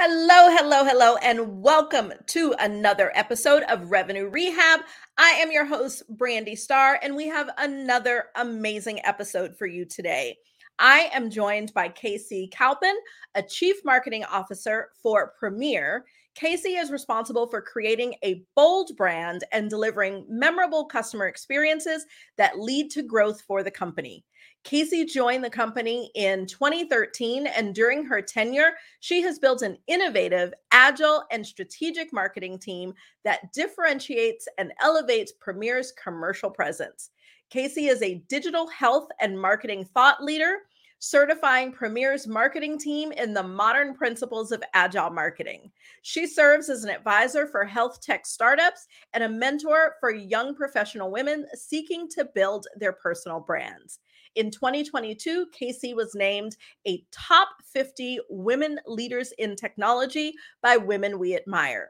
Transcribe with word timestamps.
Hello, 0.00 0.56
hello, 0.56 0.84
hello, 0.84 1.16
and 1.16 1.60
welcome 1.60 2.12
to 2.26 2.54
another 2.60 3.10
episode 3.16 3.64
of 3.64 3.90
Revenue 3.90 4.28
Rehab. 4.28 4.82
I 5.18 5.30
am 5.30 5.50
your 5.50 5.64
host, 5.64 6.04
Brandi 6.16 6.56
Starr, 6.56 7.00
and 7.02 7.16
we 7.16 7.26
have 7.26 7.50
another 7.58 8.26
amazing 8.36 9.04
episode 9.04 9.58
for 9.58 9.66
you 9.66 9.84
today. 9.84 10.36
I 10.78 11.10
am 11.12 11.30
joined 11.30 11.74
by 11.74 11.88
Kaycee 11.88 12.52
Kalpin, 12.52 12.94
a 13.34 13.42
chief 13.42 13.78
marketing 13.84 14.22
officer 14.22 14.90
for 15.02 15.32
Premier. 15.36 16.04
Kaycee 16.40 16.80
is 16.80 16.92
responsible 16.92 17.48
for 17.48 17.60
creating 17.60 18.14
a 18.22 18.44
bold 18.54 18.96
brand 18.96 19.42
and 19.50 19.68
delivering 19.68 20.24
memorable 20.28 20.84
customer 20.84 21.26
experiences 21.26 22.06
that 22.36 22.60
lead 22.60 22.92
to 22.92 23.02
growth 23.02 23.40
for 23.40 23.64
the 23.64 23.70
company. 23.72 24.24
Kaycee 24.64 25.08
joined 25.08 25.42
the 25.42 25.50
company 25.50 26.10
in 26.14 26.46
2013, 26.46 27.46
and 27.46 27.74
during 27.74 28.04
her 28.04 28.20
tenure, 28.20 28.72
she 29.00 29.22
has 29.22 29.38
built 29.38 29.62
an 29.62 29.78
innovative, 29.86 30.52
agile, 30.72 31.24
and 31.30 31.46
strategic 31.46 32.12
marketing 32.12 32.58
team 32.58 32.92
that 33.24 33.52
differentiates 33.52 34.46
and 34.58 34.72
elevates 34.82 35.32
Premier's 35.32 35.92
commercial 35.92 36.50
presence. 36.50 37.10
Kaycee 37.52 37.88
is 37.88 38.02
a 38.02 38.22
digital 38.28 38.68
health 38.68 39.08
and 39.20 39.40
marketing 39.40 39.86
thought 39.86 40.22
leader, 40.22 40.58
certifying 40.98 41.72
Premier's 41.72 42.26
marketing 42.26 42.78
team 42.78 43.12
in 43.12 43.32
the 43.32 43.42
modern 43.42 43.94
principles 43.94 44.52
of 44.52 44.62
agile 44.74 45.10
marketing. 45.10 45.70
She 46.02 46.26
serves 46.26 46.68
as 46.68 46.84
an 46.84 46.90
advisor 46.90 47.46
for 47.46 47.64
health 47.64 48.00
tech 48.00 48.26
startups 48.26 48.88
and 49.14 49.22
a 49.22 49.28
mentor 49.28 49.94
for 50.00 50.10
young 50.10 50.54
professional 50.54 51.10
women 51.10 51.46
seeking 51.54 52.08
to 52.10 52.28
build 52.34 52.66
their 52.76 52.92
personal 52.92 53.40
brands. 53.40 54.00
In 54.38 54.52
2022, 54.52 55.46
Kaycee 55.46 55.96
was 55.96 56.14
named 56.14 56.56
a 56.86 57.04
top 57.10 57.48
50 57.72 58.20
women 58.30 58.78
leaders 58.86 59.32
in 59.36 59.56
technology 59.56 60.32
by 60.62 60.76
Women 60.76 61.18
We 61.18 61.34
Admire. 61.34 61.88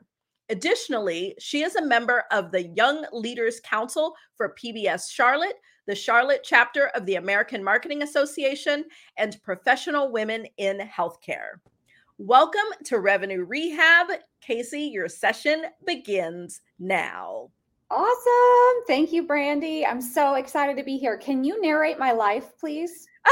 Additionally, 0.48 1.34
she 1.38 1.62
is 1.62 1.76
a 1.76 1.84
member 1.84 2.24
of 2.32 2.50
the 2.50 2.68
Young 2.68 3.04
Leaders 3.12 3.60
Council 3.60 4.14
for 4.34 4.54
PBS 4.54 5.10
Charlotte, 5.10 5.56
the 5.86 5.94
Charlotte 5.94 6.40
chapter 6.42 6.86
of 6.94 7.04
the 7.04 7.16
American 7.16 7.62
Marketing 7.62 8.02
Association, 8.02 8.86
and 9.18 9.36
Professional 9.42 10.10
Women 10.10 10.46
in 10.56 10.78
Healthcare. 10.78 11.60
Welcome 12.16 12.72
to 12.86 12.98
Revenue 12.98 13.44
Rehab. 13.44 14.06
Kaycee, 14.42 14.90
your 14.90 15.08
session 15.08 15.64
begins 15.84 16.62
now. 16.78 17.50
Awesome. 17.90 18.84
Thank 18.86 19.12
you, 19.12 19.26
Brandi. 19.26 19.86
I'm 19.86 20.02
so 20.02 20.34
excited 20.34 20.76
to 20.76 20.84
be 20.84 20.98
here. 20.98 21.16
Can 21.16 21.42
you 21.42 21.60
narrate 21.62 21.98
my 21.98 22.12
life, 22.12 22.52
please? 22.58 23.08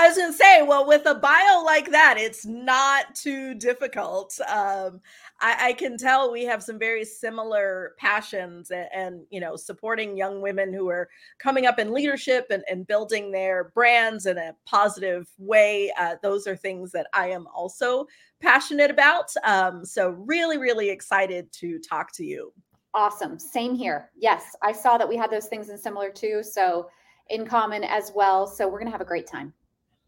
I 0.00 0.06
was 0.06 0.16
going 0.16 0.30
to 0.30 0.38
say, 0.38 0.62
well, 0.62 0.86
with 0.86 1.06
a 1.06 1.16
bio 1.16 1.62
like 1.64 1.90
that, 1.90 2.18
it's 2.18 2.46
not 2.46 3.16
too 3.16 3.54
difficult. 3.54 4.38
Um, 4.48 5.00
I, 5.40 5.70
I, 5.70 5.72
can 5.72 5.98
tell 5.98 6.30
we 6.30 6.44
have 6.44 6.62
some 6.62 6.78
very 6.78 7.04
similar 7.04 7.94
passions 7.98 8.70
and, 8.70 8.88
and, 8.94 9.26
you 9.30 9.40
know, 9.40 9.56
supporting 9.56 10.16
young 10.16 10.40
women 10.40 10.72
who 10.72 10.88
are 10.88 11.08
coming 11.40 11.66
up 11.66 11.80
in 11.80 11.92
leadership 11.92 12.46
and, 12.50 12.62
and 12.70 12.86
building 12.86 13.32
their 13.32 13.72
brands 13.74 14.26
in 14.26 14.38
a 14.38 14.54
positive 14.66 15.28
way. 15.36 15.92
Uh, 15.98 16.14
those 16.22 16.46
are 16.46 16.56
things 16.56 16.92
that 16.92 17.08
I 17.12 17.30
am 17.30 17.48
also 17.52 18.06
passionate 18.40 18.92
about. 18.92 19.32
Um, 19.42 19.84
so, 19.84 20.10
really, 20.10 20.58
really 20.58 20.90
excited 20.90 21.50
to 21.54 21.80
talk 21.80 22.12
to 22.12 22.24
you. 22.24 22.52
Awesome. 22.94 23.38
Same 23.38 23.74
here. 23.74 24.10
Yes, 24.16 24.56
I 24.62 24.72
saw 24.72 24.98
that 24.98 25.08
we 25.08 25.16
had 25.16 25.30
those 25.30 25.46
things 25.46 25.68
in 25.68 25.78
similar 25.78 26.10
too. 26.10 26.42
So 26.42 26.88
in 27.30 27.46
common 27.46 27.84
as 27.84 28.12
well. 28.14 28.46
So 28.46 28.66
we're 28.66 28.78
going 28.78 28.86
to 28.86 28.92
have 28.92 29.00
a 29.00 29.04
great 29.04 29.26
time. 29.26 29.52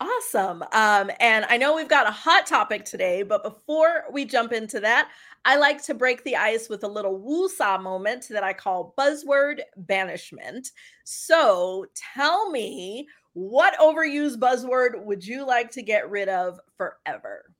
Awesome. 0.00 0.62
Um, 0.72 1.10
and 1.20 1.44
I 1.50 1.58
know 1.58 1.76
we've 1.76 1.86
got 1.86 2.08
a 2.08 2.10
hot 2.10 2.46
topic 2.46 2.86
today, 2.86 3.22
but 3.22 3.42
before 3.42 4.04
we 4.10 4.24
jump 4.24 4.50
into 4.50 4.80
that, 4.80 5.10
I 5.44 5.56
like 5.56 5.82
to 5.84 5.94
break 5.94 6.24
the 6.24 6.36
ice 6.36 6.70
with 6.70 6.84
a 6.84 6.88
little 6.88 7.20
woosah 7.20 7.82
moment 7.82 8.28
that 8.30 8.42
I 8.42 8.54
call 8.54 8.94
buzzword 8.98 9.60
banishment. 9.76 10.70
So 11.04 11.84
tell 12.14 12.50
me, 12.50 13.08
what 13.34 13.78
overused 13.78 14.38
buzzword 14.38 15.04
would 15.04 15.26
you 15.26 15.46
like 15.46 15.70
to 15.72 15.82
get 15.82 16.10
rid 16.10 16.30
of 16.30 16.58
forever? 16.78 17.52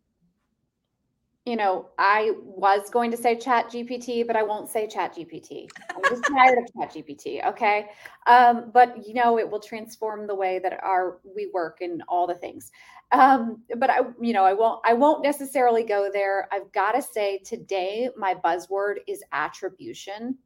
You 1.50 1.56
know, 1.56 1.88
I 1.98 2.30
was 2.38 2.90
going 2.90 3.10
to 3.10 3.16
say 3.16 3.34
chat 3.34 3.72
GPT, 3.72 4.24
but 4.24 4.36
I 4.36 4.42
won't 4.44 4.70
say 4.70 4.86
chat 4.86 5.16
GPT. 5.16 5.68
I'm 5.92 6.02
just 6.08 6.22
tired 6.28 6.58
of 6.58 6.64
chat 6.72 6.94
GPT. 6.94 7.44
Okay. 7.44 7.86
Um, 8.28 8.70
but 8.72 9.04
you 9.04 9.14
know, 9.14 9.36
it 9.36 9.50
will 9.50 9.58
transform 9.58 10.28
the 10.28 10.34
way 10.34 10.60
that 10.60 10.78
our 10.80 11.18
we 11.34 11.50
work 11.52 11.78
and 11.80 12.04
all 12.06 12.28
the 12.28 12.36
things. 12.36 12.70
Um, 13.10 13.64
but 13.78 13.90
I, 13.90 14.02
you 14.20 14.32
know, 14.32 14.44
I 14.44 14.52
won't 14.52 14.80
I 14.86 14.92
won't 14.92 15.24
necessarily 15.24 15.82
go 15.82 16.08
there. 16.12 16.48
I've 16.52 16.70
got 16.70 16.92
to 16.92 17.02
say 17.02 17.38
today 17.38 18.10
my 18.16 18.32
buzzword 18.32 18.98
is 19.08 19.20
attribution. 19.32 20.38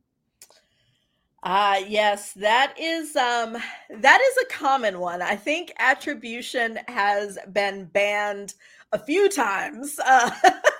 Ah, 1.43 1.75
uh, 1.75 1.79
yes, 1.87 2.33
that 2.33 2.73
is 2.81 3.15
um 3.15 3.59
that 3.91 4.21
is 4.23 4.45
a 4.45 4.55
common 4.55 5.01
one. 5.01 5.21
I 5.21 5.37
think 5.37 5.71
attribution 5.79 6.79
has 6.89 7.37
been 7.53 7.85
banned 7.93 8.55
a 8.93 8.99
few 8.99 9.29
times. 9.29 9.99
Uh, 10.03 10.31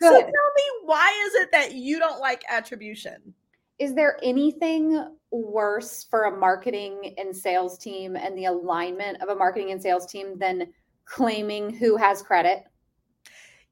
so 0.00 0.10
tell 0.10 0.20
me 0.20 0.62
why 0.84 1.24
is 1.26 1.34
it 1.42 1.52
that 1.52 1.74
you 1.74 1.98
don't 1.98 2.20
like 2.20 2.42
attribution? 2.48 3.34
Is 3.78 3.94
there 3.94 4.18
anything 4.22 5.06
worse 5.30 6.04
for 6.10 6.24
a 6.24 6.36
marketing 6.36 7.14
and 7.16 7.36
sales 7.36 7.78
team 7.78 8.16
and 8.16 8.36
the 8.36 8.46
alignment 8.46 9.22
of 9.22 9.28
a 9.28 9.36
marketing 9.36 9.70
and 9.70 9.80
sales 9.80 10.06
team 10.06 10.38
than 10.38 10.72
claiming 11.04 11.70
who 11.70 11.96
has 11.96 12.22
credit? 12.22 12.64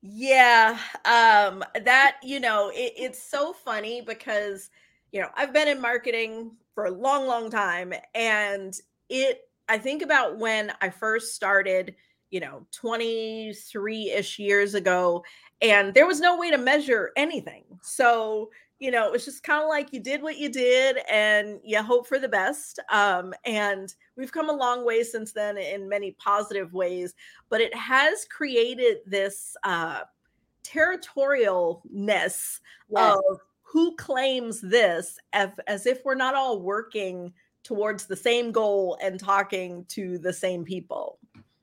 Yeah, 0.03 0.79
um 1.05 1.65
that 1.85 2.19
you 2.23 2.39
know, 2.39 2.71
it, 2.73 2.93
it's 2.97 3.23
so 3.23 3.53
funny 3.53 4.01
because 4.01 4.71
you 5.13 5.21
know, 5.21 5.29
I've 5.35 5.53
been 5.53 5.69
in 5.69 5.81
marketing 5.81 6.53
for 6.75 6.85
a 6.85 6.91
long 6.91 7.27
long 7.27 7.51
time 7.51 7.93
and 8.15 8.75
it 9.09 9.41
I 9.69 9.79
think 9.79 10.03
about 10.03 10.39
when 10.39 10.73
I 10.81 10.91
first 10.91 11.35
started 11.35 11.97
you 12.31 12.41
know 12.41 12.67
23ish 12.73 14.39
years 14.39 14.75
ago 14.75 15.25
and 15.63 15.95
there 15.95 16.07
was 16.07 16.21
no 16.21 16.37
way 16.37 16.51
to 16.51 16.59
measure 16.59 17.11
anything 17.17 17.65
so 17.83 18.51
you 18.79 18.91
know 18.91 19.07
it 19.07 19.13
was 19.13 19.25
just 19.25 19.43
kind 19.43 19.63
of 19.63 19.69
like 19.69 19.93
you 19.93 20.01
did 20.01 20.23
what 20.23 20.39
you 20.39 20.49
did 20.49 20.99
and 21.11 21.61
you 21.65 21.83
hope 21.83 22.07
for 22.07 22.19
the 22.19 22.29
best 22.29 22.79
um, 22.91 23.33
and 23.45 23.95
we've 24.17 24.33
come 24.33 24.51
a 24.51 24.53
long 24.53 24.85
way 24.85 25.03
since 25.03 25.33
then 25.33 25.57
in 25.57 25.89
many 25.89 26.13
positive 26.13 26.73
ways 26.73 27.15
but 27.49 27.61
it 27.61 27.75
has 27.75 28.27
created 28.27 28.99
this 29.07 29.57
uh, 29.65 30.01
territorialness 30.65 31.81
yes. 31.95 32.61
of 32.91 33.23
who 33.63 33.95
claims 33.97 34.61
this 34.61 35.19
as, 35.33 35.51
as 35.67 35.87
if 35.87 36.05
we're 36.05 36.15
not 36.15 36.35
all 36.35 36.61
working 36.61 37.33
towards 37.63 38.07
the 38.07 38.17
same 38.17 38.53
goal 38.53 38.97
and 39.03 39.19
talking 39.19 39.85
to 39.89 40.19
the 40.19 40.33
same 40.33 40.65
people 40.65 41.19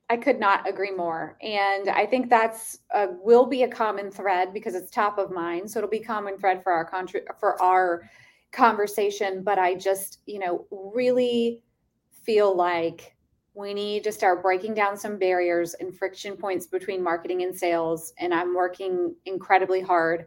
I 0.09 0.17
could 0.17 0.39
not 0.39 0.67
agree 0.67 0.91
more. 0.91 1.38
And 1.41 1.89
I 1.89 2.05
think 2.05 2.29
that's 2.29 2.79
will 3.21 3.45
be 3.45 3.63
a 3.63 3.67
common 3.67 4.11
thread 4.11 4.53
because 4.53 4.75
it's 4.75 4.91
top 4.91 5.17
of 5.17 5.31
mind. 5.31 5.69
So 5.69 5.79
it'll 5.79 5.89
be 5.89 6.00
common 6.00 6.38
thread 6.38 6.61
for 6.61 6.71
our 6.71 6.85
country 6.85 7.21
for 7.39 7.61
our 7.61 8.09
conversation. 8.51 9.44
But 9.44 9.59
I 9.59 9.75
just, 9.75 10.19
you 10.25 10.39
know, 10.39 10.67
really 10.71 11.61
feel 12.11 12.55
like 12.55 13.15
we 13.55 13.73
need 13.73 14.03
to 14.03 14.11
start 14.11 14.41
breaking 14.41 14.73
down 14.73 14.97
some 14.97 15.17
barriers 15.17 15.75
and 15.75 15.95
friction 15.95 16.35
points 16.35 16.67
between 16.67 17.03
marketing 17.03 17.44
and 17.44 17.56
sales. 17.56 18.13
And 18.19 18.33
I'm 18.33 18.56
working 18.56 19.15
incredibly 19.25 19.81
hard 19.81 20.25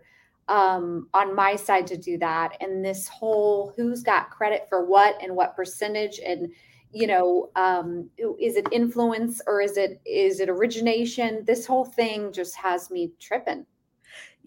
um, 0.49 1.09
on 1.13 1.35
my 1.35 1.57
side 1.57 1.87
to 1.89 1.97
do 1.97 2.19
that. 2.19 2.57
And 2.61 2.85
this 2.85 3.09
whole 3.09 3.73
who's 3.77 4.03
got 4.03 4.31
credit 4.31 4.67
for 4.69 4.85
what 4.87 5.21
and 5.23 5.35
what 5.35 5.57
percentage 5.57 6.21
and 6.25 6.53
you 6.97 7.07
know 7.07 7.51
um, 7.57 8.09
is 8.41 8.57
it 8.57 8.67
influence 8.73 9.43
or 9.47 9.61
is 9.61 9.77
it 9.77 10.01
is 10.07 10.41
it 10.41 10.49
origination 10.49 11.45
this 11.45 11.67
whole 11.67 11.85
thing 11.85 12.33
just 12.33 12.57
has 12.57 12.91
me 12.91 13.13
tripping 13.21 13.67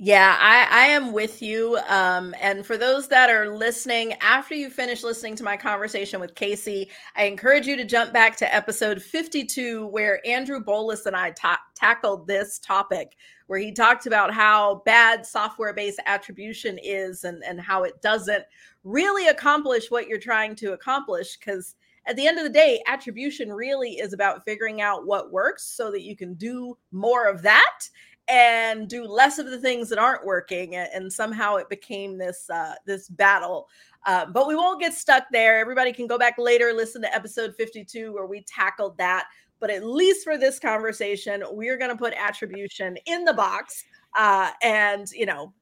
Yeah, 0.01 0.37
I, 0.39 0.65
I 0.71 0.85
am 0.85 1.11
with 1.11 1.41
you. 1.41 1.77
Um, 1.89 2.33
and 2.41 2.65
for 2.65 2.77
those 2.77 3.09
that 3.09 3.29
are 3.29 3.49
listening, 3.49 4.13
after 4.21 4.55
you 4.55 4.69
finish 4.69 5.03
listening 5.03 5.35
to 5.35 5.43
my 5.43 5.57
conversation 5.57 6.21
with 6.21 6.35
Kaycee, 6.35 6.87
I 7.17 7.25
encourage 7.25 7.67
you 7.67 7.75
to 7.75 7.83
jump 7.83 8.13
back 8.13 8.37
to 8.37 8.55
episode 8.55 9.01
52, 9.01 9.87
where 9.87 10.25
Andrew 10.25 10.63
Bolus 10.63 11.05
and 11.05 11.17
I 11.17 11.31
ta- 11.31 11.59
tackled 11.75 12.27
this 12.27 12.59
topic, 12.59 13.17
where 13.47 13.59
he 13.59 13.73
talked 13.73 14.05
about 14.05 14.33
how 14.33 14.81
bad 14.85 15.25
software 15.25 15.73
based 15.73 15.99
attribution 16.05 16.79
is 16.81 17.25
and, 17.25 17.43
and 17.43 17.59
how 17.59 17.83
it 17.83 18.01
doesn't 18.01 18.45
really 18.85 19.27
accomplish 19.27 19.91
what 19.91 20.07
you're 20.07 20.17
trying 20.17 20.55
to 20.55 20.71
accomplish. 20.71 21.37
Because 21.37 21.75
at 22.09 22.15
the 22.15 22.25
end 22.25 22.39
of 22.39 22.43
the 22.43 22.49
day, 22.49 22.81
attribution 22.87 23.53
really 23.53 23.91
is 23.91 24.13
about 24.13 24.43
figuring 24.43 24.81
out 24.81 25.05
what 25.05 25.31
works 25.31 25.63
so 25.63 25.91
that 25.91 26.01
you 26.01 26.17
can 26.17 26.33
do 26.33 26.75
more 26.91 27.27
of 27.27 27.43
that 27.43 27.87
and 28.27 28.87
do 28.87 29.05
less 29.05 29.37
of 29.37 29.45
the 29.45 29.59
things 29.59 29.89
that 29.89 29.99
aren't 29.99 30.25
working 30.25 30.75
and 30.75 31.11
somehow 31.11 31.55
it 31.55 31.69
became 31.69 32.17
this 32.17 32.49
uh, 32.49 32.73
this 32.85 33.09
battle. 33.09 33.67
Uh, 34.07 34.25
but 34.25 34.47
we 34.47 34.55
won't 34.55 34.81
get 34.81 34.93
stuck 34.93 35.25
there. 35.31 35.59
Everybody 35.59 35.93
can 35.93 36.07
go 36.07 36.17
back 36.17 36.37
later 36.39 36.73
listen 36.73 37.01
to 37.03 37.13
episode 37.13 37.53
52 37.55 38.11
where 38.11 38.25
we 38.25 38.41
tackled 38.41 38.97
that. 38.97 39.25
But 39.59 39.69
at 39.69 39.85
least 39.85 40.23
for 40.23 40.37
this 40.37 40.57
conversation 40.57 41.43
we're 41.51 41.77
going 41.77 41.91
to 41.91 41.97
put 41.97 42.13
attribution 42.13 42.97
in 43.05 43.23
the 43.23 43.33
box 43.33 43.83
uh, 44.17 44.49
and 44.63 45.11
you 45.11 45.27
know 45.27 45.53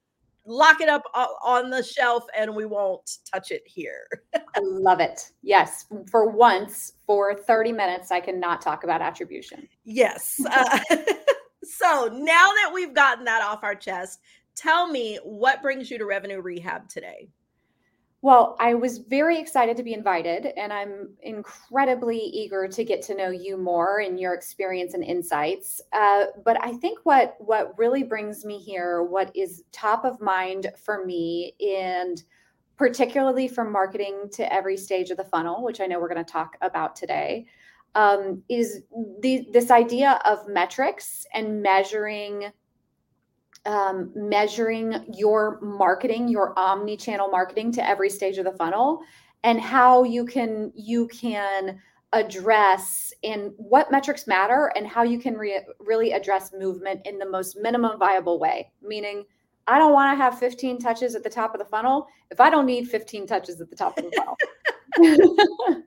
lock 0.47 0.81
it 0.81 0.89
up 0.89 1.03
on 1.13 1.69
the 1.69 1.83
shelf 1.83 2.25
and 2.37 2.55
we 2.55 2.65
won't 2.65 3.17
touch 3.31 3.51
it 3.51 3.63
here. 3.65 4.07
I 4.33 4.59
love 4.61 4.99
it. 4.99 5.31
Yes 5.43 5.85
for 6.09 6.29
once 6.29 6.93
for 7.05 7.33
30 7.33 7.71
minutes 7.71 8.11
i 8.11 8.19
cannot 8.19 8.61
talk 8.61 8.83
about 8.83 9.01
attribution. 9.01 9.67
Yes 9.83 10.39
uh, 10.49 10.79
So 11.67 12.09
now 12.13 12.47
that 12.47 12.71
we've 12.73 12.93
gotten 12.93 13.25
that 13.25 13.41
off 13.41 13.63
our 13.63 13.75
chest, 13.75 14.21
tell 14.55 14.87
me 14.87 15.19
what 15.23 15.61
brings 15.61 15.91
you 15.91 15.97
to 15.97 16.05
Revenue 16.05 16.41
Rehab 16.41 16.87
today? 16.87 17.29
Well, 18.23 18.55
I 18.59 18.73
was 18.73 18.97
very 18.97 19.39
excited 19.39 19.77
to 19.77 19.83
be 19.83 19.93
invited, 19.93 20.47
and 20.57 20.73
I'm 20.73 21.09
incredibly 21.21 22.17
eager 22.17 22.67
to 22.67 22.83
get 22.83 23.03
to 23.03 23.15
know 23.15 23.29
you 23.29 23.57
more 23.57 23.99
and 23.99 24.19
your 24.19 24.33
experience 24.33 24.95
and 24.95 25.03
insights. 25.03 25.81
Uh, 25.93 26.25
but 26.43 26.57
I 26.63 26.73
think 26.73 26.99
what 27.03 27.35
what 27.39 27.77
really 27.77 28.01
brings 28.01 28.43
me 28.43 28.57
here, 28.57 29.03
what 29.03 29.31
is 29.35 29.63
top 29.71 30.03
of 30.03 30.19
mind 30.19 30.71
for 30.83 31.05
me, 31.05 31.53
and 31.59 32.23
particularly 32.75 33.47
from 33.47 33.71
marketing 33.71 34.29
to 34.33 34.51
every 34.51 34.77
stage 34.77 35.11
of 35.11 35.17
the 35.17 35.23
funnel, 35.23 35.63
which 35.63 35.79
I 35.79 35.85
know 35.85 35.99
we're 35.99 36.13
going 36.13 36.23
to 36.23 36.31
talk 36.31 36.57
about 36.61 36.95
today, 36.95 37.45
um, 37.95 38.43
is 38.49 38.83
the, 39.21 39.47
this 39.51 39.71
idea 39.71 40.19
of 40.25 40.47
metrics 40.47 41.25
and 41.33 41.61
measuring 41.61 42.51
um, 43.67 44.11
measuring 44.15 45.05
your 45.13 45.59
marketing, 45.61 46.27
your 46.29 46.57
omni-channel 46.57 47.27
marketing 47.29 47.71
to 47.73 47.87
every 47.87 48.09
stage 48.09 48.37
of 48.37 48.45
the 48.45 48.53
funnel, 48.53 49.01
and 49.43 49.61
how 49.61 50.03
you 50.03 50.25
can 50.25 50.71
you 50.75 51.07
can 51.09 51.79
address 52.13 53.13
and 53.23 53.51
what 53.57 53.91
metrics 53.91 54.25
matter 54.27 54.71
and 54.77 54.87
how 54.87 55.03
you 55.03 55.19
can 55.19 55.35
re- 55.35 55.65
really 55.79 56.13
address 56.13 56.53
movement 56.57 57.01
in 57.05 57.19
the 57.19 57.29
most 57.29 57.57
minimum 57.61 57.99
viable 57.99 58.39
way. 58.39 58.71
Meaning, 58.81 59.25
I 59.67 59.77
don't 59.77 59.91
want 59.91 60.17
to 60.17 60.23
have 60.23 60.39
15 60.39 60.79
touches 60.79 61.13
at 61.15 61.23
the 61.23 61.29
top 61.29 61.53
of 61.53 61.59
the 61.59 61.65
funnel 61.65 62.07
if 62.31 62.39
I 62.39 62.49
don't 62.49 62.65
need 62.65 62.89
15 62.89 63.27
touches 63.27 63.59
at 63.59 63.69
the 63.69 63.75
top 63.75 63.97
of 63.97 64.05
the 64.05 64.11
funnel. 64.15 64.37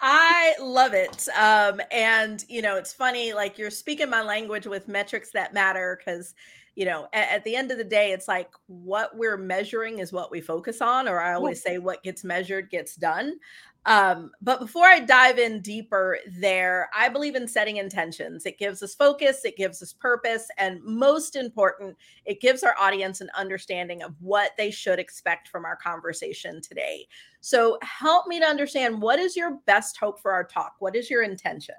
I 0.00 0.54
love 0.58 0.94
it. 0.94 1.28
Um, 1.38 1.80
and 1.90 2.42
you 2.48 2.62
know, 2.62 2.76
it's 2.76 2.92
funny, 2.92 3.34
like 3.34 3.58
you're 3.58 3.70
speaking 3.70 4.08
my 4.08 4.22
language 4.22 4.66
with 4.66 4.88
metrics 4.88 5.30
that 5.32 5.52
matter 5.52 5.98
because 5.98 6.34
you 6.76 6.84
know, 6.84 7.08
at, 7.12 7.28
at, 7.30 7.44
the 7.44 7.56
end 7.56 7.70
of 7.70 7.78
the 7.78 7.84
day, 7.84 8.12
it's 8.12 8.28
like 8.28 8.50
what 8.66 9.16
we're 9.16 9.36
measuring 9.36 9.98
is 9.98 10.12
what 10.12 10.30
we 10.30 10.40
focus 10.40 10.80
on, 10.80 11.08
or 11.08 11.20
I 11.20 11.34
always 11.34 11.62
say 11.62 11.78
what 11.78 12.02
gets 12.02 12.24
measured 12.24 12.70
gets 12.70 12.96
done. 12.96 13.38
Um, 13.86 14.30
but 14.42 14.60
before 14.60 14.84
I 14.84 15.00
dive 15.00 15.38
in 15.38 15.62
deeper 15.62 16.18
there, 16.38 16.90
I 16.94 17.08
believe 17.08 17.34
in 17.34 17.48
setting 17.48 17.78
intentions. 17.78 18.44
It 18.44 18.58
gives 18.58 18.82
us 18.82 18.94
focus, 18.94 19.44
it 19.44 19.56
gives 19.56 19.82
us 19.82 19.92
purpose, 19.92 20.48
and 20.58 20.82
most 20.84 21.34
important, 21.34 21.96
it 22.26 22.42
gives 22.42 22.62
our 22.62 22.76
audience 22.78 23.22
an 23.22 23.30
understanding 23.34 24.02
of 24.02 24.14
what 24.20 24.50
they 24.58 24.70
should 24.70 24.98
expect 24.98 25.48
from 25.48 25.64
our 25.64 25.76
conversation 25.76 26.60
today. 26.60 27.06
So, 27.40 27.78
help 27.80 28.26
me 28.26 28.38
to 28.38 28.46
understand 28.46 29.00
what 29.00 29.18
is 29.18 29.34
your 29.34 29.58
best 29.64 29.96
hope 29.96 30.20
for 30.20 30.32
our 30.32 30.44
talk? 30.44 30.74
What 30.80 30.94
is 30.94 31.08
your 31.08 31.22
intention? 31.22 31.76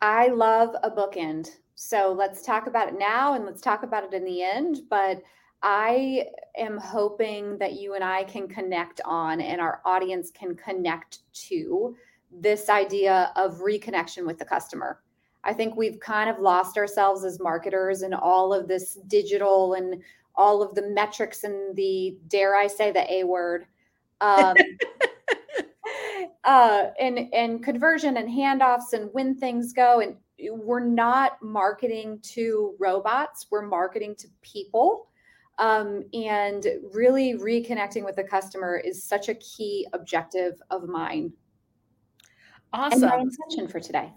I 0.00 0.28
love 0.28 0.74
a 0.82 0.90
bookend. 0.90 1.50
So, 1.82 2.12
let's 2.12 2.42
talk 2.42 2.66
about 2.66 2.88
it 2.88 2.98
now 2.98 3.32
and 3.32 3.46
let's 3.46 3.62
talk 3.62 3.84
about 3.84 4.04
it 4.04 4.12
in 4.12 4.22
the 4.22 4.42
end. 4.42 4.82
But 4.90 5.22
I 5.62 6.26
am 6.58 6.76
hoping 6.76 7.56
that 7.56 7.72
you 7.72 7.94
and 7.94 8.04
I 8.04 8.24
can 8.24 8.48
connect 8.48 9.00
on 9.06 9.40
and 9.40 9.62
our 9.62 9.80
audience 9.86 10.30
can 10.30 10.54
connect 10.56 11.20
to 11.48 11.96
this 12.30 12.68
idea 12.68 13.32
of 13.34 13.60
reconnection 13.60 14.26
with 14.26 14.38
the 14.38 14.44
customer. 14.44 15.00
I 15.42 15.54
think 15.54 15.74
we've 15.74 15.98
kind 16.00 16.28
of 16.28 16.38
lost 16.38 16.76
ourselves 16.76 17.24
as 17.24 17.40
marketers 17.40 18.02
in 18.02 18.12
all 18.12 18.52
of 18.52 18.68
this 18.68 18.98
digital 19.06 19.72
and 19.72 20.02
all 20.34 20.62
of 20.62 20.74
the 20.74 20.82
metrics 20.82 21.44
and 21.44 21.74
the 21.76 22.18
dare 22.28 22.56
I 22.56 22.66
say 22.66 22.92
the 22.92 23.10
A 23.10 23.24
word. 23.24 23.64
Um, 24.20 24.54
uh, 26.44 26.88
and 27.00 27.32
and 27.32 27.64
conversion 27.64 28.18
and 28.18 28.28
handoffs 28.28 28.92
and 28.92 29.08
when 29.14 29.34
things 29.34 29.72
go 29.72 30.00
and 30.00 30.16
we're 30.50 30.80
not 30.80 31.42
marketing 31.42 32.18
to 32.22 32.74
robots 32.78 33.46
we're 33.50 33.66
marketing 33.66 34.14
to 34.16 34.28
people 34.42 35.08
um, 35.60 36.04
and 36.14 36.66
really 36.92 37.34
reconnecting 37.34 38.04
with 38.04 38.16
the 38.16 38.24
customer 38.24 38.76
is 38.76 39.04
such 39.04 39.28
a 39.28 39.34
key 39.34 39.86
objective 39.92 40.60
of 40.70 40.88
mine. 40.88 41.32
Awesome. 42.72 43.04
And 43.04 43.12
my 43.12 43.18
intention 43.18 43.68
for 43.68 43.78
today. 43.78 44.10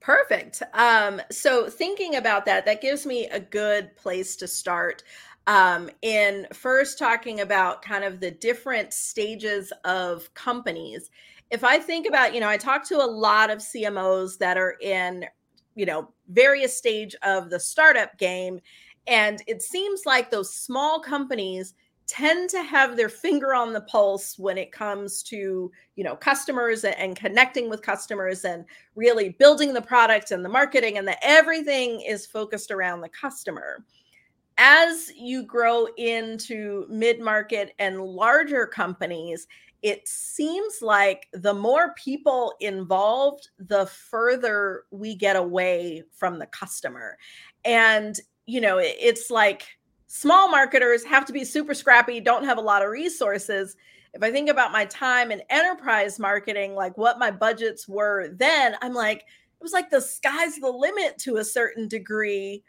Perfect. 0.00 0.62
Um, 0.74 1.20
so 1.32 1.68
thinking 1.68 2.14
about 2.14 2.44
that, 2.44 2.64
that 2.64 2.80
gives 2.80 3.04
me 3.04 3.26
a 3.26 3.40
good 3.40 3.94
place 3.96 4.36
to 4.36 4.46
start. 4.46 5.02
Um, 5.48 5.90
in 6.02 6.46
first 6.52 6.98
talking 6.98 7.40
about 7.40 7.82
kind 7.82 8.04
of 8.04 8.20
the 8.20 8.30
different 8.30 8.92
stages 8.92 9.72
of 9.84 10.32
companies. 10.34 11.10
If 11.50 11.64
I 11.64 11.78
think 11.78 12.06
about, 12.06 12.34
you 12.34 12.40
know, 12.40 12.48
I 12.50 12.58
talk 12.58 12.86
to 12.88 12.96
a 12.96 13.06
lot 13.06 13.50
of 13.50 13.58
CMOs 13.58 14.36
that 14.38 14.58
are 14.58 14.76
in, 14.82 15.24
you 15.78 15.86
know, 15.86 16.08
various 16.28 16.76
stage 16.76 17.14
of 17.22 17.48
the 17.48 17.60
startup 17.60 18.18
game 18.18 18.60
and 19.08 19.42
it 19.46 19.62
seems 19.62 20.04
like 20.04 20.30
those 20.30 20.52
small 20.52 21.00
companies 21.00 21.74
tend 22.06 22.48
to 22.50 22.62
have 22.62 22.96
their 22.96 23.08
finger 23.08 23.54
on 23.54 23.72
the 23.72 23.80
pulse 23.82 24.38
when 24.38 24.56
it 24.56 24.72
comes 24.72 25.22
to 25.22 25.70
you 25.96 26.04
know 26.04 26.14
customers 26.16 26.84
and 26.84 27.16
connecting 27.16 27.68
with 27.68 27.82
customers 27.82 28.44
and 28.44 28.64
really 28.96 29.30
building 29.30 29.72
the 29.74 29.82
product 29.82 30.30
and 30.30 30.44
the 30.44 30.48
marketing 30.48 30.98
and 30.98 31.08
that 31.08 31.18
everything 31.22 32.00
is 32.02 32.26
focused 32.26 32.70
around 32.70 33.00
the 33.00 33.08
customer. 33.08 33.84
As 34.58 35.10
you 35.16 35.44
grow 35.44 35.86
into 35.98 36.86
mid-market 36.88 37.74
and 37.78 38.02
larger 38.02 38.66
companies 38.66 39.46
it 39.82 40.06
seems 40.08 40.82
like 40.82 41.28
the 41.32 41.54
more 41.54 41.94
people 41.94 42.54
involved 42.60 43.48
the 43.58 43.86
further 43.86 44.84
we 44.90 45.14
get 45.14 45.36
away 45.36 46.02
from 46.12 46.38
the 46.38 46.46
customer 46.46 47.16
and 47.64 48.20
you 48.48 48.62
know, 48.62 48.78
it's 48.80 49.30
like 49.30 49.66
small 50.06 50.50
marketers 50.50 51.04
have 51.04 51.26
to 51.26 51.34
be 51.34 51.44
super 51.44 51.74
scrappy, 51.74 52.18
don't 52.18 52.44
have 52.44 52.56
a 52.56 52.62
lot 52.62 52.82
of 52.82 52.88
resources. 52.88 53.76
If 54.14 54.22
I 54.22 54.32
think 54.32 54.48
about 54.48 54.72
my 54.72 54.86
time 54.86 55.30
in 55.30 55.42
enterprise 55.50 56.18
marketing, 56.18 56.74
like 56.74 56.96
what 56.96 57.18
my 57.18 57.30
budgets 57.30 57.86
were 57.86 58.28
then, 58.28 58.74
I'm 58.80 58.94
like, 58.94 59.18
it 59.18 59.62
was 59.62 59.74
like 59.74 59.90
the 59.90 60.00
sky's 60.00 60.56
the 60.56 60.70
limit 60.70 61.18
to 61.18 61.36
a 61.36 61.44
certain 61.44 61.88
degree, 61.88 62.64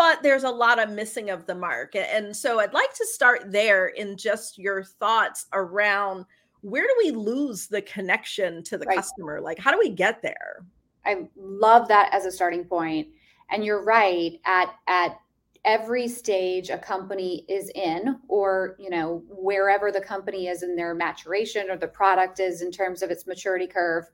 but 0.00 0.22
there's 0.22 0.44
a 0.44 0.50
lot 0.50 0.78
of 0.78 0.88
missing 0.88 1.28
of 1.28 1.44
the 1.44 1.54
mark. 1.54 1.94
And 1.94 2.34
so 2.34 2.58
I'd 2.58 2.72
like 2.72 2.94
to 2.94 3.04
start 3.04 3.52
there 3.52 3.88
in 3.88 4.16
just 4.16 4.56
your 4.56 4.82
thoughts 4.82 5.44
around 5.52 6.24
where 6.62 6.84
do 6.84 6.94
we 7.04 7.10
lose 7.10 7.66
the 7.66 7.82
connection 7.82 8.62
to 8.62 8.78
the 8.78 8.86
right. 8.86 8.96
customer? 8.96 9.42
Like, 9.42 9.58
how 9.58 9.70
do 9.70 9.78
we 9.78 9.90
get 9.90 10.22
there? 10.22 10.64
I 11.04 11.28
love 11.36 11.86
that 11.88 12.08
as 12.14 12.24
a 12.24 12.32
starting 12.32 12.64
point 12.64 13.08
and 13.50 13.62
you're 13.62 13.84
right 13.84 14.40
at 14.46 14.74
at 14.86 15.18
every 15.66 16.08
stage 16.08 16.70
a 16.70 16.78
company 16.78 17.44
is 17.46 17.70
in 17.74 18.16
or 18.28 18.76
you 18.78 18.88
know 18.88 19.22
wherever 19.28 19.92
the 19.92 20.00
company 20.00 20.46
is 20.46 20.62
in 20.62 20.76
their 20.76 20.94
maturation 20.94 21.70
or 21.70 21.76
the 21.76 21.86
product 21.86 22.40
is 22.40 22.62
in 22.62 22.72
terms 22.72 23.02
of 23.02 23.10
its 23.10 23.26
maturity 23.26 23.66
curve 23.66 24.06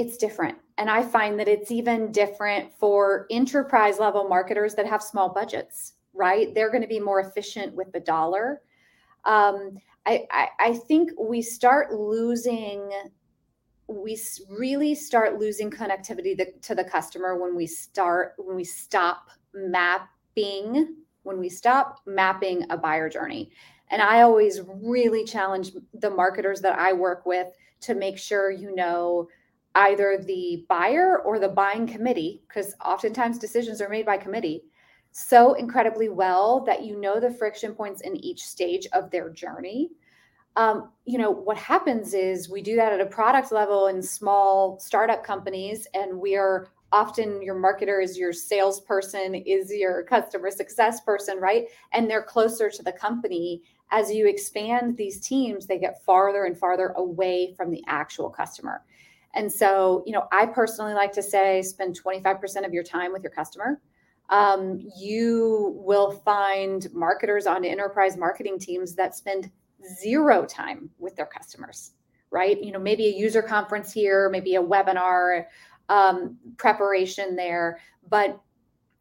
it's 0.00 0.16
different. 0.16 0.56
And 0.78 0.88
i 0.90 1.02
find 1.02 1.38
that 1.38 1.48
it's 1.48 1.70
even 1.70 2.10
different 2.10 2.72
for 2.72 3.26
enterprise 3.30 3.98
level 3.98 4.28
marketers 4.28 4.74
that 4.74 4.86
have 4.86 5.02
small 5.02 5.28
budgets 5.28 5.94
right? 6.12 6.54
They're 6.54 6.70
going 6.70 6.82
to 6.82 6.88
be 6.88 7.00
more 7.00 7.20
efficient 7.20 7.74
with 7.74 7.92
the 7.92 8.00
dollar. 8.00 8.62
Um, 9.24 9.78
I, 10.06 10.26
I, 10.30 10.48
I 10.58 10.72
think 10.74 11.10
we 11.18 11.42
start 11.42 11.92
losing 11.92 12.90
we 13.86 14.16
really 14.48 14.94
start 14.94 15.40
losing 15.40 15.68
connectivity 15.68 16.38
to 16.62 16.74
the 16.76 16.84
customer 16.84 17.36
when 17.36 17.56
we 17.56 17.66
start 17.66 18.34
when 18.38 18.54
we 18.54 18.62
stop 18.62 19.30
mapping, 19.52 20.94
when 21.24 21.40
we 21.40 21.48
stop 21.48 21.96
mapping 22.06 22.64
a 22.70 22.76
buyer 22.76 23.08
journey. 23.08 23.50
And 23.90 24.00
I 24.00 24.22
always 24.22 24.60
really 24.80 25.24
challenge 25.24 25.72
the 25.92 26.08
marketers 26.08 26.60
that 26.60 26.78
I 26.78 26.92
work 26.92 27.26
with 27.26 27.48
to 27.80 27.96
make 27.96 28.16
sure 28.16 28.52
you 28.52 28.72
know 28.76 29.26
either 29.74 30.22
the 30.26 30.64
buyer 30.68 31.20
or 31.24 31.38
the 31.38 31.48
buying 31.48 31.86
committee, 31.86 32.42
because 32.48 32.74
oftentimes 32.84 33.38
decisions 33.38 33.80
are 33.80 33.88
made 33.88 34.06
by 34.06 34.16
committee, 34.16 34.64
so 35.12 35.54
incredibly 35.54 36.08
well 36.08 36.64
that 36.64 36.84
you 36.84 37.00
know 37.00 37.20
the 37.20 37.32
friction 37.32 37.74
points 37.74 38.00
in 38.02 38.16
each 38.16 38.42
stage 38.42 38.86
of 38.92 39.10
their 39.10 39.30
journey. 39.30 39.90
Um, 40.56 40.90
you 41.04 41.18
know, 41.18 41.30
what 41.30 41.56
happens 41.56 42.14
is 42.14 42.50
we 42.50 42.62
do 42.62 42.76
that 42.76 42.92
at 42.92 43.00
a 43.00 43.06
product 43.06 43.52
level 43.52 43.86
in 43.86 44.02
small 44.02 44.78
startup 44.80 45.24
companies, 45.24 45.86
and 45.94 46.18
we 46.18 46.36
are 46.36 46.68
often 46.92 47.40
your 47.40 47.54
marketer 47.54 48.02
is 48.02 48.18
your 48.18 48.32
salesperson, 48.32 49.34
is 49.34 49.72
your 49.72 50.02
customer 50.04 50.50
success 50.50 51.00
person, 51.02 51.38
right? 51.38 51.66
And 51.92 52.10
they're 52.10 52.22
closer 52.22 52.68
to 52.68 52.82
the 52.82 52.92
company. 52.92 53.62
As 53.92 54.10
you 54.10 54.28
expand 54.28 54.96
these 54.96 55.20
teams, 55.20 55.66
they 55.66 55.78
get 55.78 56.04
farther 56.04 56.44
and 56.44 56.58
farther 56.58 56.88
away 56.96 57.54
from 57.56 57.70
the 57.70 57.82
actual 57.86 58.28
customer. 58.28 58.82
And 59.34 59.50
so, 59.50 60.02
you 60.06 60.12
know, 60.12 60.26
I 60.32 60.46
personally 60.46 60.94
like 60.94 61.12
to 61.12 61.22
say 61.22 61.62
spend 61.62 62.00
25% 62.00 62.66
of 62.66 62.72
your 62.72 62.82
time 62.82 63.12
with 63.12 63.22
your 63.22 63.30
customer. 63.30 63.80
Um, 64.28 64.80
you 64.96 65.74
will 65.84 66.12
find 66.12 66.86
marketers 66.92 67.46
on 67.46 67.64
enterprise 67.64 68.16
marketing 68.16 68.58
teams 68.58 68.94
that 68.94 69.14
spend 69.14 69.50
zero 70.00 70.44
time 70.44 70.90
with 70.98 71.16
their 71.16 71.26
customers, 71.26 71.92
right? 72.30 72.62
You 72.62 72.72
know, 72.72 72.78
maybe 72.78 73.06
a 73.06 73.16
user 73.16 73.42
conference 73.42 73.92
here, 73.92 74.28
maybe 74.30 74.54
a 74.54 74.62
webinar 74.62 75.46
um, 75.88 76.36
preparation 76.56 77.34
there. 77.34 77.80
But 78.08 78.40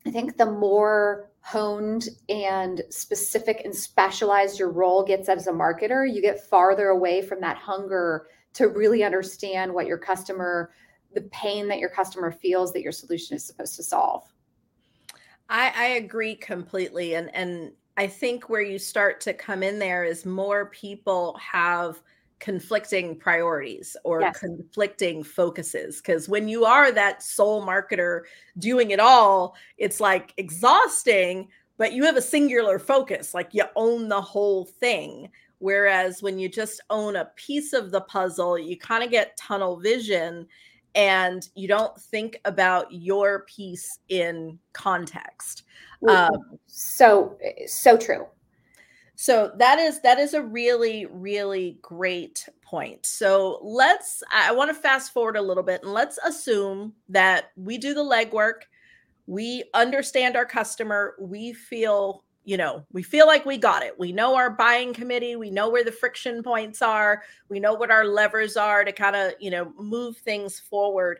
I 0.06 0.12
think 0.12 0.38
the 0.38 0.52
more 0.52 1.30
honed 1.42 2.10
and 2.28 2.82
specific 2.90 3.62
and 3.66 3.76
specialized 3.76 4.60
your 4.60 4.72
role 4.72 5.04
gets 5.04 5.30
as 5.30 5.48
a 5.48 5.52
marketer, 5.52 6.12
you 6.12 6.22
get 6.22 6.48
farther 6.48 6.90
away 6.90 7.22
from 7.22 7.42
that 7.42 7.58
hunger 7.58 8.28
to 8.54 8.68
really 8.68 9.04
understand 9.04 9.74
what 9.74 9.88
your 9.88 9.98
customer, 9.98 10.72
the 11.14 11.22
pain 11.32 11.68
that 11.68 11.80
your 11.80 11.90
customer 11.90 12.32
feels 12.32 12.74
that 12.74 12.82
your 12.82 12.92
solution 12.92 13.36
is 13.36 13.46
supposed 13.46 13.76
to 13.76 13.84
solve. 13.84 14.24
I, 15.50 15.74
I 15.76 15.86
agree 15.86 16.36
completely. 16.36 17.16
And 17.16 17.34
and 17.36 17.72
I 17.98 18.08
think 18.08 18.50
where 18.50 18.62
you 18.62 18.80
start 18.80 19.20
to 19.22 19.34
come 19.34 19.62
in 19.62 19.80
there 19.80 20.06
is 20.06 20.26
more 20.26 20.68
people 20.68 21.38
have 21.38 22.02
conflicting 22.40 23.18
priorities 23.18 23.98
or 24.06 24.22
yes. 24.22 24.40
conflicting 24.40 25.24
focuses 25.24 25.98
because 25.98 26.30
when 26.30 26.48
you 26.48 26.64
are 26.64 26.92
that 26.92 27.22
sole 27.22 27.66
marketer 27.66 28.22
doing 28.58 28.92
it 28.92 29.00
all 29.00 29.56
it's 29.78 30.00
like 30.00 30.34
exhausting 30.38 31.50
but 31.78 31.92
you 31.92 32.06
have 32.06 32.16
a 32.16 32.22
singular 32.22 32.80
focus 32.80 33.34
like 33.34 33.54
you 33.54 33.64
own 33.76 34.08
the 34.08 34.22
whole 34.22 34.64
thing 34.64 35.30
Whereas 35.60 36.24
when 36.24 36.40
you 36.40 36.50
just 36.50 36.82
own 36.90 37.16
a 37.16 37.32
piece 37.36 37.74
of 37.74 37.92
the 37.92 38.02
puzzle, 38.02 38.58
you 38.58 38.78
kind 38.78 39.04
of 39.04 39.12
get 39.12 39.38
tunnel 39.38 39.78
vision 39.78 40.48
and 40.96 41.48
you 41.56 41.68
don't 41.68 41.96
think 42.00 42.40
about 42.46 42.92
your 42.92 43.46
piece 43.46 44.00
in 44.10 44.58
context. 44.74 45.64
Um, 46.08 46.58
so, 46.66 47.38
so 47.68 47.98
true. 47.98 48.26
So 49.22 49.52
that 49.58 49.80
is 49.80 50.00
that 50.00 50.18
is 50.18 50.34
a 50.34 50.42
really 50.42 51.06
really 51.06 51.78
great 51.82 52.48
point. 52.62 53.06
So 53.06 53.60
let's 53.62 54.24
I 54.34 54.54
want 54.54 54.70
to 54.70 54.74
fast 54.74 55.12
forward 55.12 55.36
a 55.36 55.42
little 55.42 55.62
bit 55.62 55.84
and 55.84 55.92
let's 55.92 56.18
assume 56.20 56.94
that 57.10 57.52
we 57.58 57.78
do 57.78 57.94
the 57.94 58.00
legwork, 58.00 58.62
we 59.28 59.66
understand 59.74 60.38
our 60.38 60.46
customer, 60.46 61.16
we 61.20 61.52
feel 61.52 62.24
you 62.50 62.58
know, 62.58 62.84
we 62.92 63.04
feel 63.04 63.28
like 63.28 63.46
we 63.46 63.60
got 63.60 63.84
it. 63.84 63.94
We 64.00 64.12
know 64.12 64.36
our 64.36 64.50
buying 64.50 64.92
committee, 64.92 65.36
we 65.36 65.52
know 65.52 65.70
where 65.70 65.84
the 65.84 65.92
friction 65.92 66.42
points 66.42 66.82
are, 66.82 67.22
we 67.48 67.60
know 67.60 67.76
what 67.76 67.92
our 67.92 68.06
levers 68.06 68.58
are 68.58 68.84
to 68.84 68.92
kind 68.92 69.16
of, 69.16 69.34
you 69.40 69.52
know, 69.52 69.72
move 69.78 70.18
things 70.18 70.60
forward. 70.60 71.20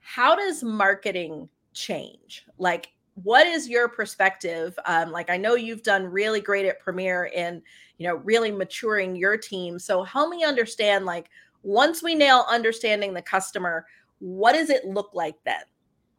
How 0.00 0.34
does 0.34 0.64
marketing 0.64 1.48
change? 1.74 2.44
Like, 2.58 2.88
what 3.22 3.46
is 3.46 3.68
your 3.68 3.88
perspective? 3.88 4.76
Um, 4.84 5.12
like, 5.12 5.30
I 5.30 5.36
know 5.36 5.54
you've 5.54 5.84
done 5.84 6.06
really 6.06 6.40
great 6.40 6.66
at 6.66 6.80
Premier 6.80 7.26
in, 7.26 7.62
you 7.98 8.08
know, 8.08 8.16
really 8.16 8.50
maturing 8.50 9.14
your 9.14 9.36
team. 9.36 9.78
So 9.78 10.02
help 10.02 10.28
me 10.28 10.42
understand, 10.42 11.06
like, 11.06 11.30
once 11.62 12.02
we 12.02 12.16
nail 12.16 12.46
understanding 12.50 13.14
the 13.14 13.22
customer, 13.22 13.86
what 14.18 14.54
does 14.54 14.70
it 14.70 14.84
look 14.86 15.10
like 15.14 15.36
then? 15.44 15.62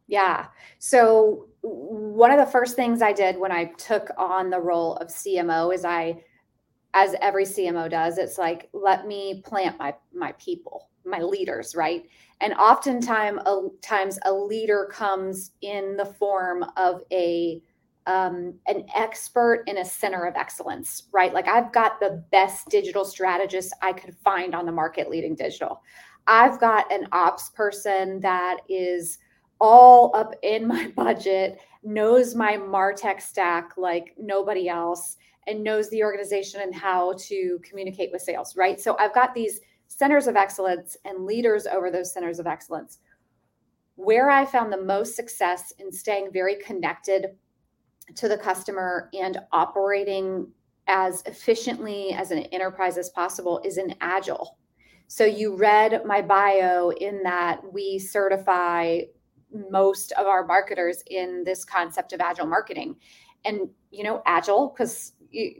Yeah. 0.08 0.46
So 0.78 1.48
one 1.62 2.30
of 2.30 2.38
the 2.38 2.50
first 2.50 2.76
things 2.76 3.02
I 3.02 3.12
did 3.12 3.38
when 3.38 3.52
I 3.52 3.66
took 3.76 4.10
on 4.16 4.50
the 4.50 4.60
role 4.60 4.96
of 4.96 5.08
CMO 5.08 5.74
is 5.74 5.84
I 5.84 6.22
as 6.94 7.14
every 7.20 7.44
CMO 7.44 7.90
does, 7.90 8.16
it's 8.16 8.38
like 8.38 8.70
let 8.72 9.06
me 9.06 9.42
plant 9.44 9.78
my 9.78 9.94
my 10.14 10.32
people, 10.32 10.88
my 11.04 11.20
leaders, 11.20 11.74
right? 11.74 12.04
And 12.40 12.54
oftentimes 12.54 13.40
a 13.46 13.68
times 13.82 14.18
a 14.24 14.32
leader 14.32 14.88
comes 14.90 15.52
in 15.60 15.96
the 15.96 16.06
form 16.06 16.64
of 16.76 17.02
a 17.12 17.60
um, 18.06 18.54
an 18.68 18.86
expert 18.94 19.64
in 19.66 19.78
a 19.78 19.84
center 19.84 20.24
of 20.24 20.36
excellence, 20.36 21.04
right? 21.12 21.34
Like 21.34 21.48
I've 21.48 21.72
got 21.72 21.98
the 21.98 22.24
best 22.30 22.68
digital 22.68 23.04
strategist 23.04 23.74
I 23.82 23.92
could 23.92 24.14
find 24.16 24.54
on 24.54 24.64
the 24.64 24.72
market 24.72 25.10
leading 25.10 25.34
digital. 25.34 25.82
I've 26.28 26.60
got 26.60 26.90
an 26.92 27.08
ops 27.12 27.50
person 27.50 28.20
that 28.20 28.58
is 28.68 29.18
all 29.60 30.14
up 30.14 30.34
in 30.42 30.66
my 30.66 30.88
budget, 30.96 31.60
knows 31.82 32.34
my 32.34 32.56
Martech 32.56 33.20
stack 33.20 33.72
like 33.76 34.14
nobody 34.18 34.68
else, 34.68 35.16
and 35.46 35.62
knows 35.62 35.88
the 35.90 36.02
organization 36.02 36.60
and 36.60 36.74
how 36.74 37.14
to 37.18 37.60
communicate 37.62 38.10
with 38.12 38.22
sales, 38.22 38.56
right? 38.56 38.80
So 38.80 38.96
I've 38.98 39.14
got 39.14 39.34
these 39.34 39.60
centers 39.86 40.26
of 40.26 40.36
excellence 40.36 40.96
and 41.04 41.24
leaders 41.24 41.66
over 41.66 41.90
those 41.90 42.12
centers 42.12 42.38
of 42.38 42.46
excellence. 42.46 42.98
Where 43.94 44.28
I 44.28 44.44
found 44.44 44.72
the 44.72 44.82
most 44.82 45.14
success 45.14 45.72
in 45.78 45.92
staying 45.92 46.30
very 46.32 46.56
connected 46.56 47.28
to 48.16 48.28
the 48.28 48.36
customer 48.36 49.08
and 49.18 49.38
operating 49.52 50.48
as 50.88 51.22
efficiently 51.26 52.12
as 52.12 52.30
an 52.30 52.40
enterprise 52.46 52.98
as 52.98 53.10
possible 53.10 53.60
is 53.64 53.78
in 53.78 53.94
agile. 54.00 54.58
So 55.08 55.24
you 55.24 55.56
read 55.56 56.04
my 56.04 56.20
bio 56.20 56.90
in 56.90 57.22
that 57.22 57.60
we 57.72 57.98
certify 57.98 59.00
most 59.70 60.12
of 60.12 60.26
our 60.26 60.44
marketers 60.44 61.02
in 61.06 61.44
this 61.44 61.64
concept 61.64 62.12
of 62.12 62.20
agile 62.20 62.46
marketing. 62.46 62.96
And 63.44 63.68
you 63.96 64.04
know 64.04 64.22
agile 64.26 64.68
because 64.68 65.12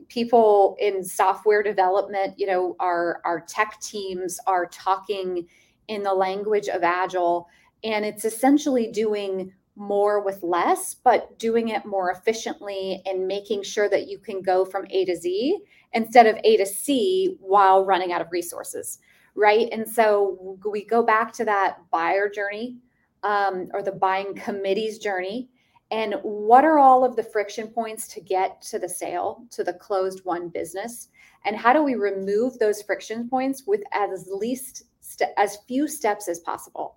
people 0.09 0.77
in 0.79 1.03
software 1.03 1.63
development 1.63 2.35
you 2.39 2.47
know 2.47 2.77
our 2.81 3.21
our 3.25 3.41
tech 3.41 3.81
teams 3.81 4.39
are 4.47 4.67
talking 4.67 5.47
in 5.89 6.03
the 6.03 6.13
language 6.13 6.69
of 6.69 6.83
agile 6.83 7.49
and 7.83 8.05
it's 8.05 8.25
essentially 8.25 8.91
doing 8.91 9.53
more 9.75 10.23
with 10.23 10.43
less 10.43 10.95
but 10.95 11.39
doing 11.39 11.69
it 11.69 11.85
more 11.85 12.11
efficiently 12.11 13.03
and 13.07 13.27
making 13.27 13.63
sure 13.63 13.89
that 13.89 14.09
you 14.09 14.19
can 14.19 14.41
go 14.41 14.65
from 14.65 14.87
a 14.91 15.05
to 15.05 15.17
z 15.17 15.59
instead 15.93 16.27
of 16.27 16.37
a 16.45 16.57
to 16.57 16.67
c 16.67 17.37
while 17.41 17.85
running 17.85 18.13
out 18.13 18.21
of 18.21 18.31
resources 18.31 18.99
right? 19.37 19.69
And 19.71 19.87
so 19.87 20.59
we 20.65 20.85
go 20.85 21.03
back 21.03 21.33
to 21.35 21.45
that 21.45 21.79
buyer 21.91 22.29
journey 22.29 22.79
um, 23.27 23.69
or 23.75 23.83
the 23.83 23.93
buying 23.93 24.35
committee's 24.35 24.99
journey 24.99 25.49
and 25.91 26.15
what 26.23 26.65
are 26.65 26.79
all 26.79 27.05
of 27.05 27.17
the 27.17 27.23
friction 27.23 27.69
points 27.69 28.09
to 28.09 28.21
get 28.21 28.63
to 28.63 28.79
the 28.79 28.89
sale 28.89 29.45
to 29.51 29.65
the 29.65 29.73
closed 29.73 30.25
won 30.25 30.49
business 30.49 31.09
and 31.45 31.57
how 31.57 31.73
do 31.73 31.83
we 31.83 31.95
remove 31.95 32.59
those 32.59 32.83
friction 32.83 33.29
points 33.29 33.65
with 33.67 33.83
as 33.93 34.29
least 34.33 34.85
st- 35.01 35.31
as 35.37 35.59
few 35.67 35.89
steps 35.89 36.29
as 36.29 36.39
possible 36.41 36.97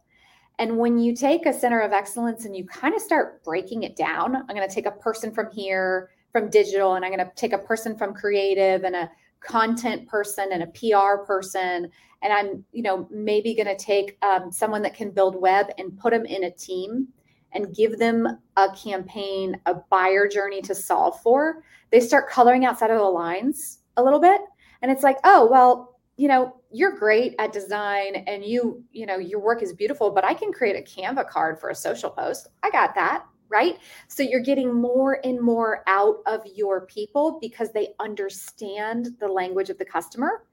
and 0.59 0.77
when 0.77 0.99
you 0.99 1.15
take 1.15 1.45
a 1.45 1.53
center 1.53 1.79
of 1.79 1.93
excellence 1.93 2.45
and 2.45 2.55
you 2.55 2.65
kind 2.65 2.93
of 2.93 3.01
start 3.01 3.43
breaking 3.43 3.83
it 3.83 3.95
down 3.95 4.35
i'm 4.35 4.55
going 4.55 4.67
to 4.67 4.73
take 4.73 4.85
a 4.85 4.91
person 4.91 5.31
from 5.31 5.49
here 5.51 6.11
from 6.31 6.49
digital 6.49 6.93
and 6.93 7.03
i'm 7.03 7.11
going 7.11 7.25
to 7.25 7.31
take 7.35 7.53
a 7.53 7.57
person 7.57 7.97
from 7.97 8.13
creative 8.13 8.83
and 8.83 8.95
a 8.95 9.09
content 9.39 10.07
person 10.07 10.49
and 10.51 10.63
a 10.63 10.67
PR 10.67 11.23
person. 11.23 11.91
And 12.21 12.33
I'm, 12.33 12.65
you 12.71 12.83
know, 12.83 13.07
maybe 13.09 13.55
going 13.55 13.67
to 13.67 13.77
take 13.77 14.17
um, 14.23 14.51
someone 14.51 14.81
that 14.81 14.95
can 14.95 15.11
build 15.11 15.39
web 15.39 15.67
and 15.77 15.97
put 15.97 16.11
them 16.11 16.25
in 16.25 16.43
a 16.43 16.51
team 16.51 17.07
and 17.53 17.75
give 17.75 17.97
them 17.97 18.27
a 18.57 18.67
campaign, 18.75 19.59
a 19.65 19.75
buyer 19.89 20.27
journey 20.27 20.61
to 20.61 20.75
solve 20.75 21.19
for. 21.21 21.63
They 21.91 21.99
start 21.99 22.29
coloring 22.29 22.65
outside 22.65 22.91
of 22.91 22.99
the 22.99 23.03
lines 23.03 23.79
a 23.97 24.03
little 24.03 24.19
bit. 24.19 24.41
And 24.81 24.91
it's 24.91 25.03
like, 25.03 25.17
oh, 25.23 25.47
well, 25.49 25.99
you 26.17 26.27
know, 26.27 26.55
you're 26.71 26.97
great 26.97 27.33
at 27.39 27.53
design 27.53 28.17
and 28.27 28.43
you, 28.43 28.83
you 28.91 29.05
know, 29.05 29.17
your 29.17 29.39
work 29.39 29.63
is 29.63 29.73
beautiful, 29.73 30.11
but 30.11 30.25
I 30.25 30.33
can 30.33 30.51
create 30.51 30.75
a 30.75 30.81
Canva 30.81 31.29
card 31.29 31.59
for 31.59 31.69
a 31.69 31.75
social 31.75 32.09
post. 32.09 32.47
I 32.61 32.69
got 32.69 32.93
that 32.95 33.23
right? 33.49 33.77
So 34.07 34.23
you're 34.23 34.39
getting 34.39 34.73
more 34.73 35.19
and 35.23 35.41
more 35.41 35.83
out 35.87 36.17
of 36.27 36.41
your 36.45 36.85
people 36.85 37.39
because 37.41 37.71
they 37.73 37.89
understand 37.99 39.09
the 39.19 39.27
language 39.27 39.69
of 39.69 39.77
the 39.77 39.85
customer, 39.85 40.45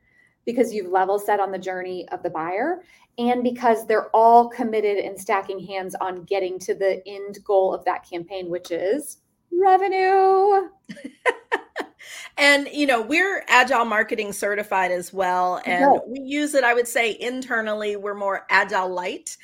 because 0.46 0.72
you've 0.72 0.90
level 0.90 1.18
set 1.18 1.40
on 1.40 1.50
the 1.50 1.58
journey 1.58 2.08
of 2.08 2.22
the 2.22 2.30
buyer, 2.30 2.82
and 3.18 3.42
because 3.42 3.86
they're 3.86 4.08
all 4.10 4.48
committed 4.48 4.98
and 4.98 5.18
stacking 5.18 5.58
hands 5.58 5.94
on 6.00 6.22
getting 6.24 6.58
to 6.60 6.74
the 6.74 7.02
end 7.06 7.38
goal 7.44 7.74
of 7.74 7.84
that 7.84 8.08
campaign, 8.08 8.48
which 8.48 8.70
is 8.70 9.18
revenue. 9.52 10.68
and 12.38 12.68
you 12.72 12.86
know 12.86 13.00
we're 13.00 13.44
agile 13.48 13.84
marketing 13.84 14.32
certified 14.32 14.90
as 14.90 15.12
well 15.12 15.60
and 15.64 16.00
we 16.06 16.20
use 16.20 16.54
it 16.54 16.64
i 16.64 16.74
would 16.74 16.86
say 16.86 17.16
internally 17.20 17.96
we're 17.96 18.14
more 18.14 18.46
agile 18.50 18.88
light 18.88 19.36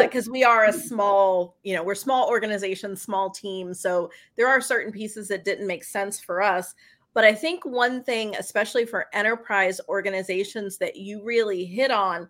because 0.00 0.28
uh, 0.28 0.32
we 0.32 0.44
are 0.44 0.64
a 0.64 0.72
small 0.72 1.56
you 1.62 1.74
know 1.74 1.82
we're 1.82 1.94
small 1.94 2.28
organization 2.28 2.96
small 2.96 3.30
team 3.30 3.72
so 3.74 4.10
there 4.36 4.48
are 4.48 4.60
certain 4.60 4.92
pieces 4.92 5.28
that 5.28 5.44
didn't 5.44 5.66
make 5.66 5.84
sense 5.84 6.20
for 6.20 6.42
us 6.42 6.74
but 7.14 7.24
i 7.24 7.34
think 7.34 7.64
one 7.64 8.02
thing 8.02 8.36
especially 8.36 8.84
for 8.84 9.06
enterprise 9.12 9.80
organizations 9.88 10.76
that 10.76 10.96
you 10.96 11.22
really 11.24 11.64
hit 11.64 11.90
on 11.90 12.28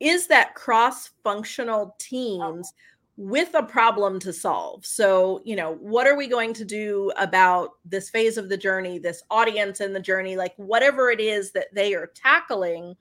is 0.00 0.26
that 0.26 0.54
cross 0.54 1.10
functional 1.24 1.82
uh-huh. 1.82 1.92
teams 1.98 2.72
with 3.16 3.54
a 3.54 3.62
problem 3.62 4.18
to 4.20 4.32
solve. 4.32 4.84
So, 4.84 5.40
you 5.44 5.56
know, 5.56 5.76
what 5.76 6.06
are 6.06 6.16
we 6.16 6.26
going 6.26 6.52
to 6.54 6.64
do 6.64 7.12
about 7.16 7.70
this 7.84 8.10
phase 8.10 8.36
of 8.36 8.48
the 8.48 8.58
journey, 8.58 8.98
this 8.98 9.22
audience 9.30 9.80
in 9.80 9.92
the 9.92 10.00
journey, 10.00 10.36
like 10.36 10.54
whatever 10.56 11.10
it 11.10 11.20
is 11.20 11.52
that 11.52 11.74
they 11.74 11.94
are 11.94 12.10
tackling? 12.14 12.94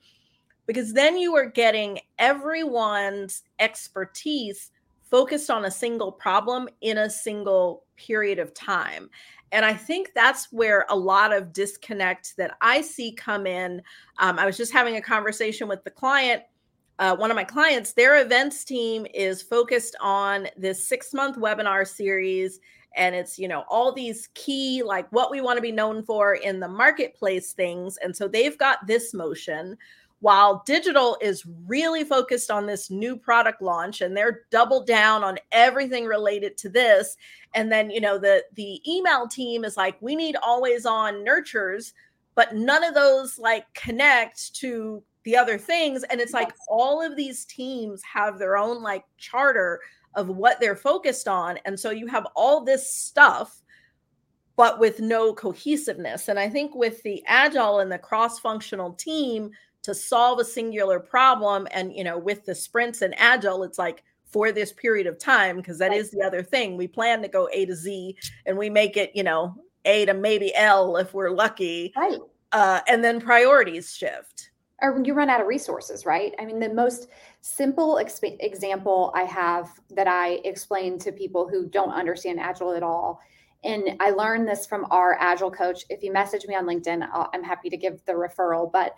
Because 0.68 0.94
then 0.94 1.18
you 1.18 1.36
are 1.36 1.50
getting 1.50 2.00
everyone's 2.18 3.44
expertise 3.60 4.72
focused 5.04 5.50
on 5.50 5.66
a 5.66 5.72
single 5.72 6.12
problem 6.12 6.70
in 6.82 6.98
a 6.98 7.10
single 7.10 7.84
period 7.98 8.40
of 8.40 8.54
time. 8.54 9.10
And 9.52 9.66
I 9.66 9.74
think 9.74 10.12
that's 10.14 10.52
where 10.52 10.86
a 10.90 10.96
lot 10.96 11.32
of 11.32 11.54
disconnect 11.54 12.36
that 12.38 12.58
I 12.62 12.82
see 12.82 13.12
come 13.12 13.48
in. 13.48 13.82
Um, 14.20 14.38
I 14.40 14.46
was 14.46 14.58
just 14.58 14.74
having 14.74 14.98
a 14.98 15.02
conversation 15.02 15.68
with 15.68 15.84
the 15.84 15.92
client 15.92 16.44
uh, 17.00 17.16
one 17.16 17.30
of 17.30 17.36
my 17.36 17.44
clients, 17.44 17.94
their 17.94 18.22
events 18.22 18.64
team 18.64 19.06
is 19.14 19.42
focused 19.42 19.96
on 20.00 20.48
this 20.58 20.88
six 20.88 21.14
month 21.14 21.38
webinar 21.38 21.88
series. 21.88 22.60
And 22.96 23.14
it's, 23.14 23.38
you 23.38 23.50
know, 23.50 23.66
all 23.70 23.92
these 23.92 24.30
key, 24.36 24.82
like 24.82 25.12
what 25.12 25.30
we 25.30 25.42
want 25.42 25.58
to 25.58 25.62
be 25.62 25.74
known 25.74 26.02
for 26.04 26.36
in 26.36 26.62
the 26.62 26.68
marketplace 26.68 27.52
things. 27.52 27.98
And 27.98 28.16
so 28.16 28.30
they've 28.30 28.58
got 28.58 28.88
this 28.88 29.14
motion 29.14 29.78
while 30.20 30.64
digital 30.66 31.18
is 31.22 31.46
really 31.68 32.04
focused 32.04 32.50
on 32.50 32.66
this 32.66 32.90
new 32.90 33.16
product 33.16 33.62
launch 33.62 34.02
and 34.02 34.16
they're 34.16 34.42
doubled 34.50 34.88
down 34.88 35.24
on 35.24 35.38
everything 35.52 36.06
related 36.06 36.58
to 36.58 36.70
this 36.70 37.18
and 37.54 37.72
then 37.72 37.90
you 37.90 38.02
know 38.02 38.18
the 38.18 38.44
the 38.56 38.82
email 38.92 39.28
team 39.28 39.64
is 39.64 39.78
like 39.78 39.96
we 40.02 40.16
need 40.16 40.36
always 40.42 40.86
on 40.86 41.24
nurtures 41.24 41.94
but 42.34 42.56
none 42.56 42.84
of 42.84 42.94
those 42.94 43.38
like 43.38 43.66
connect 43.74 44.54
to 44.56 45.04
the 45.24 45.36
other 45.36 45.58
things 45.58 46.04
and 46.04 46.22
it's 46.22 46.34
like 46.34 46.54
all 46.70 47.02
of 47.02 47.16
these 47.16 47.46
teams 47.46 48.02
have 48.04 48.38
their 48.38 48.58
own 48.58 48.82
like 48.82 49.04
charter 49.18 49.80
of 50.16 50.30
what 50.30 50.60
they're 50.60 50.76
focused 50.76 51.28
on 51.28 51.58
and 51.66 51.80
so 51.80 51.90
you 51.90 52.08
have 52.08 52.28
all 52.36 52.64
this 52.64 52.90
stuff 52.92 53.62
but 54.56 54.80
with 54.80 55.00
no 55.02 55.34
cohesiveness 55.34 56.30
and 56.30 56.40
i 56.40 56.48
think 56.48 56.74
with 56.74 57.02
the 57.04 57.24
agile 57.28 57.80
and 57.80 57.92
the 57.92 57.98
cross 57.98 58.40
functional 58.40 58.94
team 58.94 59.52
to 59.86 59.94
solve 59.94 60.40
a 60.40 60.46
singular 60.46 61.00
problem 61.00 61.68
and 61.72 61.94
you 61.94 62.04
know 62.04 62.18
with 62.18 62.44
the 62.46 62.56
sprints 62.56 63.02
and 63.02 63.14
agile 63.18 63.64
it's 63.64 63.78
like 63.78 64.04
for 64.26 64.52
this 64.52 64.74
period 64.74 65.06
of 65.06 65.20
time 65.20 65.58
because 65.58 65.78
that 65.78 65.90
right. 65.90 66.00
is 66.00 66.10
the 66.10 66.22
other 66.22 66.42
thing 66.42 66.76
we 66.76 66.88
plan 66.88 67.22
to 67.22 67.28
go 67.28 67.48
a 67.54 67.66
to 67.66 67.76
z 67.76 68.18
and 68.48 68.58
we 68.58 68.70
make 68.70 68.98
it 68.98 69.12
you 69.14 69.24
know 69.24 69.56
a 69.86 70.06
to 70.06 70.14
maybe 70.14 70.54
l 70.56 70.98
if 70.98 71.14
we're 71.14 71.30
lucky 71.30 71.94
right 71.96 72.20
uh, 72.52 72.80
and 72.88 73.04
then 73.04 73.20
priorities 73.20 73.94
shift 73.94 74.50
or 74.82 75.02
you 75.04 75.14
run 75.14 75.30
out 75.30 75.40
of 75.40 75.48
resources, 75.48 76.06
right? 76.06 76.34
I 76.38 76.46
mean, 76.46 76.60
the 76.60 76.74
most 76.74 77.08
simple 77.42 77.96
exp- 77.96 78.38
example 78.42 79.12
I 79.16 79.24
have 79.24 79.70
that 79.92 80.08
I 80.08 80.42
explain 80.44 81.00
to 81.00 81.12
people 81.12 81.48
who 81.48 81.68
don't 81.68 81.92
understand 81.92 82.40
Agile 82.40 82.74
at 82.74 82.84
all, 82.84 83.22
and 83.64 83.98
I 84.00 84.12
learned 84.12 84.48
this 84.48 84.66
from 84.66 84.86
our 84.92 85.18
Agile 85.20 85.50
coach. 85.50 85.86
If 85.90 86.04
you 86.04 86.12
message 86.12 86.46
me 86.46 86.56
on 86.56 86.66
LinkedIn, 86.66 87.08
i 87.12 87.28
am 87.34 87.44
happy 87.44 87.70
to 87.70 87.78
give 87.78 88.04
the 88.06 88.14
referral. 88.14 88.72
But 88.72 88.96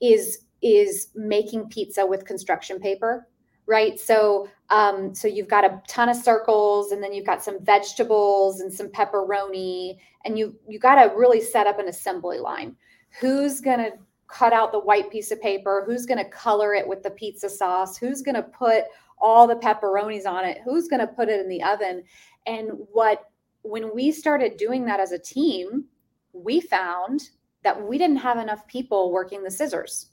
is 0.00 0.38
is 0.62 1.08
making 1.14 1.68
pizza 1.68 2.04
with 2.04 2.24
construction 2.24 2.80
paper, 2.80 3.28
right? 3.66 4.00
So 4.00 4.48
um, 4.70 5.14
so 5.14 5.28
you've 5.28 5.48
got 5.48 5.64
a 5.64 5.80
ton 5.88 6.08
of 6.08 6.16
circles, 6.16 6.92
and 6.92 7.02
then 7.02 7.12
you've 7.12 7.26
got 7.26 7.42
some 7.42 7.64
vegetables 7.64 8.60
and 8.60 8.72
some 8.72 8.88
pepperoni, 8.88 9.98
and 10.24 10.38
you 10.38 10.54
you 10.68 10.78
got 10.78 10.96
to 10.96 11.14
really 11.14 11.40
set 11.40 11.66
up 11.66 11.78
an 11.78 11.88
assembly 11.88 12.38
line. 12.38 12.76
Who's 13.20 13.60
gonna 13.60 13.92
cut 14.28 14.52
out 14.52 14.72
the 14.72 14.78
white 14.78 15.10
piece 15.10 15.30
of 15.30 15.40
paper? 15.40 15.84
Who's 15.86 16.06
going 16.06 16.18
to 16.18 16.30
color 16.30 16.74
it 16.74 16.86
with 16.86 17.02
the 17.02 17.10
pizza 17.10 17.48
sauce? 17.48 17.96
Who's 17.96 18.22
going 18.22 18.34
to 18.34 18.42
put 18.42 18.84
all 19.18 19.46
the 19.46 19.56
pepperonis 19.56 20.26
on 20.26 20.44
it? 20.44 20.58
Who's 20.64 20.88
going 20.88 21.00
to 21.00 21.06
put 21.06 21.28
it 21.28 21.40
in 21.40 21.48
the 21.48 21.62
oven? 21.62 22.02
And 22.46 22.70
what, 22.92 23.30
when 23.62 23.94
we 23.94 24.12
started 24.12 24.56
doing 24.56 24.84
that 24.86 25.00
as 25.00 25.12
a 25.12 25.18
team, 25.18 25.84
we 26.32 26.60
found 26.60 27.30
that 27.66 27.88
we 27.88 27.98
didn't 27.98 28.18
have 28.18 28.38
enough 28.38 28.64
people 28.68 29.10
working 29.10 29.42
the 29.42 29.50
scissors. 29.50 30.10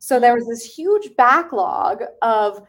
So 0.00 0.18
there 0.18 0.34
was 0.34 0.48
this 0.48 0.64
huge 0.64 1.14
backlog 1.16 2.02
of 2.20 2.66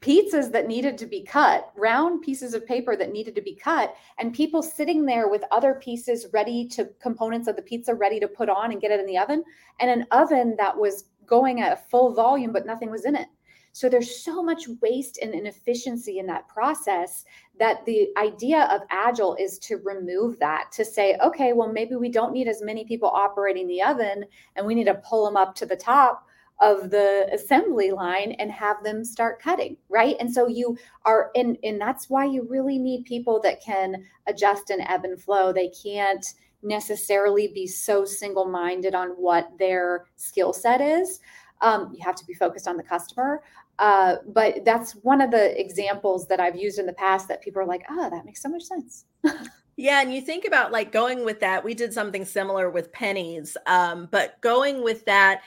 pizzas 0.00 0.50
that 0.50 0.66
needed 0.66 0.96
to 0.96 1.04
be 1.04 1.22
cut, 1.22 1.70
round 1.76 2.22
pieces 2.22 2.54
of 2.54 2.64
paper 2.64 2.96
that 2.96 3.12
needed 3.12 3.34
to 3.34 3.42
be 3.42 3.54
cut, 3.54 3.94
and 4.18 4.32
people 4.32 4.62
sitting 4.62 5.04
there 5.04 5.28
with 5.28 5.44
other 5.50 5.74
pieces 5.74 6.26
ready 6.32 6.66
to 6.68 6.88
components 7.02 7.46
of 7.46 7.56
the 7.56 7.60
pizza 7.60 7.94
ready 7.94 8.18
to 8.18 8.26
put 8.26 8.48
on 8.48 8.72
and 8.72 8.80
get 8.80 8.90
it 8.90 8.98
in 8.98 9.04
the 9.04 9.18
oven, 9.18 9.44
and 9.78 9.90
an 9.90 10.06
oven 10.10 10.54
that 10.56 10.74
was 10.74 11.10
going 11.26 11.60
at 11.60 11.90
full 11.90 12.14
volume, 12.14 12.50
but 12.50 12.64
nothing 12.64 12.90
was 12.90 13.04
in 13.04 13.14
it. 13.14 13.28
So 13.74 13.88
there's 13.88 14.22
so 14.22 14.40
much 14.40 14.68
waste 14.80 15.18
and 15.20 15.34
inefficiency 15.34 16.20
in 16.20 16.26
that 16.26 16.46
process 16.46 17.24
that 17.58 17.84
the 17.86 18.08
idea 18.16 18.68
of 18.70 18.82
agile 18.90 19.34
is 19.34 19.58
to 19.58 19.78
remove 19.78 20.38
that, 20.38 20.70
to 20.74 20.84
say, 20.84 21.16
okay, 21.20 21.52
well, 21.52 21.72
maybe 21.72 21.96
we 21.96 22.08
don't 22.08 22.32
need 22.32 22.46
as 22.46 22.62
many 22.62 22.84
people 22.84 23.08
operating 23.08 23.66
the 23.66 23.82
oven 23.82 24.26
and 24.54 24.64
we 24.64 24.76
need 24.76 24.84
to 24.84 25.02
pull 25.04 25.24
them 25.24 25.36
up 25.36 25.56
to 25.56 25.66
the 25.66 25.74
top 25.74 26.24
of 26.60 26.90
the 26.90 27.28
assembly 27.32 27.90
line 27.90 28.30
and 28.38 28.48
have 28.52 28.80
them 28.84 29.04
start 29.04 29.42
cutting 29.42 29.76
right? 29.88 30.14
And 30.20 30.32
so 30.32 30.46
you 30.46 30.78
are 31.04 31.32
in 31.34 31.58
and 31.64 31.80
that's 31.80 32.08
why 32.08 32.26
you 32.26 32.46
really 32.48 32.78
need 32.78 33.04
people 33.06 33.40
that 33.40 33.60
can 33.60 34.04
adjust 34.28 34.70
and 34.70 34.82
ebb 34.82 35.04
and 35.04 35.20
flow. 35.20 35.52
They 35.52 35.70
can't 35.70 36.24
necessarily 36.62 37.48
be 37.48 37.66
so 37.66 38.04
single-minded 38.04 38.94
on 38.94 39.08
what 39.10 39.50
their 39.58 40.06
skill 40.14 40.52
set 40.52 40.80
is. 40.80 41.18
Um, 41.60 41.92
you 41.96 42.04
have 42.04 42.16
to 42.16 42.26
be 42.26 42.34
focused 42.34 42.68
on 42.68 42.76
the 42.76 42.82
customer 42.82 43.42
uh, 43.78 44.16
but 44.28 44.64
that's 44.64 44.92
one 45.02 45.20
of 45.20 45.30
the 45.30 45.58
examples 45.60 46.26
that 46.28 46.40
i've 46.40 46.56
used 46.56 46.78
in 46.78 46.86
the 46.86 46.92
past 46.92 47.28
that 47.28 47.42
people 47.42 47.60
are 47.60 47.66
like 47.66 47.84
oh 47.90 48.08
that 48.10 48.24
makes 48.24 48.42
so 48.42 48.48
much 48.48 48.62
sense 48.62 49.04
Yeah, 49.76 50.00
and 50.00 50.14
you 50.14 50.20
think 50.20 50.44
about 50.44 50.72
like 50.72 50.92
going 50.92 51.24
with 51.24 51.40
that. 51.40 51.64
We 51.64 51.74
did 51.74 51.92
something 51.92 52.24
similar 52.24 52.70
with 52.70 52.92
pennies, 52.92 53.56
um, 53.66 54.08
but 54.10 54.40
going 54.40 54.84
with 54.84 55.04
that, 55.06 55.42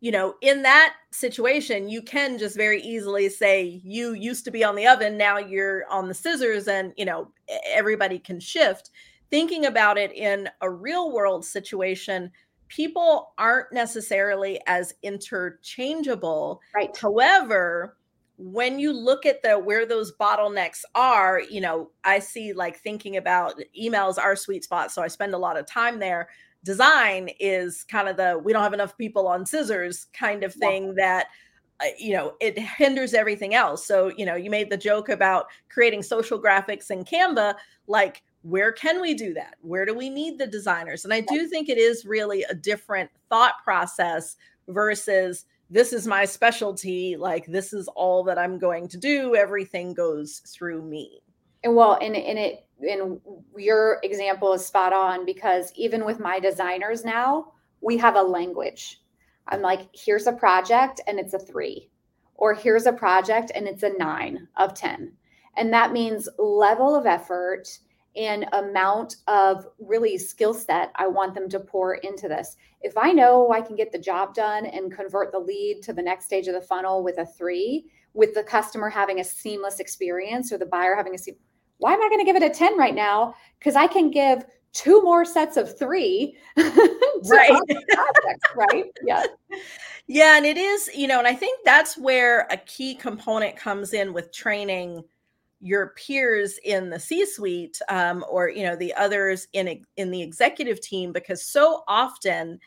you 0.00 0.12
know, 0.12 0.34
in 0.42 0.62
that 0.62 0.94
situation, 1.12 1.88
you 1.88 2.02
can 2.02 2.36
just 2.38 2.56
very 2.56 2.82
easily 2.82 3.28
say 3.28 3.80
you 3.82 4.12
used 4.12 4.44
to 4.44 4.50
be 4.50 4.64
on 4.64 4.76
the 4.76 4.86
oven, 4.86 5.16
now 5.16 5.38
you're 5.38 5.86
on 5.90 6.08
the 6.08 6.14
scissors, 6.14 6.68
and 6.68 6.92
you 6.96 7.06
know, 7.06 7.32
everybody 7.72 8.18
can 8.18 8.38
shift. 8.38 8.90
Thinking 9.30 9.64
about 9.64 9.96
it 9.96 10.12
in 10.12 10.48
a 10.60 10.68
real 10.68 11.12
world 11.12 11.44
situation, 11.44 12.30
people 12.70 13.34
aren't 13.36 13.72
necessarily 13.72 14.60
as 14.66 14.94
interchangeable. 15.02 16.60
Right. 16.74 16.96
However, 16.96 17.98
when 18.38 18.78
you 18.78 18.92
look 18.92 19.26
at 19.26 19.42
the 19.42 19.58
where 19.58 19.84
those 19.84 20.12
bottlenecks 20.16 20.82
are, 20.94 21.42
you 21.42 21.60
know, 21.60 21.90
I 22.04 22.20
see 22.20 22.54
like 22.54 22.78
thinking 22.78 23.18
about 23.18 23.60
emails 23.78 24.16
our 24.16 24.34
sweet 24.34 24.64
spot, 24.64 24.90
so 24.90 25.02
I 25.02 25.08
spend 25.08 25.34
a 25.34 25.38
lot 25.38 25.58
of 25.58 25.66
time 25.66 25.98
there 25.98 26.28
design 26.64 27.30
is 27.40 27.84
kind 27.84 28.08
of 28.08 28.16
the 28.16 28.40
we 28.42 28.52
don't 28.52 28.62
have 28.62 28.74
enough 28.74 28.96
people 28.98 29.26
on 29.26 29.46
scissors 29.46 30.06
kind 30.12 30.44
of 30.44 30.52
thing 30.52 30.88
yeah. 30.88 30.92
that 30.96 31.26
uh, 31.80 31.86
you 31.98 32.12
know 32.12 32.34
it 32.40 32.58
hinders 32.58 33.14
everything 33.14 33.54
else 33.54 33.86
so 33.86 34.12
you 34.16 34.26
know 34.26 34.34
you 34.34 34.50
made 34.50 34.68
the 34.70 34.76
joke 34.76 35.08
about 35.08 35.46
creating 35.70 36.02
social 36.02 36.40
graphics 36.40 36.90
in 36.90 37.04
canva 37.04 37.54
like 37.86 38.22
where 38.42 38.72
can 38.72 39.00
we 39.00 39.14
do 39.14 39.34
that? 39.34 39.56
Where 39.60 39.84
do 39.84 39.94
we 39.94 40.08
need 40.08 40.38
the 40.38 40.46
designers? 40.46 41.04
And 41.04 41.12
i 41.12 41.20
do 41.20 41.46
think 41.46 41.68
it 41.68 41.78
is 41.78 42.04
really 42.04 42.42
a 42.44 42.54
different 42.54 43.10
thought 43.28 43.54
process 43.64 44.36
versus 44.68 45.44
this 45.68 45.92
is 45.92 46.06
my 46.06 46.24
specialty 46.24 47.16
like 47.16 47.46
this 47.46 47.72
is 47.72 47.86
all 47.88 48.24
that 48.24 48.38
i'm 48.38 48.58
going 48.58 48.88
to 48.88 48.96
do. 48.96 49.34
Everything 49.34 49.94
goes 49.94 50.42
through 50.46 50.82
me. 50.82 51.22
And 51.64 51.74
well 51.74 51.98
and, 52.00 52.16
and 52.16 52.38
it 52.38 52.66
and 52.80 53.20
your 53.56 53.98
example 54.02 54.52
is 54.52 54.64
spot 54.64 54.92
on 54.92 55.26
because 55.26 55.72
even 55.74 56.04
with 56.04 56.20
my 56.20 56.40
designers 56.40 57.04
now, 57.04 57.52
we 57.80 57.96
have 57.98 58.16
a 58.16 58.22
language. 58.22 59.00
I'm 59.48 59.62
like, 59.62 59.88
here's 59.92 60.26
a 60.26 60.32
project 60.32 61.00
and 61.06 61.18
it's 61.18 61.34
a 61.34 61.38
three, 61.38 61.90
or 62.36 62.54
here's 62.54 62.86
a 62.86 62.92
project 62.92 63.52
and 63.54 63.66
it's 63.66 63.82
a 63.82 63.96
nine 63.98 64.48
of 64.56 64.74
10. 64.74 65.12
And 65.56 65.72
that 65.72 65.92
means 65.92 66.28
level 66.38 66.94
of 66.94 67.06
effort 67.06 67.68
and 68.16 68.46
amount 68.52 69.16
of 69.28 69.66
really 69.78 70.18
skill 70.18 70.52
set 70.52 70.92
I 70.96 71.06
want 71.06 71.34
them 71.34 71.48
to 71.50 71.60
pour 71.60 71.94
into 71.96 72.28
this. 72.28 72.56
If 72.82 72.96
I 72.96 73.12
know 73.12 73.52
I 73.52 73.60
can 73.60 73.76
get 73.76 73.92
the 73.92 73.98
job 73.98 74.34
done 74.34 74.66
and 74.66 74.92
convert 74.92 75.32
the 75.32 75.38
lead 75.38 75.82
to 75.82 75.92
the 75.92 76.02
next 76.02 76.26
stage 76.26 76.48
of 76.48 76.54
the 76.54 76.60
funnel 76.60 77.04
with 77.04 77.18
a 77.18 77.26
three, 77.26 77.86
with 78.14 78.34
the 78.34 78.42
customer 78.42 78.88
having 78.88 79.20
a 79.20 79.24
seamless 79.24 79.80
experience 79.80 80.52
or 80.52 80.58
the 80.58 80.66
buyer 80.66 80.96
having 80.96 81.14
a 81.14 81.18
why 81.78 81.94
am 81.94 82.02
I 82.02 82.08
going 82.08 82.20
to 82.20 82.26
give 82.26 82.36
it 82.36 82.42
a 82.42 82.50
10 82.50 82.76
right 82.76 82.94
now? 82.94 83.34
Because 83.58 83.74
I 83.74 83.86
can 83.86 84.10
give 84.10 84.44
two 84.72 85.02
more 85.02 85.24
sets 85.24 85.56
of 85.56 85.76
three 85.78 86.36
right 86.56 87.60
right 88.54 88.84
yeah 89.04 89.24
yeah 90.06 90.36
and 90.36 90.46
it 90.46 90.56
is 90.56 90.88
you 90.94 91.08
know 91.08 91.18
and 91.18 91.26
i 91.26 91.34
think 91.34 91.58
that's 91.64 91.98
where 91.98 92.46
a 92.50 92.56
key 92.56 92.94
component 92.94 93.56
comes 93.56 93.92
in 93.92 94.12
with 94.12 94.32
training 94.32 95.02
your 95.60 95.88
peers 95.88 96.58
in 96.64 96.90
the 96.90 96.98
c 96.98 97.26
suite 97.26 97.80
um, 97.88 98.24
or 98.28 98.48
you 98.48 98.62
know 98.62 98.76
the 98.76 98.94
others 98.94 99.46
in 99.52 99.84
in 99.96 100.10
the 100.10 100.22
executive 100.22 100.80
team 100.80 101.12
because 101.12 101.44
so 101.44 101.84
often 101.86 102.58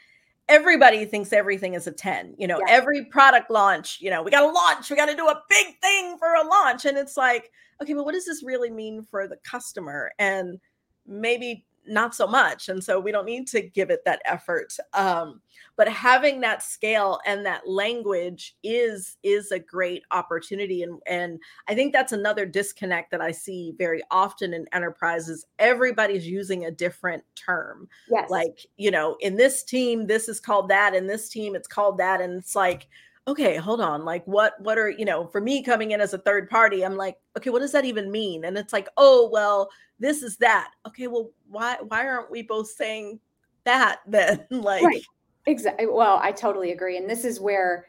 everybody 0.49 1.05
thinks 1.05 1.33
everything 1.33 1.73
is 1.73 1.87
a 1.87 1.91
10 1.91 2.35
you 2.37 2.45
know 2.45 2.59
yeah. 2.67 2.73
every 2.73 3.05
product 3.05 3.49
launch 3.49 3.97
you 4.01 4.09
know 4.09 4.21
we 4.21 4.29
got 4.29 4.41
to 4.41 4.51
launch 4.51 4.89
we 4.89 4.95
got 4.95 5.07
to 5.07 5.15
do 5.15 5.27
a 5.27 5.41
big 5.49 5.79
thing 5.81 6.17
for 6.17 6.33
a 6.35 6.47
launch 6.47 6.85
and 6.85 6.97
it's 6.97 7.17
like 7.17 7.49
okay 7.81 7.93
but 7.93 8.05
what 8.05 8.13
does 8.13 8.25
this 8.25 8.43
really 8.43 8.69
mean 8.69 9.01
for 9.01 9.27
the 9.27 9.37
customer 9.37 10.11
and 10.19 10.59
maybe 11.07 11.65
not 11.87 12.15
so 12.15 12.25
much 12.25 12.69
and 12.69 12.83
so 12.83 12.99
we 12.99 13.11
don't 13.11 13.25
need 13.25 13.47
to 13.47 13.61
give 13.61 13.89
it 13.89 14.03
that 14.05 14.21
effort 14.25 14.73
um, 14.93 15.41
but 15.75 15.87
having 15.87 16.39
that 16.39 16.63
scale 16.63 17.19
and 17.25 17.45
that 17.45 17.67
language 17.67 18.55
is 18.63 19.17
is 19.23 19.51
a 19.51 19.59
great 19.59 20.03
opportunity 20.11 20.83
and 20.83 21.01
and 21.07 21.39
i 21.67 21.75
think 21.75 21.91
that's 21.91 22.13
another 22.13 22.45
disconnect 22.45 23.11
that 23.11 23.21
i 23.21 23.31
see 23.31 23.73
very 23.77 24.01
often 24.11 24.53
in 24.53 24.65
enterprises. 24.73 25.45
Everybody's 25.59 26.27
using 26.27 26.65
a 26.65 26.71
different 26.71 27.23
term 27.35 27.87
yes. 28.09 28.29
like 28.29 28.65
you 28.77 28.91
know 28.91 29.17
in 29.19 29.35
this 29.35 29.63
team 29.63 30.07
this 30.07 30.27
is 30.27 30.39
called 30.39 30.69
that 30.69 30.95
in 30.95 31.07
this 31.07 31.29
team 31.29 31.55
it's 31.55 31.67
called 31.67 31.97
that 31.97 32.21
and 32.21 32.33
it's 32.33 32.55
like 32.55 32.87
okay 33.27 33.55
hold 33.55 33.79
on 33.79 34.03
like 34.03 34.25
what 34.25 34.53
what 34.59 34.77
are 34.77 34.89
you 34.89 35.05
know 35.05 35.25
for 35.27 35.39
me 35.39 35.63
coming 35.63 35.91
in 35.91 36.01
as 36.01 36.13
a 36.13 36.17
third 36.17 36.49
party 36.49 36.83
i'm 36.83 36.95
like 36.95 37.17
okay 37.37 37.49
what 37.49 37.59
does 37.59 37.71
that 37.71 37.85
even 37.85 38.11
mean 38.11 38.43
and 38.45 38.57
it's 38.57 38.73
like 38.73 38.89
oh 38.97 39.29
well 39.31 39.69
this 39.99 40.21
is 40.21 40.35
that 40.37 40.71
okay 40.85 41.07
well 41.07 41.31
why 41.49 41.77
why 41.87 42.05
aren't 42.05 42.29
we 42.29 42.41
both 42.41 42.67
saying 42.67 43.19
that 43.63 43.99
then 44.07 44.45
like 44.49 44.83
right. 44.83 45.03
exactly 45.45 45.87
well 45.87 46.19
i 46.21 46.31
totally 46.31 46.71
agree 46.71 46.97
and 46.97 47.09
this 47.09 47.23
is 47.23 47.39
where 47.39 47.85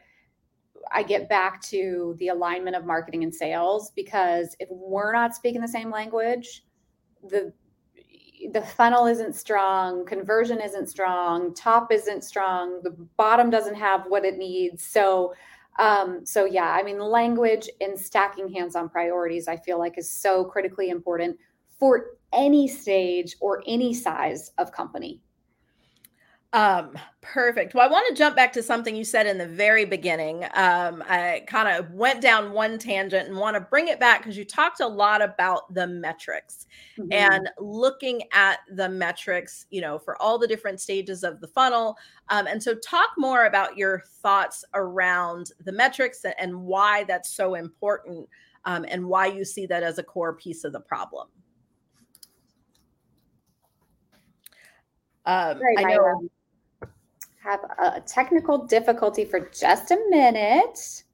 i 0.92 1.02
get 1.02 1.28
back 1.28 1.60
to 1.62 2.14
the 2.18 2.28
alignment 2.28 2.76
of 2.76 2.84
marketing 2.84 3.24
and 3.24 3.34
sales 3.34 3.90
because 3.96 4.54
if 4.60 4.68
we're 4.70 5.12
not 5.12 5.34
speaking 5.34 5.60
the 5.60 5.68
same 5.68 5.90
language 5.90 6.64
the 7.28 7.52
the 8.52 8.61
funnel 8.61 9.07
isn't 9.07 9.35
strong 9.35 10.04
conversion 10.04 10.61
isn't 10.61 10.88
strong 10.88 11.54
top 11.54 11.90
isn't 11.92 12.22
strong 12.22 12.80
the 12.83 12.90
bottom 13.16 13.50
doesn't 13.50 13.74
have 13.74 14.04
what 14.09 14.24
it 14.24 14.37
needs 14.37 14.85
so 14.85 15.33
um, 15.78 16.24
so 16.24 16.44
yeah 16.44 16.70
i 16.70 16.83
mean 16.83 16.98
language 16.98 17.68
and 17.80 17.98
stacking 17.98 18.48
hands 18.48 18.76
on 18.76 18.88
priorities 18.88 19.48
i 19.48 19.57
feel 19.57 19.78
like 19.78 19.96
is 19.98 20.11
so 20.11 20.44
critically 20.44 20.90
important 20.90 21.37
for 21.78 22.16
any 22.35 22.68
stage 22.68 23.37
or 23.40 23.62
any 23.66 23.94
size 23.94 24.50
of 24.59 24.72
company. 24.72 25.20
Um, 26.54 26.96
perfect. 27.20 27.74
Well, 27.74 27.84
I 27.84 27.90
want 27.90 28.06
to 28.08 28.14
jump 28.14 28.36
back 28.36 28.52
to 28.52 28.62
something 28.62 28.94
you 28.94 29.02
said 29.02 29.26
in 29.26 29.38
the 29.38 29.46
very 29.46 29.84
beginning. 29.84 30.44
Um, 30.54 31.02
I 31.08 31.42
kind 31.48 31.68
of 31.68 31.90
went 31.90 32.20
down 32.20 32.52
one 32.52 32.78
tangent 32.78 33.26
and 33.26 33.36
want 33.36 33.56
to 33.56 33.60
bring 33.60 33.88
it 33.88 33.98
back 33.98 34.20
because 34.20 34.38
you 34.38 34.44
talked 34.44 34.78
a 34.78 34.86
lot 34.86 35.20
about 35.20 35.74
the 35.74 35.84
metrics 35.88 36.68
mm-hmm. 36.96 37.12
and 37.12 37.50
looking 37.58 38.22
at 38.32 38.60
the 38.70 38.88
metrics, 38.88 39.66
you 39.70 39.80
know, 39.80 39.98
for 39.98 40.20
all 40.22 40.38
the 40.38 40.46
different 40.46 40.80
stages 40.80 41.24
of 41.24 41.40
the 41.40 41.48
funnel. 41.48 41.96
Um, 42.28 42.46
and 42.46 42.62
so, 42.62 42.76
talk 42.76 43.08
more 43.18 43.46
about 43.46 43.76
your 43.76 44.04
thoughts 44.22 44.64
around 44.74 45.50
the 45.64 45.72
metrics 45.72 46.24
and 46.38 46.54
why 46.54 47.02
that's 47.02 47.34
so 47.34 47.56
important 47.56 48.28
um, 48.64 48.86
and 48.88 49.04
why 49.04 49.26
you 49.26 49.44
see 49.44 49.66
that 49.66 49.82
as 49.82 49.98
a 49.98 50.04
core 50.04 50.34
piece 50.34 50.62
of 50.62 50.72
the 50.72 50.80
problem. 50.80 51.26
Um, 55.26 55.58
right, 55.58 55.78
I 55.78 55.94
know. 55.94 56.28
Have 57.44 57.61
a 57.78 58.00
technical 58.00 58.66
difficulty 58.66 59.26
for 59.26 59.38
just 59.40 59.90
a 59.90 59.98
minute. 60.09 61.04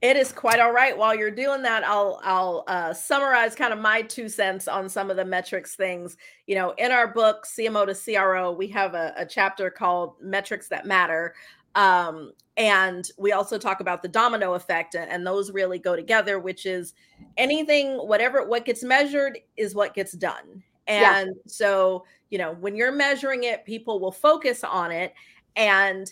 It 0.00 0.16
is 0.16 0.30
quite 0.30 0.60
all 0.60 0.72
right. 0.72 0.96
While 0.96 1.16
you're 1.16 1.32
doing 1.32 1.62
that, 1.62 1.82
I'll 1.82 2.20
I'll 2.22 2.62
uh, 2.68 2.94
summarize 2.94 3.56
kind 3.56 3.72
of 3.72 3.80
my 3.80 4.02
two 4.02 4.28
cents 4.28 4.68
on 4.68 4.88
some 4.88 5.10
of 5.10 5.16
the 5.16 5.24
metrics 5.24 5.74
things. 5.74 6.16
You 6.46 6.54
know, 6.54 6.74
in 6.78 6.92
our 6.92 7.08
book 7.08 7.44
CMO 7.44 7.86
to 7.86 8.14
CRO, 8.14 8.52
we 8.52 8.68
have 8.68 8.94
a, 8.94 9.12
a 9.16 9.26
chapter 9.26 9.68
called 9.68 10.14
"Metrics 10.22 10.68
That 10.68 10.86
Matter," 10.86 11.34
um, 11.74 12.34
and 12.56 13.10
we 13.18 13.32
also 13.32 13.58
talk 13.58 13.80
about 13.80 14.02
the 14.02 14.08
domino 14.08 14.54
effect, 14.54 14.94
and 14.94 15.26
those 15.26 15.50
really 15.50 15.80
go 15.80 15.96
together. 15.96 16.38
Which 16.38 16.66
is 16.66 16.94
anything, 17.36 17.96
whatever 17.96 18.46
what 18.46 18.64
gets 18.64 18.84
measured 18.84 19.40
is 19.56 19.74
what 19.74 19.92
gets 19.92 20.12
done, 20.12 20.62
and 20.86 21.30
yeah. 21.34 21.42
so 21.46 22.04
you 22.30 22.38
know, 22.38 22.52
when 22.60 22.76
you're 22.76 22.92
measuring 22.92 23.44
it, 23.44 23.64
people 23.64 24.00
will 24.00 24.12
focus 24.12 24.62
on 24.62 24.90
it. 24.90 25.14
And 25.58 26.10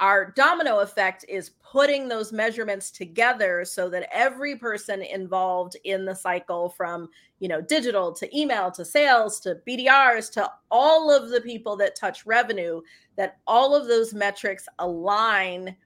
our 0.00 0.32
domino 0.32 0.80
effect 0.80 1.24
is 1.28 1.50
putting 1.62 2.08
those 2.08 2.32
measurements 2.32 2.90
together 2.90 3.64
so 3.64 3.88
that 3.90 4.08
every 4.12 4.56
person 4.56 5.02
involved 5.02 5.76
in 5.84 6.04
the 6.04 6.14
cycle 6.14 6.70
from 6.70 7.08
you 7.38 7.48
know 7.48 7.60
digital 7.60 8.12
to 8.12 8.38
email 8.38 8.70
to 8.70 8.84
sales 8.84 9.38
to 9.40 9.58
bdrs 9.68 10.32
to 10.32 10.50
all 10.70 11.10
of 11.10 11.28
the 11.28 11.40
people 11.42 11.76
that 11.76 11.94
touch 11.94 12.26
revenue 12.26 12.80
that 13.16 13.38
all 13.46 13.74
of 13.74 13.86
those 13.86 14.12
metrics 14.14 14.66
align 14.78 15.76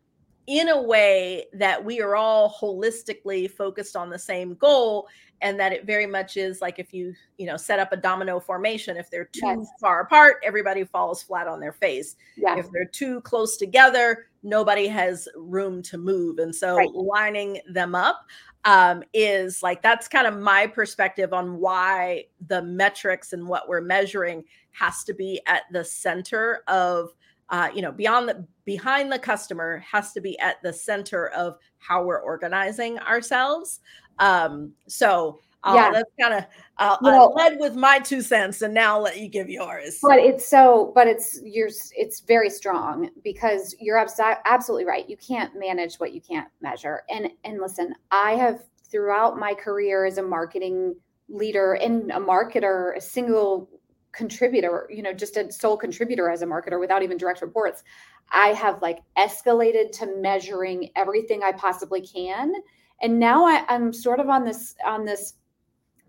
in 0.47 0.69
a 0.69 0.83
way 0.83 1.47
that 1.55 1.83
we 1.83 2.01
are 2.01 2.17
all 2.17 2.55
holistically 2.61 3.51
focused 3.51 3.97
on 3.97 4.11
the 4.11 4.19
same 4.19 4.55
goal 4.55 5.09
and 5.41 5.59
that 5.59 5.73
it 5.73 5.87
very 5.87 6.07
much 6.07 6.37
is 6.37 6.61
like 6.61 6.79
if 6.79 6.93
you 6.93 7.15
you 7.39 7.47
know 7.47 7.57
set 7.57 7.79
up 7.79 7.93
a 7.93 7.97
domino 7.97 8.39
formation 8.39 8.97
if 8.97 9.11
they're 9.11 9.27
too 9.27 9.41
yes. 9.43 9.67
far 9.81 10.01
apart 10.01 10.37
everybody 10.45 10.85
falls 10.85 11.23
flat 11.23 11.47
on 11.47 11.61
their 11.61 11.73
face 11.73 12.17
yes. 12.37 12.59
if 12.59 12.71
they're 12.73 12.85
too 12.85 13.21
close 13.23 13.57
together 13.57 14.27
nobody 14.43 14.87
has 14.87 15.29
room 15.37 15.83
to 15.83 15.99
move 15.99 16.39
and 16.39 16.55
so 16.55 16.77
right. 16.77 16.93
lining 16.93 17.61
them 17.69 17.95
up 17.95 18.27
um, 18.67 19.03
is 19.13 19.63
like 19.63 19.83
that's 19.83 20.09
kind 20.09 20.27
of 20.27 20.39
my 20.39 20.67
perspective 20.67 21.33
on 21.33 21.59
why 21.59 22.25
the 22.47 22.63
metrics 22.63 23.33
and 23.35 23.47
what 23.47 23.69
we're 23.69 23.83
measuring 23.83 24.43
has 24.73 25.05
to 25.05 25.13
be 25.13 25.41
at 25.47 25.63
the 25.73 25.85
center 25.85 26.63
of 26.67 27.11
uh, 27.51 27.69
you 27.75 27.83
know 27.83 27.93
beyond 27.93 28.29
the 28.29 28.47
behind 28.65 29.13
the 29.13 29.19
customer 29.19 29.79
has 29.79 30.13
to 30.13 30.21
be 30.21 30.39
at 30.39 30.63
the 30.63 30.73
center 30.73 31.29
of 31.29 31.59
how 31.79 32.05
we're 32.05 32.21
organizing 32.21 32.99
ourselves. 33.01 33.81
Um 34.19 34.73
so 34.89 35.41
uh, 35.65 35.73
yeah. 35.75 35.91
that's 35.91 36.11
kind 36.21 36.35
of 36.35 36.45
uh, 36.77 36.97
I 37.03 37.27
led 37.27 37.59
with 37.59 37.75
my 37.75 37.99
two 37.99 38.21
cents 38.21 38.61
and 38.61 38.75
now 38.75 38.97
I'll 38.97 39.03
let 39.03 39.19
you 39.19 39.29
give 39.29 39.49
yours. 39.49 39.99
But 40.03 40.19
it's 40.19 40.47
so 40.47 40.93
but 40.95 41.07
it's 41.07 41.41
you're 41.43 41.71
it's 41.97 42.21
very 42.21 42.51
strong 42.51 43.11
because 43.23 43.75
you're 43.81 43.99
abs- 43.99 44.21
absolutely 44.45 44.85
right. 44.85 45.09
You 45.09 45.17
can't 45.17 45.59
manage 45.59 45.97
what 45.97 46.13
you 46.13 46.21
can't 46.21 46.49
measure. 46.61 47.03
And 47.09 47.31
and 47.45 47.61
listen 47.61 47.95
i 48.11 48.33
have 48.33 48.63
throughout 48.91 49.39
my 49.39 49.55
career 49.55 50.05
as 50.05 50.19
a 50.19 50.23
marketing 50.23 50.95
leader 51.29 51.75
and 51.75 52.11
a 52.13 52.21
marketer 52.21 52.97
a 52.97 53.01
single 53.01 53.69
contributor, 54.15 54.89
you 54.91 55.03
know, 55.03 55.13
just 55.13 55.37
a 55.37 55.51
sole 55.51 55.77
contributor 55.77 56.31
as 56.31 56.43
a 56.43 56.47
marketer 56.47 56.79
without 56.81 57.03
even 57.03 57.17
direct 57.17 57.43
reports, 57.43 57.83
I 58.31 58.49
have 58.49 58.81
like 58.83 59.01
escalated 59.19 59.93
to 59.99 60.17
measuring 60.21 60.91
everything 60.97 61.43
I 61.43 61.53
possibly 61.53 62.01
can. 62.01 62.55
And 63.03 63.19
now 63.19 63.45
I, 63.45 63.65
I'm 63.69 63.93
sort 63.93 64.21
of 64.21 64.29
on 64.29 64.45
this 64.45 64.75
on 64.85 65.05
this 65.05 65.35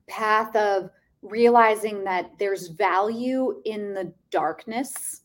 path 0.07 0.55
of 0.55 0.89
realizing 1.21 2.03
that 2.03 2.31
there's 2.37 2.67
value 2.67 3.61
in 3.65 3.93
the 3.93 4.13
darkness 4.29 5.21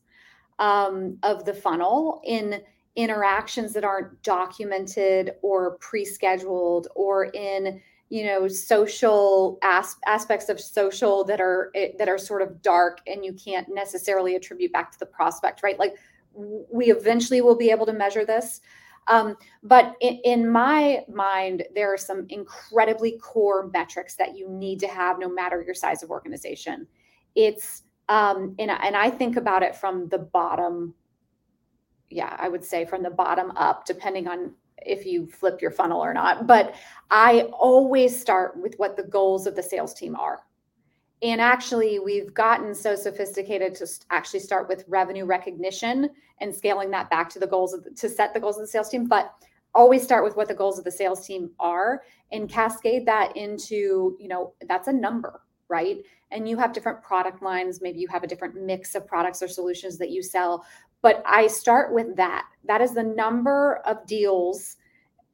um, 0.58 1.18
of 1.22 1.44
the 1.44 1.54
funnel 1.54 2.22
in 2.24 2.62
interactions 2.96 3.72
that 3.72 3.84
aren't 3.84 4.20
documented 4.22 5.32
or 5.42 5.76
pre-scheduled 5.76 6.88
or 6.94 7.26
in 7.26 7.80
you 8.10 8.24
know 8.24 8.46
social 8.48 9.58
as- 9.62 9.96
aspects 10.06 10.48
of 10.48 10.60
social 10.60 11.24
that 11.24 11.40
are 11.40 11.70
eh, 11.74 11.92
that 11.98 12.08
are 12.08 12.18
sort 12.18 12.42
of 12.42 12.60
dark 12.60 13.00
and 13.06 13.24
you 13.24 13.32
can't 13.32 13.68
necessarily 13.72 14.36
attribute 14.36 14.72
back 14.72 14.92
to 14.92 14.98
the 14.98 15.06
prospect 15.06 15.62
right? 15.62 15.78
Like 15.78 15.94
we 16.34 16.90
eventually 16.90 17.40
will 17.40 17.56
be 17.56 17.70
able 17.70 17.86
to 17.86 17.92
measure 17.92 18.24
this. 18.24 18.60
Um, 19.08 19.36
but 19.64 19.96
in, 20.00 20.20
in, 20.24 20.48
my 20.48 21.00
mind 21.12 21.64
there 21.74 21.92
are 21.92 21.96
some 21.96 22.26
incredibly 22.28 23.18
core 23.18 23.68
metrics 23.72 24.14
that 24.16 24.36
you 24.36 24.48
need 24.48 24.78
to 24.80 24.86
have 24.86 25.18
no 25.18 25.28
matter 25.28 25.62
your 25.62 25.74
size 25.74 26.02
of 26.02 26.10
organization. 26.10 26.86
It's 27.34 27.82
um, 28.10 28.56
and, 28.58 28.70
and 28.70 28.96
i 28.96 29.08
think 29.08 29.36
about 29.36 29.62
it 29.62 29.74
from 29.74 30.08
the 30.08 30.18
bottom 30.18 30.92
yeah 32.10 32.36
i 32.38 32.48
would 32.48 32.64
say 32.64 32.84
from 32.84 33.02
the 33.02 33.10
bottom 33.10 33.52
up 33.52 33.86
depending 33.86 34.28
on 34.28 34.52
if 34.84 35.06
you 35.06 35.26
flip 35.26 35.60
your 35.60 35.70
funnel 35.70 36.00
or 36.00 36.14
not. 36.14 36.46
But 36.46 36.74
I 37.10 37.42
always 37.52 38.18
start 38.18 38.60
with 38.60 38.74
what 38.78 38.96
the 38.96 39.02
goals 39.02 39.46
of 39.46 39.56
the 39.56 39.62
sales 39.62 39.94
team 39.94 40.16
are. 40.16 40.40
And 41.22 41.40
actually, 41.40 41.98
we've 41.98 42.32
gotten 42.32 42.74
so 42.74 42.94
sophisticated 42.94 43.74
to 43.76 43.86
actually 44.10 44.40
start 44.40 44.68
with 44.68 44.84
revenue 44.88 45.26
recognition 45.26 46.08
and 46.40 46.54
scaling 46.54 46.90
that 46.92 47.10
back 47.10 47.28
to 47.30 47.38
the 47.38 47.46
goals 47.46 47.72
the, 47.72 47.90
to 47.90 48.08
set 48.08 48.32
the 48.32 48.40
goals 48.40 48.56
of 48.56 48.62
the 48.62 48.68
sales 48.68 48.88
team. 48.88 49.06
But 49.06 49.34
always 49.74 50.02
start 50.02 50.24
with 50.24 50.36
what 50.36 50.48
the 50.48 50.54
goals 50.54 50.78
of 50.78 50.84
the 50.84 50.90
sales 50.90 51.26
team 51.26 51.50
are 51.60 52.02
and 52.32 52.48
cascade 52.48 53.06
that 53.06 53.36
into, 53.36 54.16
you 54.18 54.28
know, 54.28 54.54
that's 54.66 54.88
a 54.88 54.92
number, 54.92 55.42
right? 55.68 55.98
And 56.30 56.48
you 56.48 56.56
have 56.56 56.72
different 56.72 57.02
product 57.02 57.42
lines. 57.42 57.80
Maybe 57.80 58.00
you 58.00 58.08
have 58.08 58.22
a 58.22 58.26
different 58.26 58.54
mix 58.54 58.94
of 58.94 59.06
products 59.06 59.42
or 59.42 59.48
solutions 59.48 59.98
that 59.98 60.10
you 60.10 60.22
sell. 60.22 60.64
But 61.02 61.22
I 61.26 61.46
start 61.46 61.92
with 61.92 62.16
that. 62.16 62.46
That 62.64 62.80
is 62.80 62.94
the 62.94 63.02
number 63.02 63.76
of 63.86 64.06
deals 64.06 64.76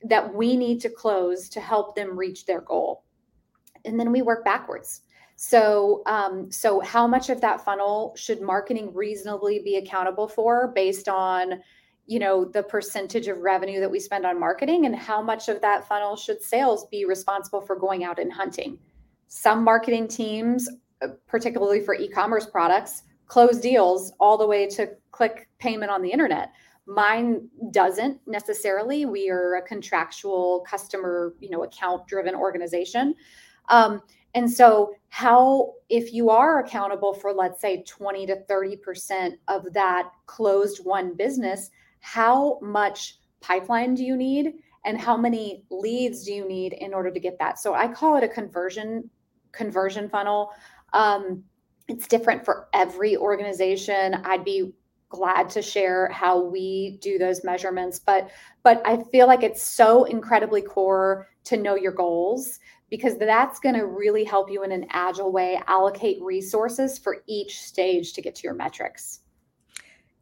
that 0.02 0.34
we 0.34 0.56
need 0.56 0.80
to 0.82 0.88
close 0.88 1.48
to 1.50 1.60
help 1.60 1.96
them 1.96 2.16
reach 2.16 2.46
their 2.46 2.60
goal. 2.60 3.04
And 3.84 3.98
then 3.98 4.12
we 4.12 4.22
work 4.22 4.44
backwards. 4.44 5.02
So, 5.36 6.02
um, 6.06 6.50
so 6.50 6.80
how 6.80 7.06
much 7.06 7.28
of 7.28 7.40
that 7.42 7.64
funnel 7.64 8.14
should 8.16 8.40
marketing 8.40 8.94
reasonably 8.94 9.60
be 9.60 9.76
accountable 9.76 10.28
for 10.28 10.72
based 10.74 11.08
on, 11.08 11.60
you 12.06 12.18
know, 12.18 12.44
the 12.44 12.62
percentage 12.62 13.28
of 13.28 13.38
revenue 13.38 13.80
that 13.80 13.90
we 13.90 14.00
spend 14.00 14.24
on 14.24 14.40
marketing, 14.40 14.86
and 14.86 14.96
how 14.96 15.20
much 15.20 15.48
of 15.48 15.60
that 15.60 15.86
funnel 15.86 16.16
should 16.16 16.40
sales 16.40 16.86
be 16.86 17.04
responsible 17.04 17.60
for 17.60 17.76
going 17.76 18.04
out 18.04 18.18
and 18.18 18.32
hunting? 18.32 18.78
Some 19.28 19.62
marketing 19.62 20.08
teams, 20.08 20.68
uh, 21.02 21.08
particularly 21.26 21.80
for 21.80 21.94
e-commerce 21.94 22.46
products, 22.46 23.02
close 23.26 23.58
deals 23.60 24.12
all 24.20 24.38
the 24.38 24.46
way 24.46 24.68
to 24.68 24.90
click 25.10 25.48
payment 25.58 25.90
on 25.90 26.02
the 26.02 26.10
internet. 26.10 26.52
Mine 26.86 27.48
doesn't 27.72 28.20
necessarily. 28.26 29.06
We 29.06 29.28
are 29.28 29.56
a 29.56 29.62
contractual 29.62 30.64
customer 30.68 31.34
you 31.40 31.50
know 31.50 31.64
account 31.64 32.06
driven 32.06 32.34
organization. 32.34 33.14
Um, 33.68 34.00
and 34.34 34.50
so 34.50 34.94
how 35.08 35.72
if 35.88 36.12
you 36.12 36.30
are 36.30 36.60
accountable 36.60 37.14
for 37.14 37.32
let's 37.32 37.60
say 37.60 37.82
20 37.84 38.26
to 38.26 38.36
30% 38.48 39.32
of 39.48 39.72
that 39.72 40.10
closed 40.26 40.84
won 40.84 41.16
business 41.16 41.70
how 42.00 42.60
much 42.62 43.18
pipeline 43.40 43.94
do 43.94 44.04
you 44.04 44.16
need 44.16 44.54
and 44.84 45.00
how 45.00 45.16
many 45.16 45.64
leads 45.70 46.24
do 46.24 46.32
you 46.32 46.46
need 46.46 46.72
in 46.74 46.94
order 46.94 47.10
to 47.10 47.18
get 47.18 47.38
that? 47.40 47.58
So 47.58 47.74
i 47.74 47.88
call 47.88 48.16
it 48.16 48.22
a 48.22 48.28
conversion 48.28 49.10
conversion 49.50 50.08
funnel. 50.08 50.52
Um, 50.92 51.42
it's 51.88 52.06
different 52.06 52.44
for 52.44 52.68
every 52.72 53.16
organization 53.16 54.14
i'd 54.24 54.44
be 54.44 54.72
glad 55.08 55.48
to 55.48 55.62
share 55.62 56.08
how 56.08 56.42
we 56.42 56.98
do 57.00 57.16
those 57.16 57.44
measurements 57.44 57.98
but 57.98 58.30
but 58.62 58.82
i 58.84 59.02
feel 59.04 59.26
like 59.26 59.42
it's 59.42 59.62
so 59.62 60.04
incredibly 60.04 60.60
core 60.60 61.28
to 61.44 61.56
know 61.56 61.76
your 61.76 61.92
goals 61.92 62.58
because 62.90 63.18
that's 63.18 63.58
going 63.58 63.74
to 63.74 63.86
really 63.86 64.24
help 64.24 64.50
you 64.50 64.62
in 64.62 64.72
an 64.72 64.86
agile 64.90 65.32
way 65.32 65.60
allocate 65.68 66.20
resources 66.22 66.98
for 66.98 67.18
each 67.26 67.60
stage 67.60 68.12
to 68.12 68.22
get 68.22 68.34
to 68.34 68.42
your 68.42 68.54
metrics 68.54 69.20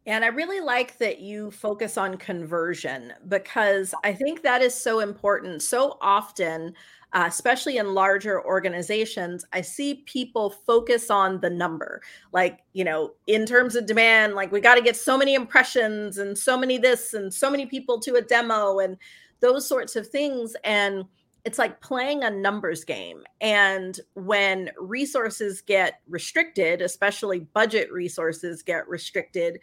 and 0.07 0.23
I 0.23 0.29
really 0.29 0.61
like 0.61 0.99
that 0.99 1.21
you 1.21 1.51
focus 1.51 1.97
on 1.97 2.19
conversion 2.19 3.15
because 3.27 3.95
I 4.05 4.13
think 4.13 4.43
that 4.43 4.61
is 4.61 4.75
so 4.75 5.01
important. 5.01 5.63
So 5.63 5.97
often, 6.03 6.75
uh, 7.15 7.25
especially 7.29 7.77
in 7.77 7.95
larger 7.95 8.45
organizations, 8.45 9.45
I 9.53 9.61
see 9.61 10.03
people 10.07 10.51
focus 10.51 11.11
on 11.11 11.41
the 11.41 11.49
number. 11.49 12.03
Like, 12.33 12.59
you 12.73 12.83
know, 12.85 13.13
in 13.29 13.47
terms 13.47 13.77
of 13.77 13.87
demand, 13.87 14.35
like 14.35 14.51
we 14.51 14.61
got 14.61 14.75
to 14.75 14.83
get 14.83 14.97
so 14.97 15.17
many 15.17 15.35
impressions 15.35 16.19
and 16.19 16.37
so 16.37 16.59
many 16.59 16.77
this 16.77 17.15
and 17.15 17.33
so 17.33 17.49
many 17.51 17.67
people 17.67 18.01
to 18.01 18.17
a 18.17 18.21
demo 18.21 18.81
and 18.81 18.97
those 19.39 19.67
sorts 19.67 19.95
of 19.95 20.09
things. 20.09 20.57
And 20.65 21.05
it's 21.45 21.59
like 21.59 21.81
playing 21.81 22.25
a 22.25 22.31
numbers 22.31 22.85
game. 22.85 23.23
And 23.41 24.01
when 24.15 24.71
resources 24.77 25.61
get 25.61 26.01
restricted, 26.09 26.83
especially 26.83 27.41
budget 27.41 27.93
resources 27.93 28.63
get 28.65 28.89
restricted, 28.89 29.61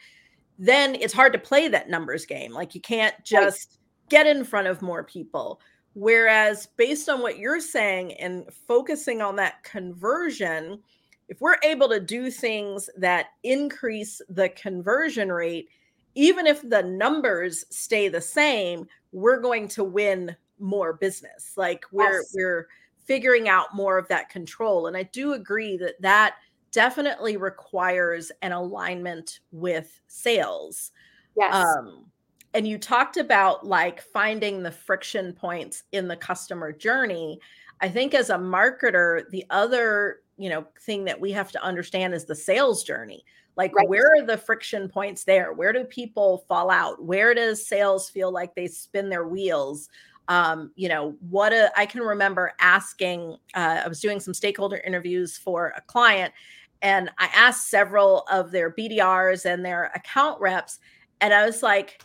then 0.58 0.96
it's 0.96 1.14
hard 1.14 1.34
to 1.34 1.40
play 1.40 1.68
that 1.68 1.90
numbers 1.90 2.26
game. 2.26 2.54
Like 2.54 2.76
you 2.76 2.82
can't 2.82 3.16
just 3.26 3.80
get 4.08 4.26
in 4.26 4.46
front 4.46 4.68
of 4.68 4.82
more 4.82 5.04
people. 5.04 5.60
Whereas, 5.94 6.68
based 6.78 7.10
on 7.10 7.22
what 7.22 7.38
you're 7.38 7.60
saying 7.60 8.14
and 8.14 8.46
focusing 8.68 9.22
on 9.22 9.36
that 9.38 9.64
conversion, 9.64 10.80
if 11.28 11.42
we're 11.42 11.58
able 11.64 11.90
to 11.90 12.00
do 12.00 12.32
things 12.32 12.90
that 12.98 13.28
increase 13.44 14.22
the 14.30 14.50
conversion 14.50 15.32
rate, 15.32 15.70
even 16.16 16.48
if 16.48 16.62
the 16.62 16.84
numbers 16.84 17.66
stay 17.70 18.08
the 18.10 18.22
same, 18.22 18.86
we're 19.12 19.40
going 19.40 19.68
to 19.70 19.84
win 19.84 20.36
more 20.60 20.94
business. 20.94 21.54
Like 21.58 21.86
we're 21.92 22.20
yes. 22.20 22.32
we're 22.34 22.68
figuring 23.06 23.50
out 23.50 23.76
more 23.76 23.98
of 23.98 24.08
that 24.10 24.30
control. 24.30 24.88
And 24.88 24.96
I 24.96 25.04
do 25.04 25.34
agree 25.34 25.78
that 25.78 26.02
that 26.02 26.36
definitely 26.72 27.38
requires 27.38 28.32
an 28.42 28.52
alignment 28.52 29.40
with 29.52 30.00
sales. 30.08 30.92
Yes. 31.36 31.54
Um, 31.54 32.06
and 32.54 32.68
you 32.68 32.78
talked 32.78 33.18
about 33.18 33.66
like 33.66 34.02
finding 34.02 34.62
the 34.62 34.72
friction 34.72 35.34
points 35.34 35.84
in 35.92 36.08
the 36.08 36.16
customer 36.16 36.72
journey 36.72 37.40
i 37.82 37.88
think 37.88 38.14
as 38.14 38.30
a 38.30 38.36
marketer 38.36 39.30
the 39.32 39.46
other 39.50 40.22
you 40.42 40.50
know 40.50 40.66
thing 40.82 41.06
that 41.06 41.22
we 41.22 41.32
have 41.32 41.52
to 41.52 41.64
understand 41.64 42.16
is 42.16 42.26
the 42.26 42.36
sales 42.36 42.84
journey. 42.84 43.24
Like 43.58 43.76
right. 43.76 43.88
where 43.88 44.08
are 44.16 44.26
the 44.26 44.38
friction 44.38 44.90
points 44.90 45.24
there? 45.24 45.54
Where 45.54 45.72
do 45.72 45.84
people 45.84 46.46
fall 46.48 46.72
out? 46.72 47.04
Where 47.04 47.36
does 47.36 47.68
sales 47.68 48.10
feel 48.10 48.32
like 48.32 48.56
they 48.56 48.66
spin 48.66 49.10
their 49.10 49.28
wheels? 49.28 49.88
Um, 50.28 50.72
you 50.76 50.90
know 50.90 51.16
what 51.30 51.54
a, 51.54 51.72
I 51.78 51.86
can 51.86 52.02
remember 52.02 52.54
asking 52.60 53.38
uh, 53.54 53.82
i 53.86 53.88
was 53.88 54.00
doing 54.00 54.20
some 54.20 54.34
stakeholder 54.34 54.78
interviews 54.78 55.38
for 55.38 55.74
a 55.76 55.82
client 55.82 56.34
and 56.82 57.10
i 57.18 57.28
asked 57.36 57.70
several 57.70 58.22
of 58.32 58.52
their 58.52 58.72
bdrs 58.72 59.52
and 59.52 59.66
their 59.66 59.92
account 59.96 60.40
reps 60.40 60.80
and 61.20 61.34
i 61.34 61.44
was 61.44 61.64
like 61.64 62.02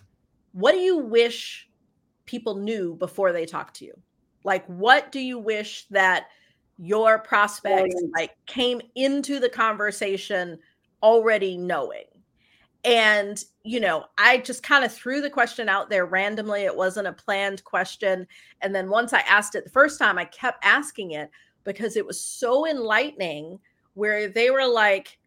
what 0.56 0.72
do 0.72 0.78
you 0.78 0.96
wish 0.96 1.68
people 2.24 2.54
knew 2.54 2.94
before 2.94 3.30
they 3.30 3.44
talk 3.44 3.74
to 3.74 3.84
you? 3.84 3.92
Like, 4.42 4.64
what 4.66 5.12
do 5.12 5.20
you 5.20 5.38
wish 5.38 5.84
that 5.90 6.28
your 6.78 7.18
prospects 7.18 7.94
like 8.16 8.30
came 8.46 8.80
into 8.94 9.38
the 9.38 9.50
conversation 9.50 10.58
already 11.02 11.58
knowing? 11.58 12.06
And, 12.86 13.44
you 13.64 13.80
know, 13.80 14.06
I 14.16 14.38
just 14.38 14.62
kind 14.62 14.82
of 14.82 14.90
threw 14.90 15.20
the 15.20 15.28
question 15.28 15.68
out 15.68 15.90
there 15.90 16.06
randomly. 16.06 16.62
It 16.62 16.74
wasn't 16.74 17.08
a 17.08 17.12
planned 17.12 17.62
question. 17.64 18.26
And 18.62 18.74
then 18.74 18.88
once 18.88 19.12
I 19.12 19.20
asked 19.28 19.56
it 19.56 19.64
the 19.64 19.70
first 19.70 19.98
time, 19.98 20.16
I 20.16 20.24
kept 20.24 20.64
asking 20.64 21.10
it 21.10 21.30
because 21.64 21.96
it 21.96 22.06
was 22.06 22.18
so 22.18 22.66
enlightening 22.66 23.58
where 23.92 24.26
they 24.26 24.48
were 24.48 24.66
like, 24.66 25.18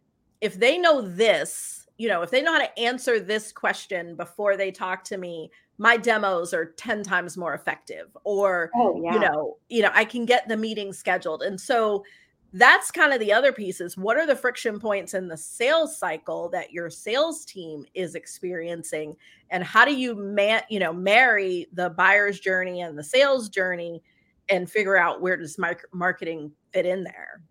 if 0.41 0.55
they 0.55 0.79
know 0.79 1.01
this, 1.01 1.78
you 1.99 2.07
know, 2.07 2.21
if 2.21 2.31
they 2.31 2.41
know 2.41 2.53
how 2.53 2.59
to 2.59 2.79
answer 2.79 3.19
this 3.19 3.51
question 3.51 4.15
before 4.15 4.55
they 4.55 4.71
talk 4.71 5.03
to 5.03 5.17
me, 5.17 5.51
my 5.77 5.97
demos 5.97 6.53
are 6.53 6.71
10 6.77 7.03
times 7.03 7.37
more 7.37 7.53
effective 7.53 8.07
or 8.23 8.71
oh, 8.75 9.01
yeah. 9.03 9.13
you 9.13 9.19
know, 9.19 9.57
you 9.67 9.81
know, 9.81 9.91
I 9.93 10.05
can 10.05 10.25
get 10.25 10.47
the 10.47 10.55
meeting 10.55 10.93
scheduled. 10.93 11.43
And 11.43 11.59
so 11.59 12.05
that's 12.53 12.89
kind 12.89 13.11
of 13.11 13.19
the 13.19 13.33
other 13.33 13.51
piece 13.51 13.81
is 13.81 13.97
what 13.97 14.15
are 14.15 14.25
the 14.25 14.35
friction 14.35 14.79
points 14.79 15.13
in 15.13 15.27
the 15.27 15.35
sales 15.35 15.97
cycle 15.97 16.47
that 16.49 16.71
your 16.71 16.89
sales 16.89 17.43
team 17.43 17.85
is 17.93 18.15
experiencing 18.15 19.13
and 19.49 19.61
how 19.61 19.83
do 19.83 19.93
you 19.93 20.15
man, 20.15 20.61
you 20.69 20.79
know, 20.79 20.93
marry 20.93 21.67
the 21.73 21.89
buyer's 21.89 22.39
journey 22.39 22.79
and 22.79 22.97
the 22.97 23.03
sales 23.03 23.49
journey 23.49 24.01
and 24.47 24.71
figure 24.71 24.97
out 24.97 25.21
where 25.21 25.35
does 25.35 25.57
my 25.57 25.75
marketing 25.91 26.49
fit 26.71 26.85
in 26.85 27.03
there? 27.03 27.41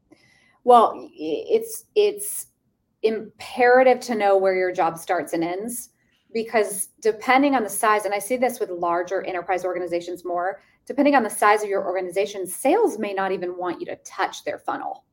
Well, 0.64 1.10
it's 1.14 1.84
it's 1.94 2.46
imperative 3.02 4.00
to 4.00 4.14
know 4.14 4.36
where 4.36 4.54
your 4.54 4.72
job 4.72 4.98
starts 4.98 5.32
and 5.32 5.44
ends 5.44 5.90
because 6.34 6.88
depending 7.00 7.54
on 7.54 7.62
the 7.62 7.70
size 7.70 8.04
and 8.04 8.12
i 8.12 8.18
see 8.18 8.36
this 8.36 8.58
with 8.58 8.70
larger 8.70 9.22
enterprise 9.22 9.64
organizations 9.64 10.24
more 10.24 10.60
depending 10.86 11.14
on 11.14 11.22
the 11.22 11.30
size 11.30 11.62
of 11.62 11.68
your 11.68 11.86
organization 11.86 12.46
sales 12.46 12.98
may 12.98 13.14
not 13.14 13.30
even 13.30 13.56
want 13.56 13.80
you 13.80 13.86
to 13.86 13.96
touch 14.04 14.44
their 14.44 14.58
funnel 14.58 15.04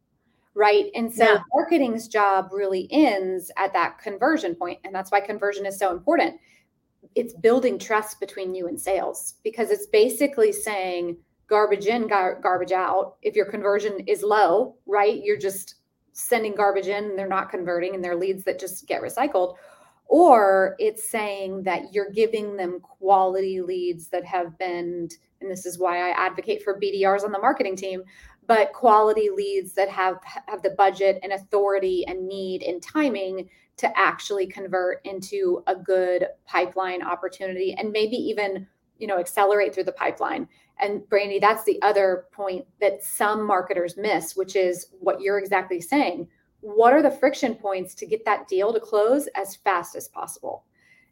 right? 0.56 0.86
And 0.96 1.14
so 1.14 1.26
yeah. 1.26 1.40
marketing's 1.54 2.08
job 2.08 2.50
really 2.52 2.88
ends 2.90 3.52
at 3.58 3.74
that 3.74 4.00
conversion 4.00 4.56
point 4.56 4.80
and 4.84 4.96
that's 4.96 5.12
why 5.12 5.20
conversion 5.20 5.66
is 5.66 5.78
so 5.78 5.92
important. 5.92 6.40
It's 7.14 7.34
building 7.34 7.78
trust 7.78 8.20
between 8.20 8.56
you 8.56 8.68
and 8.68 8.80
sales 8.80 9.36
because 9.44 9.70
it's 9.70 9.86
basically 9.88 10.52
saying 10.52 11.18
garbage 11.48 11.86
in 11.86 12.08
gar- 12.08 12.40
garbage 12.42 12.72
out. 12.72 13.18
If 13.22 13.36
your 13.36 13.46
conversion 13.46 14.00
is 14.08 14.24
low 14.24 14.78
right 14.88 15.22
you're 15.24 15.38
just 15.38 15.76
sending 16.18 16.56
garbage 16.56 16.88
in 16.88 17.04
and 17.04 17.20
they're 17.20 17.28
not 17.28 17.50
converting 17.50 17.94
and 17.94 18.02
they're 18.02 18.16
leads 18.16 18.46
that 18.46 18.58
just 18.58 18.88
get 18.88 19.02
recycled 19.02 19.56
or 20.08 20.76
it's 20.80 21.10
saying 21.10 21.62
that 21.64 21.94
you're 21.94 22.12
giving 22.12 22.56
them 22.56 22.80
quality 22.80 23.60
leads 23.60 24.08
that 24.08 24.24
have 24.24 24.58
been 24.58 25.10
and 25.42 25.52
this 25.52 25.66
is 25.66 25.78
why 25.78 25.98
I 25.98 26.12
advocate 26.12 26.64
for 26.64 26.80
BDRs 26.80 27.26
on 27.26 27.34
the 27.34 27.40
marketing 27.40 27.76
team 27.76 28.02
but 28.48 28.72
quality 28.72 29.30
leads 29.30 29.74
that 29.74 29.90
have 29.90 30.18
have 30.48 30.62
the 30.62 30.70
budget 30.70 31.20
and 31.22 31.34
authority 31.34 32.06
and 32.08 32.26
need 32.26 32.64
and 32.64 32.82
timing 32.82 33.50
to 33.76 33.98
actually 33.98 34.48
convert 34.48 35.02
into 35.04 35.64
a 35.68 35.76
good 35.76 36.28
pipeline 36.46 37.04
opportunity 37.04 37.76
and 37.78 37.92
maybe 37.92 38.16
even 38.16 38.66
you 39.00 39.08
know 39.08 39.20
accelerate 39.20 39.74
through 39.74 39.84
the 39.84 39.92
pipeline 39.92 40.48
and 40.80 41.02
brandi 41.04 41.40
that's 41.40 41.64
the 41.64 41.82
other 41.82 42.26
point 42.32 42.66
that 42.82 43.04
some 43.04 43.46
marketers 43.46 43.98
miss 43.98 44.36
which 44.36 44.56
is 44.56 44.88
what 45.00 45.22
you're 45.22 45.40
exactly 45.40 45.82
saying. 45.82 46.28
What 46.62 46.94
are 46.94 47.04
the 47.04 47.12
friction 47.12 47.56
points 47.56 47.94
to 47.96 48.08
get 48.08 48.26
that 48.26 48.48
deal 48.48 48.74
to 48.74 48.80
close 48.80 49.28
as 49.36 49.56
fast 49.56 49.96
as 49.96 50.08
possible? 50.08 50.64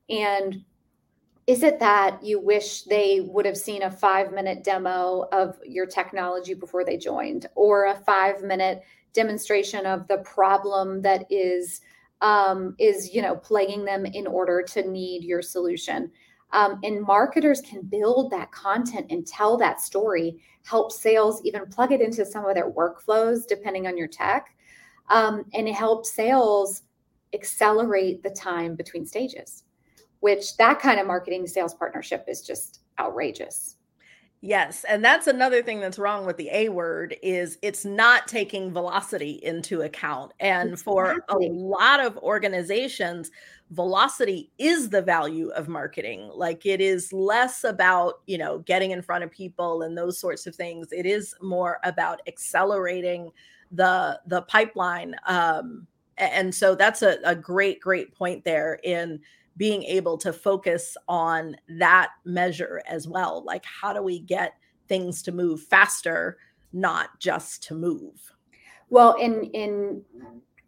And 0.10 0.64
is 1.46 1.62
it 1.62 1.80
that 1.80 2.24
you 2.24 2.40
wish 2.40 2.84
they 2.84 3.20
would 3.22 3.46
have 3.46 3.58
seen 3.58 3.84
a 3.84 3.92
five 3.92 4.32
minute 4.32 4.64
demo 4.64 5.28
of 5.32 5.60
your 5.66 5.86
technology 5.86 6.54
before 6.54 6.86
they 6.86 6.98
joined 6.98 7.48
or 7.56 7.86
a 7.88 8.00
five 8.00 8.42
minute 8.42 8.84
demonstration 9.14 9.86
of 9.86 10.08
the 10.08 10.18
problem 10.20 11.02
that 11.02 11.26
is 11.30 11.82
um, 12.22 12.76
is 12.80 13.14
you 13.14 13.22
know 13.22 13.36
plaguing 13.36 13.84
them 13.84 14.06
in 14.06 14.26
order 14.26 14.64
to 14.64 14.90
need 14.90 15.24
your 15.24 15.42
solution 15.42 16.10
um, 16.54 16.80
and 16.84 17.02
marketers 17.02 17.62
can 17.62 17.82
build 17.82 18.32
that 18.32 18.52
content 18.52 19.08
and 19.10 19.28
tell 19.28 19.58
that 19.58 19.82
story 19.82 20.42
help 20.64 20.94
sales 20.94 21.42
even 21.44 21.66
plug 21.68 21.92
it 21.92 22.00
into 22.00 22.26
some 22.26 22.46
of 22.46 22.56
their 22.56 22.72
workflows 22.72 23.46
depending 23.46 23.86
on 23.88 23.98
your 23.98 24.08
tech. 24.08 24.56
Um, 25.10 25.44
and 25.54 25.68
help 25.68 26.06
sales 26.06 26.84
accelerate 27.34 28.24
the 28.24 28.30
time 28.30 28.76
between 28.76 29.06
stages 29.06 29.64
which 30.24 30.56
that 30.56 30.80
kind 30.80 31.02
of 31.02 31.06
marketing 31.06 31.46
sales 31.46 31.74
partnership 31.74 32.24
is 32.30 32.42
just 32.42 32.80
outrageous. 32.98 33.76
Yes, 34.40 34.86
and 34.86 35.04
that's 35.04 35.28
another 35.28 35.62
thing 35.62 35.82
that's 35.82 36.00
wrong 36.00 36.26
with 36.26 36.38
the 36.38 36.48
A 36.50 36.70
word 36.70 37.18
is 37.22 37.58
it's 37.62 37.84
not 37.84 38.26
taking 38.26 38.72
velocity 38.72 39.42
into 39.44 39.82
account. 39.82 40.32
And 40.40 40.80
for 40.80 41.26
a 41.28 41.36
lot 41.38 42.00
of 42.00 42.18
organizations, 42.20 43.32
velocity 43.74 44.52
is 44.58 44.90
the 44.90 45.02
value 45.02 45.50
of 45.50 45.68
marketing. 45.68 46.30
Like 46.34 46.66
it 46.66 46.80
is 46.80 47.12
less 47.12 47.64
about, 47.64 48.22
you 48.28 48.38
know, 48.38 48.60
getting 48.60 48.92
in 48.92 49.02
front 49.02 49.24
of 49.24 49.32
people 49.32 49.82
and 49.82 49.98
those 49.98 50.20
sorts 50.20 50.46
of 50.46 50.56
things. 50.56 50.92
It 50.92 51.06
is 51.06 51.36
more 51.42 51.80
about 51.84 52.22
accelerating 52.28 53.32
the 53.72 54.20
the 54.28 54.44
pipeline. 54.44 55.16
Um, 55.26 55.88
and 56.18 56.54
so 56.54 56.76
that's 56.76 57.02
a, 57.02 57.18
a 57.26 57.36
great, 57.36 57.80
great 57.80 58.14
point 58.14 58.44
there 58.44 58.80
in 58.84 59.20
being 59.58 59.84
able 59.84 60.18
to 60.20 60.32
focus 60.32 60.96
on 61.08 61.56
that 61.68 62.12
measure 62.24 62.82
as 62.88 63.08
well. 63.08 63.44
Like, 63.44 63.66
how 63.66 63.94
do 63.94 64.04
we 64.04 64.20
get 64.20 64.54
things 64.88 65.24
to 65.24 65.32
move 65.32 65.62
faster, 65.62 66.38
not 66.72 67.20
just 67.20 67.64
to 67.64 67.76
move? 67.76 68.32
Well, 68.90 69.16
in 69.16 69.46
in 69.46 70.04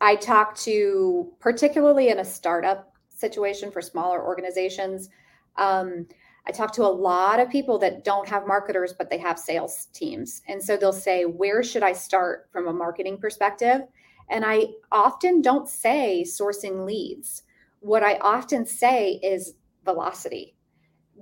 I 0.01 0.15
talk 0.15 0.55
to 0.57 1.31
particularly 1.39 2.09
in 2.09 2.19
a 2.19 2.25
startup 2.25 2.94
situation 3.15 3.71
for 3.71 3.81
smaller 3.81 4.23
organizations. 4.23 5.09
Um, 5.57 6.07
I 6.47 6.51
talk 6.51 6.73
to 6.73 6.83
a 6.83 6.87
lot 6.87 7.39
of 7.39 7.49
people 7.49 7.79
that 7.79 8.03
don't 8.03 8.27
have 8.27 8.45
marketers, 8.45 8.93
but 8.93 9.09
they 9.09 9.17
have 9.17 9.39
sales 9.39 9.87
teams. 9.93 10.41
And 10.47 10.61
so 10.61 10.77
they'll 10.77 10.93
say, 10.93 11.23
Where 11.23 11.63
should 11.63 11.83
I 11.83 11.93
start 11.93 12.49
from 12.51 12.67
a 12.67 12.73
marketing 12.73 13.17
perspective? 13.17 13.81
And 14.29 14.43
I 14.45 14.67
often 14.91 15.41
don't 15.41 15.69
say 15.69 16.25
sourcing 16.27 16.85
leads 16.85 17.43
what 17.85 18.01
I 18.01 18.15
often 18.17 18.65
say 18.65 19.19
is 19.21 19.53
velocity. 19.83 20.55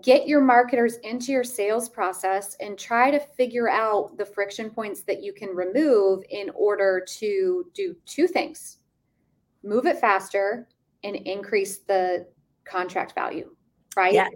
Get 0.02 0.28
your 0.28 0.42
marketers 0.42 0.96
into 1.04 1.34
your 1.34 1.44
sales 1.44 1.90
process 1.90 2.56
and 2.62 2.80
try 2.80 3.12
to 3.12 3.20
figure 3.20 3.70
out 3.70 4.18
the 4.18 4.26
friction 4.26 4.70
points 4.70 5.02
that 5.02 5.22
you 5.22 5.34
can 5.34 5.50
remove 5.50 6.24
in 6.30 6.50
order 6.56 7.06
to 7.20 7.66
do 7.74 7.96
two 8.06 8.28
things 8.28 8.80
move 9.64 9.86
it 9.86 9.98
faster 9.98 10.68
and 11.04 11.16
increase 11.16 11.80
the 11.80 12.28
contract 12.66 13.14
value, 13.16 13.56
right? 13.96 14.14
Yes. 14.14 14.32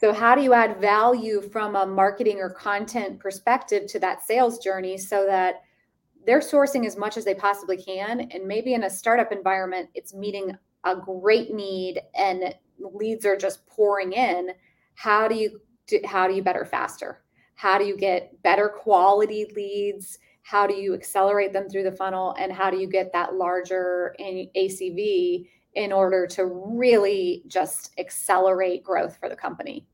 So, 0.00 0.12
how 0.12 0.34
do 0.34 0.42
you 0.42 0.52
add 0.52 0.80
value 0.80 1.40
from 1.40 1.76
a 1.76 1.86
marketing 1.86 2.38
or 2.38 2.50
content 2.50 3.20
perspective 3.20 3.86
to 3.88 3.98
that 4.00 4.22
sales 4.22 4.58
journey 4.58 4.98
so 4.98 5.24
that 5.26 5.62
they're 6.26 6.40
sourcing 6.40 6.86
as 6.86 6.96
much 6.96 7.16
as 7.16 7.24
they 7.24 7.34
possibly 7.34 7.76
can? 7.76 8.20
And 8.32 8.46
maybe 8.46 8.74
in 8.74 8.84
a 8.84 8.90
startup 8.90 9.32
environment, 9.32 9.88
it's 9.94 10.12
meeting 10.12 10.56
a 10.84 10.96
great 10.96 11.52
need 11.52 12.00
and 12.14 12.54
leads 12.78 13.24
are 13.24 13.36
just 13.36 13.66
pouring 13.66 14.12
in 14.12 14.50
how 14.94 15.28
do 15.28 15.34
you 15.34 15.60
do, 15.86 16.00
how 16.04 16.28
do 16.28 16.34
you 16.34 16.42
better 16.42 16.64
faster 16.64 17.22
how 17.56 17.78
do 17.78 17.84
you 17.84 17.96
get 17.96 18.42
better 18.42 18.68
quality 18.68 19.46
leads 19.54 20.18
how 20.42 20.66
do 20.66 20.74
you 20.74 20.94
accelerate 20.94 21.52
them 21.52 21.68
through 21.68 21.82
the 21.82 21.92
funnel 21.92 22.34
and 22.38 22.52
how 22.52 22.70
do 22.70 22.78
you 22.78 22.88
get 22.88 23.12
that 23.12 23.34
larger 23.34 24.14
acv 24.20 25.46
in 25.74 25.92
order 25.92 26.26
to 26.26 26.46
really 26.46 27.42
just 27.46 27.92
accelerate 27.98 28.82
growth 28.84 29.16
for 29.18 29.28
the 29.28 29.36
company 29.36 29.86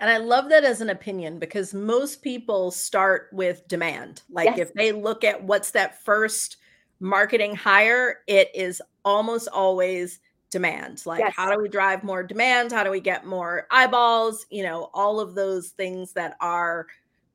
and 0.00 0.08
I 0.08 0.16
love 0.16 0.48
that 0.48 0.64
as 0.64 0.80
an 0.80 0.88
opinion 0.88 1.38
because 1.38 1.74
most 1.74 2.22
people 2.22 2.70
start 2.70 3.28
with 3.32 3.68
demand. 3.68 4.22
Like 4.30 4.56
yes. 4.56 4.58
if 4.58 4.74
they 4.74 4.92
look 4.92 5.24
at 5.24 5.44
what's 5.44 5.72
that 5.72 6.02
first 6.02 6.56
marketing 7.00 7.54
hire, 7.54 8.20
it 8.26 8.50
is 8.54 8.80
almost 9.04 9.48
always 9.48 10.20
demand. 10.50 11.04
Like, 11.04 11.20
yes. 11.20 11.34
how 11.36 11.54
do 11.54 11.60
we 11.60 11.68
drive 11.68 12.02
more 12.02 12.22
demand? 12.22 12.72
How 12.72 12.82
do 12.82 12.90
we 12.90 13.00
get 13.00 13.26
more 13.26 13.66
eyeballs? 13.70 14.46
You 14.50 14.62
know, 14.62 14.88
all 14.94 15.20
of 15.20 15.34
those 15.34 15.68
things 15.68 16.14
that 16.14 16.36
are 16.40 16.86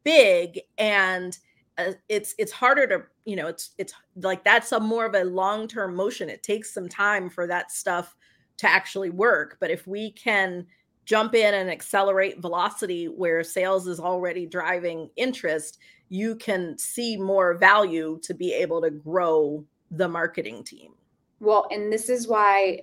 big 0.03 0.59
and 0.79 1.37
uh, 1.77 1.91
it's 2.09 2.35
it's 2.37 2.51
harder 2.51 2.87
to 2.87 3.03
you 3.25 3.35
know 3.35 3.47
it's 3.47 3.71
it's 3.77 3.93
like 4.21 4.43
that's 4.43 4.71
a 4.71 4.79
more 4.79 5.05
of 5.05 5.15
a 5.15 5.23
long 5.23 5.67
term 5.67 5.95
motion 5.95 6.29
it 6.29 6.43
takes 6.43 6.73
some 6.73 6.87
time 6.87 7.29
for 7.29 7.47
that 7.47 7.71
stuff 7.71 8.15
to 8.57 8.69
actually 8.69 9.09
work 9.09 9.57
but 9.59 9.69
if 9.69 9.85
we 9.85 10.11
can 10.11 10.65
jump 11.05 11.35
in 11.35 11.53
and 11.53 11.69
accelerate 11.69 12.41
velocity 12.41 13.05
where 13.05 13.43
sales 13.43 13.87
is 13.87 13.99
already 13.99 14.45
driving 14.45 15.09
interest 15.15 15.79
you 16.09 16.35
can 16.35 16.77
see 16.77 17.17
more 17.17 17.55
value 17.55 18.19
to 18.21 18.33
be 18.33 18.53
able 18.53 18.81
to 18.81 18.89
grow 18.89 19.63
the 19.91 20.07
marketing 20.07 20.63
team 20.63 20.93
well, 21.39 21.67
and 21.71 21.91
this 21.91 22.09
is 22.09 22.27
why 22.27 22.81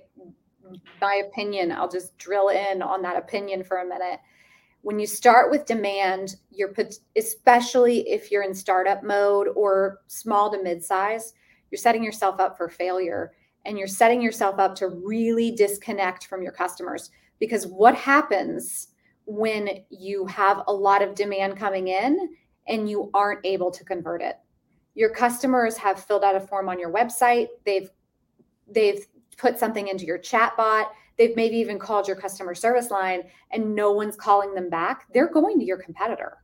my 1.01 1.21
opinion, 1.27 1.71
I'll 1.71 1.89
just 1.89 2.17
drill 2.17 2.49
in 2.49 2.81
on 2.81 3.01
that 3.01 3.17
opinion 3.17 3.63
for 3.63 3.77
a 3.77 3.85
minute. 3.85 4.19
When 4.83 4.99
you 4.99 5.07
start 5.07 5.49
with 5.49 5.65
demand, 5.65 6.35
you're 6.51 6.73
especially 7.15 8.01
if 8.01 8.29
you're 8.29 8.43
in 8.43 8.53
startup 8.53 9.01
mode 9.01 9.47
or 9.55 10.01
small 10.07 10.51
to 10.51 10.61
mid-size, 10.61 11.33
you're 11.71 11.79
setting 11.79 12.03
yourself 12.03 12.41
up 12.41 12.57
for 12.57 12.67
failure 12.67 13.31
and 13.65 13.77
you're 13.77 13.87
setting 13.87 14.21
yourself 14.21 14.59
up 14.59 14.75
to 14.75 14.89
really 14.89 15.51
disconnect 15.51 16.27
from 16.27 16.43
your 16.43 16.51
customers 16.51 17.11
because 17.39 17.65
what 17.65 17.95
happens 17.95 18.89
when 19.25 19.69
you 19.89 20.25
have 20.25 20.63
a 20.67 20.73
lot 20.73 21.01
of 21.01 21.15
demand 21.15 21.55
coming 21.55 21.87
in 21.87 22.35
and 22.67 22.89
you 22.89 23.09
aren't 23.13 23.45
able 23.45 23.71
to 23.71 23.85
convert 23.85 24.21
it? 24.21 24.35
Your 24.95 25.11
customers 25.11 25.77
have 25.77 26.03
filled 26.03 26.25
out 26.25 26.35
a 26.35 26.41
form 26.41 26.67
on 26.67 26.77
your 26.77 26.91
website. 26.91 27.47
They've 27.65 27.89
they've 28.67 29.05
put 29.37 29.57
something 29.57 29.87
into 29.87 30.05
your 30.05 30.17
chat 30.17 30.57
bot 30.57 30.91
they've 31.17 31.35
maybe 31.35 31.57
even 31.57 31.79
called 31.79 32.07
your 32.07 32.15
customer 32.15 32.55
service 32.55 32.91
line 32.91 33.23
and 33.51 33.75
no 33.75 33.91
one's 33.91 34.15
calling 34.15 34.53
them 34.53 34.69
back 34.69 35.05
they're 35.13 35.31
going 35.31 35.59
to 35.59 35.65
your 35.65 35.77
competitor. 35.77 36.37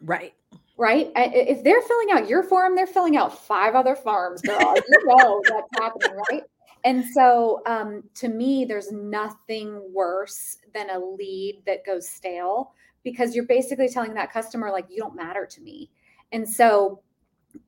Right. 0.00 0.34
Right? 0.76 1.12
If 1.14 1.62
they're 1.62 1.82
filling 1.82 2.10
out 2.12 2.28
your 2.28 2.42
form 2.42 2.74
they're 2.74 2.86
filling 2.86 3.16
out 3.16 3.46
five 3.46 3.74
other 3.74 3.94
forms 3.94 4.42
girl. 4.42 4.74
You 4.76 5.06
know 5.06 5.42
that's 5.48 5.68
happening 5.82 6.18
right? 6.30 6.42
And 6.84 7.04
so 7.14 7.62
um, 7.66 8.02
to 8.14 8.28
me 8.28 8.64
there's 8.64 8.92
nothing 8.92 9.80
worse 9.92 10.58
than 10.74 10.90
a 10.90 10.98
lead 10.98 11.62
that 11.66 11.86
goes 11.86 12.08
stale 12.08 12.72
because 13.04 13.34
you're 13.34 13.46
basically 13.46 13.88
telling 13.88 14.14
that 14.14 14.32
customer 14.32 14.70
like 14.70 14.86
you 14.90 14.98
don't 14.98 15.14
matter 15.14 15.46
to 15.46 15.60
me. 15.60 15.90
And 16.32 16.48
so 16.48 17.00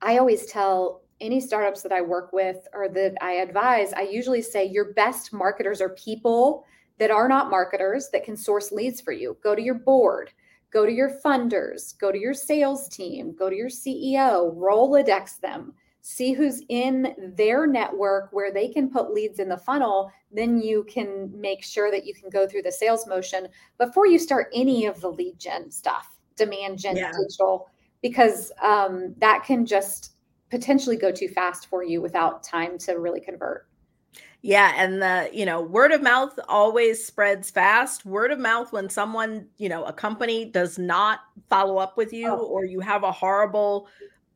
i 0.03 0.19
always 0.19 0.47
tell 0.47 1.03
any 1.21 1.41
startups 1.41 1.83
that 1.83 1.93
I 1.93 2.01
work 2.01 2.33
with 2.33 2.67
or 2.73 2.89
that 2.91 3.17
I 3.23 3.33
advise, 3.35 3.93
I 3.93 4.03
usually 4.03 4.43
say 4.43 4.65
your 4.65 4.93
best 4.93 5.33
marketers 5.33 5.81
are 5.81 5.91
people 5.91 6.65
that 6.99 7.11
are 7.11 7.29
not 7.29 7.51
marketers 7.51 8.09
that 8.11 8.25
can 8.25 8.37
source 8.37 8.73
leads 8.73 9.01
for 9.01 9.13
you. 9.13 9.37
Go 9.43 9.55
to 9.55 9.63
your 9.63 9.75
board, 9.75 10.31
go 10.71 10.87
to 10.87 10.93
your 10.93 11.19
funders, 11.25 11.99
go 11.99 12.11
to 12.11 12.19
your 12.19 12.35
sales 12.35 12.89
team, 12.89 13.35
go 13.35 13.51
to 13.51 13.57
your 13.57 13.69
CEO, 13.69 14.55
Rolodex 14.57 15.41
them, 15.41 15.73
see 16.01 16.33
who's 16.33 16.63
in 16.69 17.15
their 17.37 17.67
network 17.67 18.29
where 18.33 18.53
they 18.53 18.69
can 18.69 18.89
put 18.89 19.13
leads 19.13 19.39
in 19.39 19.49
the 19.49 19.57
funnel. 19.57 20.11
Then 20.31 20.61
you 20.61 20.85
can 20.85 21.31
make 21.39 21.65
sure 21.65 21.91
that 21.91 22.07
you 22.07 22.15
can 22.15 22.31
go 22.31 22.47
through 22.47 22.63
the 22.63 22.73
sales 22.73 23.07
motion 23.07 23.49
before 23.79 24.07
you 24.07 24.19
start 24.19 24.49
any 24.55 24.87
of 24.87 25.01
the 25.01 25.11
lead 25.11 25.39
gen 25.39 25.71
stuff, 25.71 26.17
demand 26.37 26.79
gen, 26.79 26.97
yeah. 26.97 27.11
digital, 27.11 27.69
because 28.03 28.53
um, 28.63 29.15
that 29.19 29.45
can 29.45 29.67
just 29.67 30.13
potentially 30.51 30.97
go 30.97 31.11
too 31.11 31.29
fast 31.29 31.69
for 31.69 31.83
you 31.83 32.01
without 32.01 32.43
time 32.43 32.79
to 32.79 32.95
really 32.95 33.21
convert. 33.21 33.67
Yeah, 34.43 34.73
and 34.77 35.03
the, 35.03 35.29
you 35.33 35.45
know, 35.45 35.61
word 35.61 35.91
of 35.91 36.03
mouth 36.03 36.39
always 36.49 37.05
spreads 37.05 37.51
fast. 37.51 38.07
Word 38.07 38.31
of 38.31 38.39
mouth 38.39 38.73
when 38.73 38.89
someone, 38.89 39.49
you 39.59 39.69
know, 39.69 39.85
a 39.85 39.93
company 39.93 40.45
does 40.45 40.79
not 40.79 41.21
follow 41.49 41.79
up 41.79 41.97
with 41.97 42.13
you 42.13 42.29
oh. 42.29 42.47
or 42.47 42.65
you 42.65 42.79
have 42.81 43.03
a 43.03 43.11
horrible, 43.11 43.89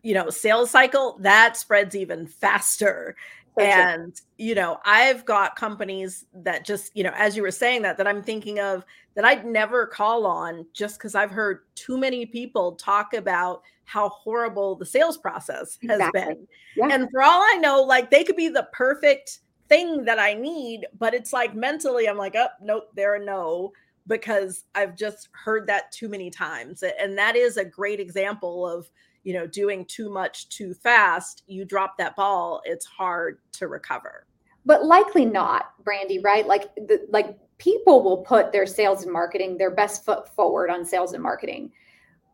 you 0.02 0.14
know, 0.14 0.28
sales 0.28 0.70
cycle, 0.70 1.16
that 1.20 1.56
spreads 1.56 1.94
even 1.94 2.26
faster. 2.26 3.14
And 3.58 4.20
you 4.38 4.54
know 4.54 4.78
i've 4.84 5.24
got 5.24 5.56
companies 5.56 6.24
that 6.32 6.64
just 6.64 6.96
you 6.96 7.02
know 7.02 7.12
as 7.16 7.36
you 7.36 7.42
were 7.42 7.50
saying 7.50 7.82
that 7.82 7.96
that 7.96 8.06
i'm 8.06 8.22
thinking 8.22 8.60
of 8.60 8.84
that 9.14 9.24
i'd 9.24 9.44
never 9.44 9.86
call 9.86 10.24
on 10.24 10.64
just 10.72 10.98
because 10.98 11.14
i've 11.14 11.30
heard 11.30 11.60
too 11.74 11.98
many 11.98 12.24
people 12.24 12.72
talk 12.72 13.12
about 13.12 13.62
how 13.84 14.08
horrible 14.08 14.76
the 14.76 14.86
sales 14.86 15.18
process 15.18 15.78
has 15.82 15.98
exactly. 15.98 16.20
been 16.20 16.48
yeah. 16.76 16.94
and 16.94 17.08
for 17.10 17.22
all 17.22 17.42
i 17.42 17.58
know 17.60 17.82
like 17.82 18.10
they 18.10 18.24
could 18.24 18.36
be 18.36 18.48
the 18.48 18.68
perfect 18.72 19.40
thing 19.68 20.04
that 20.04 20.18
i 20.18 20.32
need 20.32 20.86
but 20.98 21.12
it's 21.12 21.32
like 21.32 21.54
mentally 21.54 22.08
i'm 22.08 22.16
like 22.16 22.36
oh 22.36 22.48
nope 22.62 22.88
they're 22.94 23.16
a 23.16 23.24
no 23.24 23.72
because 24.10 24.64
I've 24.74 24.96
just 24.96 25.28
heard 25.32 25.66
that 25.68 25.92
too 25.92 26.08
many 26.08 26.30
times. 26.30 26.82
And 26.82 27.16
that 27.16 27.36
is 27.36 27.56
a 27.56 27.64
great 27.64 28.00
example 28.00 28.68
of, 28.68 28.90
you 29.22 29.34
know, 29.34 29.46
doing 29.46 29.84
too 29.84 30.10
much 30.10 30.48
too 30.48 30.74
fast. 30.74 31.42
You 31.46 31.64
drop 31.64 31.96
that 31.98 32.16
ball, 32.16 32.62
it's 32.64 32.86
hard 32.86 33.38
to 33.52 33.68
recover. 33.68 34.26
But 34.66 34.84
likely 34.84 35.24
not, 35.24 35.72
Brandi, 35.84 36.22
right? 36.22 36.46
Like 36.46 36.74
the 36.74 37.06
like 37.10 37.38
people 37.58 38.02
will 38.02 38.18
put 38.18 38.52
their 38.52 38.66
sales 38.66 39.02
and 39.04 39.12
marketing, 39.12 39.58
their 39.58 39.70
best 39.70 40.04
foot 40.04 40.28
forward 40.34 40.70
on 40.70 40.84
sales 40.84 41.12
and 41.12 41.22
marketing. 41.22 41.72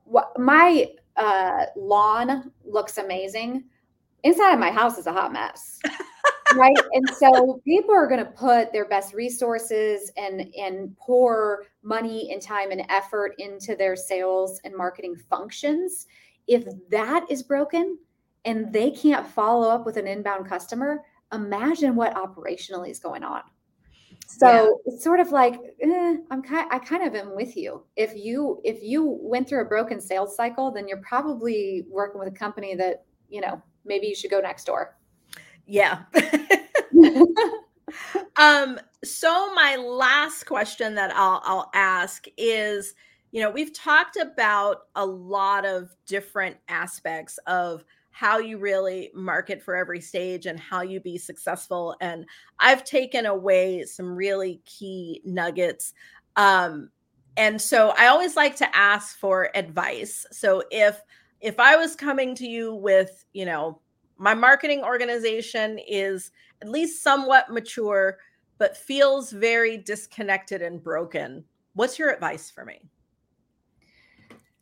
What 0.05 0.39
my 0.39 0.91
uh, 1.17 1.67
lawn 1.77 2.53
looks 2.65 2.99
amazing. 2.99 3.65
Inside 4.23 4.53
of 4.53 4.59
my 4.59 4.71
house 4.71 4.99
is 4.99 5.07
a 5.07 5.13
hot 5.13 5.33
mess. 5.33 5.81
right 6.55 6.77
and 6.93 7.09
so 7.11 7.61
people 7.65 7.95
are 7.95 8.07
going 8.07 8.25
to 8.25 8.31
put 8.33 8.73
their 8.73 8.87
best 8.87 9.15
resources 9.15 10.13
and 10.17 10.47
and 10.57 10.97
pour 10.97 11.65
money 11.83 12.31
and 12.33 12.41
time 12.41 12.71
and 12.71 12.83
effort 12.89 13.35
into 13.39 13.75
their 13.75 13.97
sales 13.97 14.61
and 14.65 14.75
marketing 14.75 15.17
functions 15.29 16.07
if 16.47 16.65
that 16.91 17.25
is 17.31 17.43
broken 17.43 17.99
and 18.45 18.73
they 18.73 18.91
can't 18.91 19.27
follow 19.27 19.69
up 19.69 19.87
with 19.87 19.97
an 19.97 20.07
inbound 20.07 20.49
customer 20.49 21.03
imagine 21.33 21.97
what 21.97 22.15
operationally 22.15 22.91
is 22.91 22.99
going 22.99 23.23
on 23.23 23.43
so 24.29 24.47
yeah. 24.47 24.71
it's 24.87 25.05
sort 25.05 25.21
of 25.21 25.31
like 25.31 25.55
eh, 25.81 26.17
i'm 26.31 26.43
kind 26.43 26.69
i 26.71 26.79
kind 26.79 27.03
of 27.03 27.15
am 27.15 27.35
with 27.35 27.57
you 27.57 27.83
if 27.97 28.17
you 28.17 28.61
if 28.65 28.83
you 28.83 29.19
went 29.21 29.49
through 29.49 29.63
a 29.63 29.65
broken 29.65 30.01
sales 30.01 30.37
cycle 30.37 30.71
then 30.71 30.87
you're 30.87 31.03
probably 31.03 31.85
working 31.91 32.19
with 32.19 32.29
a 32.29 32.37
company 32.37 32.75
that 32.75 33.05
you 33.29 33.41
know 33.41 33.61
maybe 33.85 34.07
you 34.07 34.15
should 34.15 34.31
go 34.31 34.41
next 34.41 34.65
door 34.65 34.97
yeah. 35.67 36.03
um, 38.37 38.79
so 39.05 39.55
my 39.55 39.77
last 39.77 40.45
question 40.45 40.95
that 40.95 41.13
I'll 41.15 41.43
I'll 41.45 41.71
ask 41.75 42.27
is, 42.37 42.95
you 43.37 43.43
know, 43.43 43.51
we've 43.51 43.75
talked 43.75 44.17
about 44.17 44.85
a 44.95 45.05
lot 45.05 45.67
of 45.67 45.95
different 46.07 46.57
aspects 46.69 47.39
of 47.47 47.85
how 48.11 48.39
you 48.39 48.57
really 48.57 49.11
market 49.15 49.63
for 49.63 49.77
every 49.77 50.01
stage 50.01 50.47
and 50.47 50.59
how 50.59 50.81
you 50.81 51.01
be 51.01 51.19
successful. 51.19 51.95
And 52.01 52.25
I've 52.61 52.83
taken 52.83 53.27
away 53.27 53.85
some 53.85 54.17
really 54.17 54.63
key 54.65 55.21
nuggets. 55.27 55.93
Um, 56.37 56.89
and 57.37 57.61
so 57.61 57.93
I 57.99 58.07
always 58.07 58.37
like 58.37 58.57
to 58.57 58.75
ask 58.75 59.19
for 59.19 59.51
advice. 59.55 60.25
So 60.33 60.63
if 60.71 60.99
if 61.43 61.61
I 61.61 61.77
was 61.77 61.95
coming 61.95 62.35
to 62.37 62.47
you 62.47 62.75
with, 62.75 63.23
you 63.35 63.45
know, 63.45 63.83
my 64.17 64.33
marketing 64.33 64.83
organization 64.83 65.79
is 65.87 66.31
at 66.63 66.71
least 66.71 67.03
somewhat 67.03 67.53
mature, 67.53 68.17
but 68.57 68.79
feels 68.79 69.31
very 69.31 69.77
disconnected 69.77 70.63
and 70.63 70.83
broken. 70.83 71.45
What's 71.75 71.99
your 71.99 72.11
advice 72.11 72.51
for 72.51 72.65
me? 72.65 72.81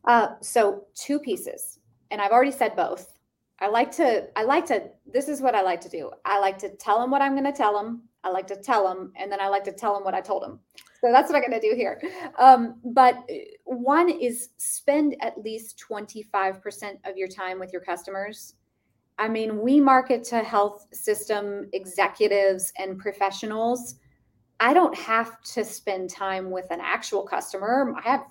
Uh, 0.06 0.28
so 0.40 0.84
two 0.94 1.18
pieces, 1.18 1.78
and 2.10 2.20
I've 2.20 2.32
already 2.32 2.52
said 2.52 2.76
both. 2.76 3.18
I 3.60 3.68
like 3.68 3.92
to, 3.92 4.28
I 4.36 4.42
like 4.42 4.66
to, 4.66 4.90
this 5.06 5.28
is 5.28 5.40
what 5.40 5.54
I 5.54 5.62
like 5.62 5.80
to 5.82 5.88
do. 5.88 6.10
I 6.24 6.38
like 6.40 6.58
to 6.58 6.68
tell 6.76 7.00
them 7.00 7.10
what 7.10 7.22
I'm 7.22 7.32
going 7.32 7.44
to 7.44 7.52
tell 7.52 7.72
them. 7.72 8.02
I 8.24 8.30
like 8.30 8.46
to 8.48 8.56
tell 8.56 8.86
them, 8.88 9.12
and 9.16 9.30
then 9.30 9.40
I 9.40 9.48
like 9.48 9.64
to 9.64 9.72
tell 9.72 9.94
them 9.94 10.04
what 10.04 10.14
I 10.14 10.20
told 10.20 10.42
them. 10.42 10.58
So 11.00 11.12
that's 11.12 11.30
what 11.30 11.36
I'm 11.36 11.48
going 11.48 11.60
to 11.60 11.68
do 11.70 11.74
here. 11.76 12.00
Um, 12.38 12.80
but 12.84 13.16
uh, 13.30 13.34
one 13.64 14.08
is 14.08 14.50
spend 14.56 15.16
at 15.20 15.38
least 15.38 15.82
25% 15.90 16.98
of 17.04 17.16
your 17.16 17.28
time 17.28 17.58
with 17.58 17.72
your 17.72 17.82
customers 17.82 18.54
I 19.18 19.28
mean, 19.28 19.60
we 19.60 19.80
market 19.80 20.24
to 20.24 20.38
health 20.42 20.86
system 20.92 21.68
executives 21.72 22.72
and 22.78 22.98
professionals. 22.98 23.96
I 24.58 24.72
don't 24.72 24.96
have 24.96 25.40
to 25.54 25.64
spend 25.64 26.10
time 26.10 26.50
with 26.50 26.70
an 26.70 26.80
actual 26.80 27.22
customer. 27.22 27.94
I 27.96 28.08
have 28.08 28.24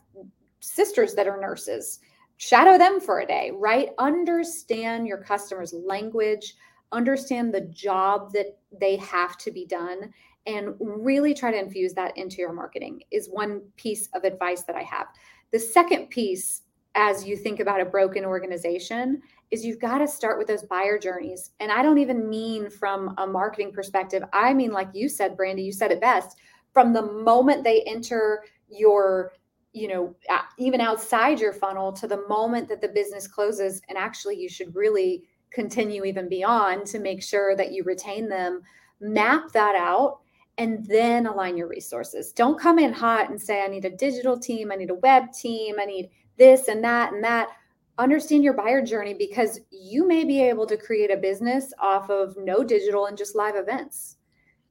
sisters 0.63 1.13
that 1.13 1.27
are 1.27 1.39
nurses. 1.39 1.99
Shadow 2.37 2.77
them 2.77 2.99
for 2.99 3.19
a 3.19 3.27
day, 3.27 3.51
right? 3.53 3.89
Understand 3.99 5.07
your 5.07 5.17
customer's 5.17 5.73
language, 5.73 6.55
understand 6.91 7.53
the 7.53 7.61
job 7.61 8.31
that 8.33 8.57
they 8.79 8.95
have 8.97 9.37
to 9.39 9.51
be 9.51 9.65
done, 9.65 10.13
and 10.45 10.73
really 10.79 11.33
try 11.33 11.51
to 11.51 11.59
infuse 11.59 11.93
that 11.93 12.17
into 12.17 12.37
your 12.37 12.53
marketing 12.53 13.01
is 13.11 13.27
one 13.29 13.61
piece 13.75 14.09
of 14.13 14.23
advice 14.23 14.63
that 14.63 14.75
I 14.75 14.83
have. 14.83 15.07
The 15.51 15.59
second 15.59 16.07
piece, 16.07 16.61
as 16.95 17.25
you 17.25 17.35
think 17.37 17.59
about 17.59 17.81
a 17.81 17.85
broken 17.85 18.25
organization, 18.25 19.21
is 19.51 19.65
you've 19.65 19.79
got 19.79 19.99
to 19.99 20.07
start 20.07 20.37
with 20.37 20.47
those 20.47 20.63
buyer 20.63 20.97
journeys. 20.97 21.51
And 21.59 21.71
I 21.71 21.83
don't 21.83 21.97
even 21.97 22.29
mean 22.29 22.69
from 22.69 23.15
a 23.17 23.27
marketing 23.27 23.71
perspective. 23.71 24.23
I 24.33 24.53
mean, 24.53 24.71
like 24.71 24.89
you 24.93 25.09
said, 25.09 25.37
Brandi, 25.37 25.63
you 25.63 25.71
said 25.71 25.91
it 25.91 26.01
best. 26.01 26.37
From 26.73 26.93
the 26.93 27.03
moment 27.03 27.63
they 27.63 27.83
enter 27.83 28.43
your, 28.69 29.33
you 29.73 29.87
know, 29.87 30.15
even 30.57 30.79
outside 30.79 31.39
your 31.39 31.53
funnel 31.53 31.91
to 31.93 32.07
the 32.07 32.25
moment 32.27 32.69
that 32.69 32.81
the 32.81 32.87
business 32.87 33.27
closes, 33.27 33.81
and 33.89 33.97
actually 33.97 34.39
you 34.39 34.47
should 34.47 34.75
really 34.75 35.23
continue 35.51 36.03
even 36.05 36.29
beyond 36.29 36.85
to 36.87 36.99
make 36.99 37.21
sure 37.21 37.55
that 37.55 37.71
you 37.71 37.83
retain 37.83 38.29
them, 38.29 38.61
map 38.99 39.51
that 39.51 39.75
out 39.75 40.19
and 40.57 40.85
then 40.85 41.25
align 41.25 41.57
your 41.57 41.67
resources. 41.67 42.31
Don't 42.31 42.59
come 42.59 42.77
in 42.77 42.93
hot 42.93 43.29
and 43.29 43.41
say, 43.41 43.63
I 43.63 43.67
need 43.67 43.85
a 43.85 43.89
digital 43.89 44.37
team, 44.37 44.71
I 44.71 44.75
need 44.75 44.91
a 44.91 44.95
web 44.95 45.31
team, 45.33 45.75
I 45.79 45.85
need 45.85 46.09
this 46.37 46.67
and 46.67 46.83
that 46.83 47.13
and 47.13 47.23
that 47.23 47.49
understand 47.97 48.43
your 48.43 48.53
buyer 48.53 48.83
journey 48.83 49.13
because 49.13 49.59
you 49.71 50.07
may 50.07 50.23
be 50.23 50.41
able 50.41 50.65
to 50.65 50.77
create 50.77 51.11
a 51.11 51.17
business 51.17 51.73
off 51.79 52.09
of 52.09 52.35
no 52.37 52.63
digital 52.63 53.05
and 53.05 53.17
just 53.17 53.35
live 53.35 53.55
events. 53.55 54.17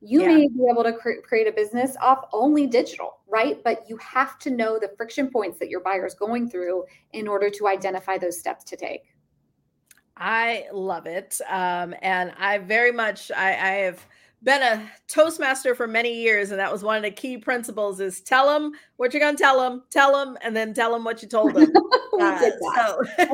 You 0.05 0.23
yeah. 0.23 0.29
may 0.29 0.49
be 0.49 0.67
able 0.69 0.83
to 0.83 0.93
cre- 0.93 1.21
create 1.23 1.47
a 1.47 1.53
business 1.53 1.97
off 2.01 2.25
only 2.33 2.67
digital, 2.67 3.21
right? 3.29 3.63
But 3.63 3.85
you 3.89 3.97
have 3.99 4.37
to 4.41 4.51
know 4.51 4.79
the 4.79 4.91
friction 4.97 5.31
points 5.31 5.59
that 5.61 5.69
your 5.69 5.81
buyer 5.81 6.05
is 6.05 6.15
going 6.15 6.51
through 6.51 6.85
in 7.13 7.29
order 7.29 7.49
to 7.51 7.69
identify 7.69 8.19
those 8.19 8.39
steps 8.39 8.65
to 8.65 8.77
take. 8.77 9.15
I 10.17 10.67
love 10.73 11.07
it. 11.07 11.41
Um, 11.49 11.95
and 12.03 12.33
I 12.37 12.59
very 12.59 12.91
much, 12.91 13.31
I, 13.31 13.51
I 13.51 13.71
have 13.85 14.05
been 14.43 14.63
a 14.63 14.91
toastmaster 15.07 15.75
for 15.75 15.87
many 15.87 16.13
years 16.13 16.51
and 16.51 16.59
that 16.59 16.73
was 16.73 16.83
one 16.83 16.97
of 16.97 17.03
the 17.03 17.11
key 17.11 17.39
principles 17.39 18.01
is 18.01 18.21
tell 18.21 18.49
them 18.49 18.73
what 18.97 19.13
you're 19.13 19.21
going 19.21 19.37
to 19.37 19.41
tell 19.41 19.61
them 19.61 19.85
tell 19.89 20.13
them 20.13 20.37
and 20.43 20.57
then 20.57 20.75
tell 20.75 20.93
them 20.93 21.05
what 21.05 21.23
you 21.23 21.29
told 21.29 21.55
them 21.55 21.71
uh, 22.21 22.51
so 22.75 23.01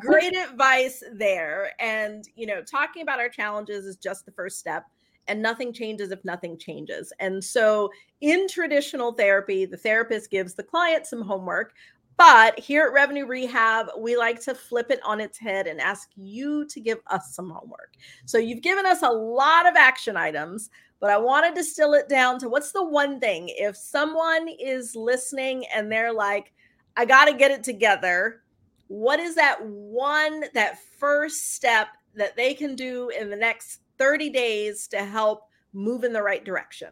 great 0.00 0.36
advice 0.36 1.04
there 1.12 1.70
and 1.78 2.28
you 2.34 2.46
know 2.46 2.62
talking 2.62 3.02
about 3.02 3.20
our 3.20 3.28
challenges 3.28 3.86
is 3.86 3.96
just 3.96 4.26
the 4.26 4.32
first 4.32 4.58
step 4.58 4.86
and 5.28 5.40
nothing 5.40 5.72
changes 5.72 6.10
if 6.10 6.24
nothing 6.24 6.58
changes 6.58 7.12
and 7.20 7.42
so 7.42 7.90
in 8.20 8.48
traditional 8.48 9.12
therapy 9.12 9.64
the 9.64 9.76
therapist 9.76 10.30
gives 10.30 10.54
the 10.54 10.62
client 10.62 11.06
some 11.06 11.22
homework 11.22 11.74
but 12.16 12.58
here 12.58 12.86
at 12.86 12.94
Revenue 12.94 13.26
Rehab, 13.26 13.88
we 13.98 14.16
like 14.16 14.40
to 14.42 14.54
flip 14.54 14.90
it 14.90 15.00
on 15.04 15.20
its 15.20 15.36
head 15.36 15.66
and 15.66 15.80
ask 15.80 16.10
you 16.16 16.66
to 16.66 16.80
give 16.80 16.98
us 17.08 17.34
some 17.34 17.50
homework. 17.50 17.92
So 18.24 18.38
you've 18.38 18.62
given 18.62 18.86
us 18.86 19.02
a 19.02 19.10
lot 19.10 19.66
of 19.66 19.76
action 19.76 20.16
items, 20.16 20.70
but 20.98 21.10
I 21.10 21.18
want 21.18 21.46
to 21.46 21.60
distill 21.60 21.92
it 21.92 22.08
down 22.08 22.38
to 22.38 22.48
what's 22.48 22.72
the 22.72 22.84
one 22.84 23.20
thing 23.20 23.50
if 23.56 23.76
someone 23.76 24.48
is 24.48 24.96
listening 24.96 25.66
and 25.74 25.92
they're 25.92 26.12
like, 26.12 26.52
I 26.96 27.04
got 27.04 27.26
to 27.26 27.34
get 27.34 27.50
it 27.50 27.62
together. 27.62 28.42
What 28.88 29.20
is 29.20 29.34
that 29.34 29.62
one, 29.62 30.44
that 30.54 30.78
first 30.98 31.54
step 31.54 31.88
that 32.14 32.34
they 32.34 32.54
can 32.54 32.74
do 32.76 33.10
in 33.10 33.28
the 33.28 33.36
next 33.36 33.80
30 33.98 34.30
days 34.30 34.88
to 34.88 35.04
help 35.04 35.48
move 35.72 36.04
in 36.04 36.12
the 36.12 36.22
right 36.22 36.44
direction? 36.44 36.88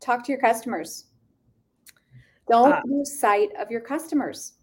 Talk 0.00 0.24
to 0.24 0.32
your 0.32 0.40
customers 0.40 1.06
don't 2.48 2.72
uh, 2.72 2.80
lose 2.84 3.18
sight 3.18 3.50
of 3.58 3.70
your 3.70 3.80
customers. 3.80 4.54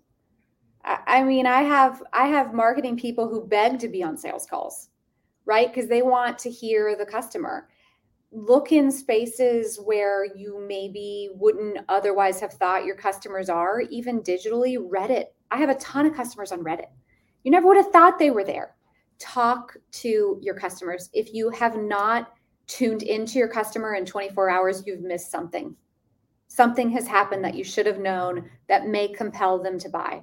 I, 0.84 1.00
I 1.08 1.24
mean, 1.24 1.46
I 1.46 1.62
have 1.64 2.04
I 2.14 2.28
have 2.28 2.54
marketing 2.54 2.98
people 2.98 3.28
who 3.28 3.48
beg 3.48 3.80
to 3.80 3.88
be 3.88 4.04
on 4.04 4.18
sales 4.18 4.46
calls, 4.46 4.90
right? 5.46 5.74
Because 5.74 5.90
they 5.90 6.02
want 6.02 6.38
to 6.40 6.50
hear 6.50 6.96
the 6.96 7.06
customer. 7.06 7.68
Look 8.32 8.72
in 8.72 8.92
spaces 8.92 9.80
where 9.84 10.24
you 10.24 10.64
maybe 10.68 11.30
wouldn't 11.34 11.80
otherwise 11.90 12.40
have 12.42 12.54
thought 12.54 12.86
your 12.86 12.96
customers 12.96 13.50
are, 13.50 13.82
even 13.82 14.22
digitally. 14.22 14.78
Reddit. 14.78 15.26
I 15.50 15.58
have 15.58 15.70
a 15.70 15.76
ton 15.76 16.06
of 16.06 16.14
customers 16.14 16.52
on 16.52 16.64
Reddit. 16.64 16.90
You 17.44 17.50
never 17.50 17.68
would 17.68 17.78
have 17.78 17.92
thought 17.92 18.20
they 18.20 18.30
were 18.30 18.44
there. 18.44 18.76
Talk 19.20 19.76
to 19.92 20.40
your 20.42 20.56
customers. 20.56 21.10
If 21.14 21.34
you 21.34 21.50
have 21.52 21.78
not 21.78 22.34
tuned 22.68 23.04
into 23.04 23.40
your 23.40 23.48
customer 23.48 23.96
in 23.96 24.06
24 24.06 24.50
hours, 24.50 24.84
you've 24.86 25.02
missed 25.02 25.32
something 25.32 25.76
something 26.50 26.90
has 26.90 27.08
happened 27.08 27.46
that 27.46 27.56
you 27.56 27.64
should 27.64 27.86
have 27.86 28.00
known 28.00 28.50
that 28.68 28.88
may 28.88 29.08
compel 29.08 29.62
them 29.62 29.80
to 29.80 29.88
buy. 29.88 30.22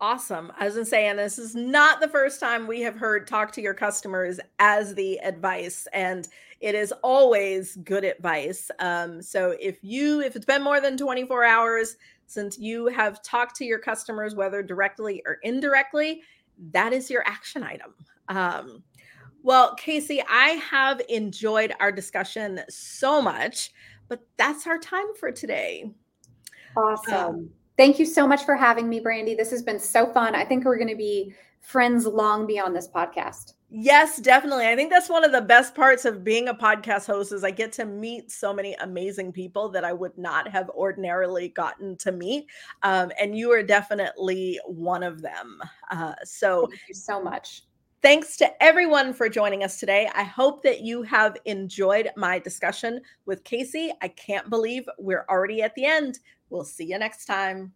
Awesome. 0.00 0.52
As 0.58 0.60
I 0.60 0.64
was 0.64 0.74
going 0.74 0.84
to 0.84 0.90
say, 0.90 1.06
and 1.06 1.18
this 1.18 1.38
is 1.38 1.54
not 1.54 2.00
the 2.00 2.08
first 2.08 2.40
time 2.40 2.66
we 2.66 2.80
have 2.82 2.96
heard 2.96 3.26
talk 3.26 3.52
to 3.52 3.62
your 3.62 3.72
customers 3.72 4.40
as 4.58 4.94
the 4.94 5.18
advice, 5.20 5.86
and 5.92 6.28
it 6.60 6.74
is 6.74 6.92
always 7.02 7.76
good 7.76 8.04
advice. 8.04 8.70
Um, 8.78 9.22
so 9.22 9.56
if 9.60 9.78
you, 9.82 10.20
if 10.20 10.36
it's 10.36 10.44
been 10.44 10.62
more 10.62 10.80
than 10.80 10.98
24 10.98 11.44
hours 11.44 11.96
since 12.26 12.58
you 12.58 12.88
have 12.88 13.22
talked 13.22 13.56
to 13.56 13.64
your 13.64 13.78
customers, 13.78 14.34
whether 14.34 14.62
directly 14.62 15.22
or 15.24 15.38
indirectly, 15.42 16.22
that 16.72 16.92
is 16.92 17.10
your 17.10 17.26
action 17.26 17.62
item. 17.62 17.94
Um, 18.28 18.82
well, 19.42 19.76
Kaycee, 19.76 20.22
I 20.28 20.50
have 20.70 21.00
enjoyed 21.08 21.74
our 21.80 21.92
discussion 21.92 22.60
so 22.68 23.22
much. 23.22 23.70
But 24.08 24.20
that's 24.36 24.66
our 24.66 24.78
time 24.78 25.14
for 25.18 25.32
today. 25.32 25.90
Awesome. 26.76 27.14
Um, 27.14 27.50
Thank 27.76 27.98
you 27.98 28.06
so 28.06 28.26
much 28.26 28.44
for 28.44 28.56
having 28.56 28.88
me, 28.88 29.00
Brandi. 29.00 29.36
This 29.36 29.50
has 29.50 29.62
been 29.62 29.78
so 29.78 30.10
fun. 30.12 30.34
I 30.34 30.44
think 30.44 30.64
we're 30.64 30.78
going 30.78 30.88
to 30.88 30.96
be 30.96 31.34
friends 31.60 32.06
long 32.06 32.46
beyond 32.46 32.74
this 32.74 32.88
podcast. 32.88 33.52
Yes, 33.68 34.18
definitely. 34.20 34.68
I 34.68 34.76
think 34.76 34.90
that's 34.90 35.08
one 35.08 35.24
of 35.24 35.32
the 35.32 35.40
best 35.40 35.74
parts 35.74 36.04
of 36.04 36.22
being 36.22 36.48
a 36.48 36.54
podcast 36.54 37.06
host 37.06 37.32
is 37.32 37.42
I 37.42 37.50
get 37.50 37.72
to 37.72 37.84
meet 37.84 38.30
so 38.30 38.54
many 38.54 38.74
amazing 38.74 39.32
people 39.32 39.68
that 39.70 39.84
I 39.84 39.92
would 39.92 40.16
not 40.16 40.46
have 40.48 40.70
ordinarily 40.70 41.48
gotten 41.48 41.96
to 41.98 42.12
meet. 42.12 42.46
Um, 42.84 43.10
and 43.20 43.36
you 43.36 43.50
are 43.50 43.64
definitely 43.64 44.60
one 44.66 45.02
of 45.02 45.20
them. 45.20 45.60
Uh, 45.90 46.14
so 46.22 46.68
thank 46.68 46.80
you 46.88 46.94
so 46.94 47.20
much. 47.20 47.64
Thanks 48.02 48.36
to 48.36 48.62
everyone 48.62 49.12
for 49.12 49.28
joining 49.28 49.64
us 49.64 49.80
today. 49.80 50.08
I 50.14 50.22
hope 50.22 50.62
that 50.62 50.82
you 50.82 51.02
have 51.02 51.36
enjoyed 51.44 52.10
my 52.16 52.38
discussion 52.38 53.00
with 53.24 53.42
Kaycee. 53.42 53.90
I 54.00 54.08
can't 54.08 54.48
believe 54.48 54.88
we're 54.96 55.26
already 55.28 55.62
at 55.62 55.74
the 55.74 55.86
end. 55.86 56.20
We'll 56.50 56.64
see 56.64 56.84
you 56.84 56.98
next 56.98 57.26
time. 57.26 57.72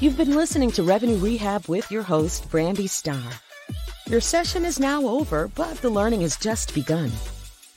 You've 0.00 0.16
been 0.16 0.34
listening 0.34 0.72
to 0.72 0.82
Revenue 0.82 1.16
Rehab 1.18 1.68
with 1.68 1.88
your 1.90 2.02
host, 2.02 2.50
Brandi 2.50 2.88
Starr. 2.88 3.30
Your 4.08 4.20
session 4.20 4.64
is 4.64 4.80
now 4.80 5.06
over, 5.06 5.48
but 5.54 5.76
the 5.78 5.88
learning 5.88 6.22
has 6.22 6.36
just 6.36 6.74
begun. 6.74 7.12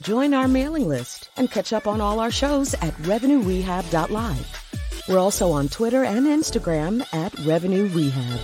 Join 0.01 0.33
our 0.33 0.47
mailing 0.47 0.87
list 0.87 1.29
and 1.37 1.51
catch 1.51 1.73
up 1.73 1.85
on 1.85 2.01
all 2.01 2.19
our 2.19 2.31
shows 2.31 2.73
at 2.75 2.93
revenuerehab.live. 3.03 4.63
We're 5.07 5.19
also 5.19 5.51
on 5.51 5.69
Twitter 5.69 6.03
and 6.03 6.25
Instagram 6.25 7.05
at 7.13 7.37
Revenue 7.45 7.87
Rehab. 7.93 8.39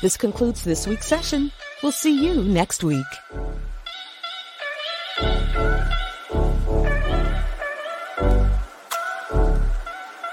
This 0.00 0.16
concludes 0.16 0.64
this 0.64 0.86
week's 0.86 1.06
session. 1.06 1.52
We'll 1.82 1.92
see 1.92 2.24
you 2.24 2.42
next 2.42 2.82
week. 2.82 3.04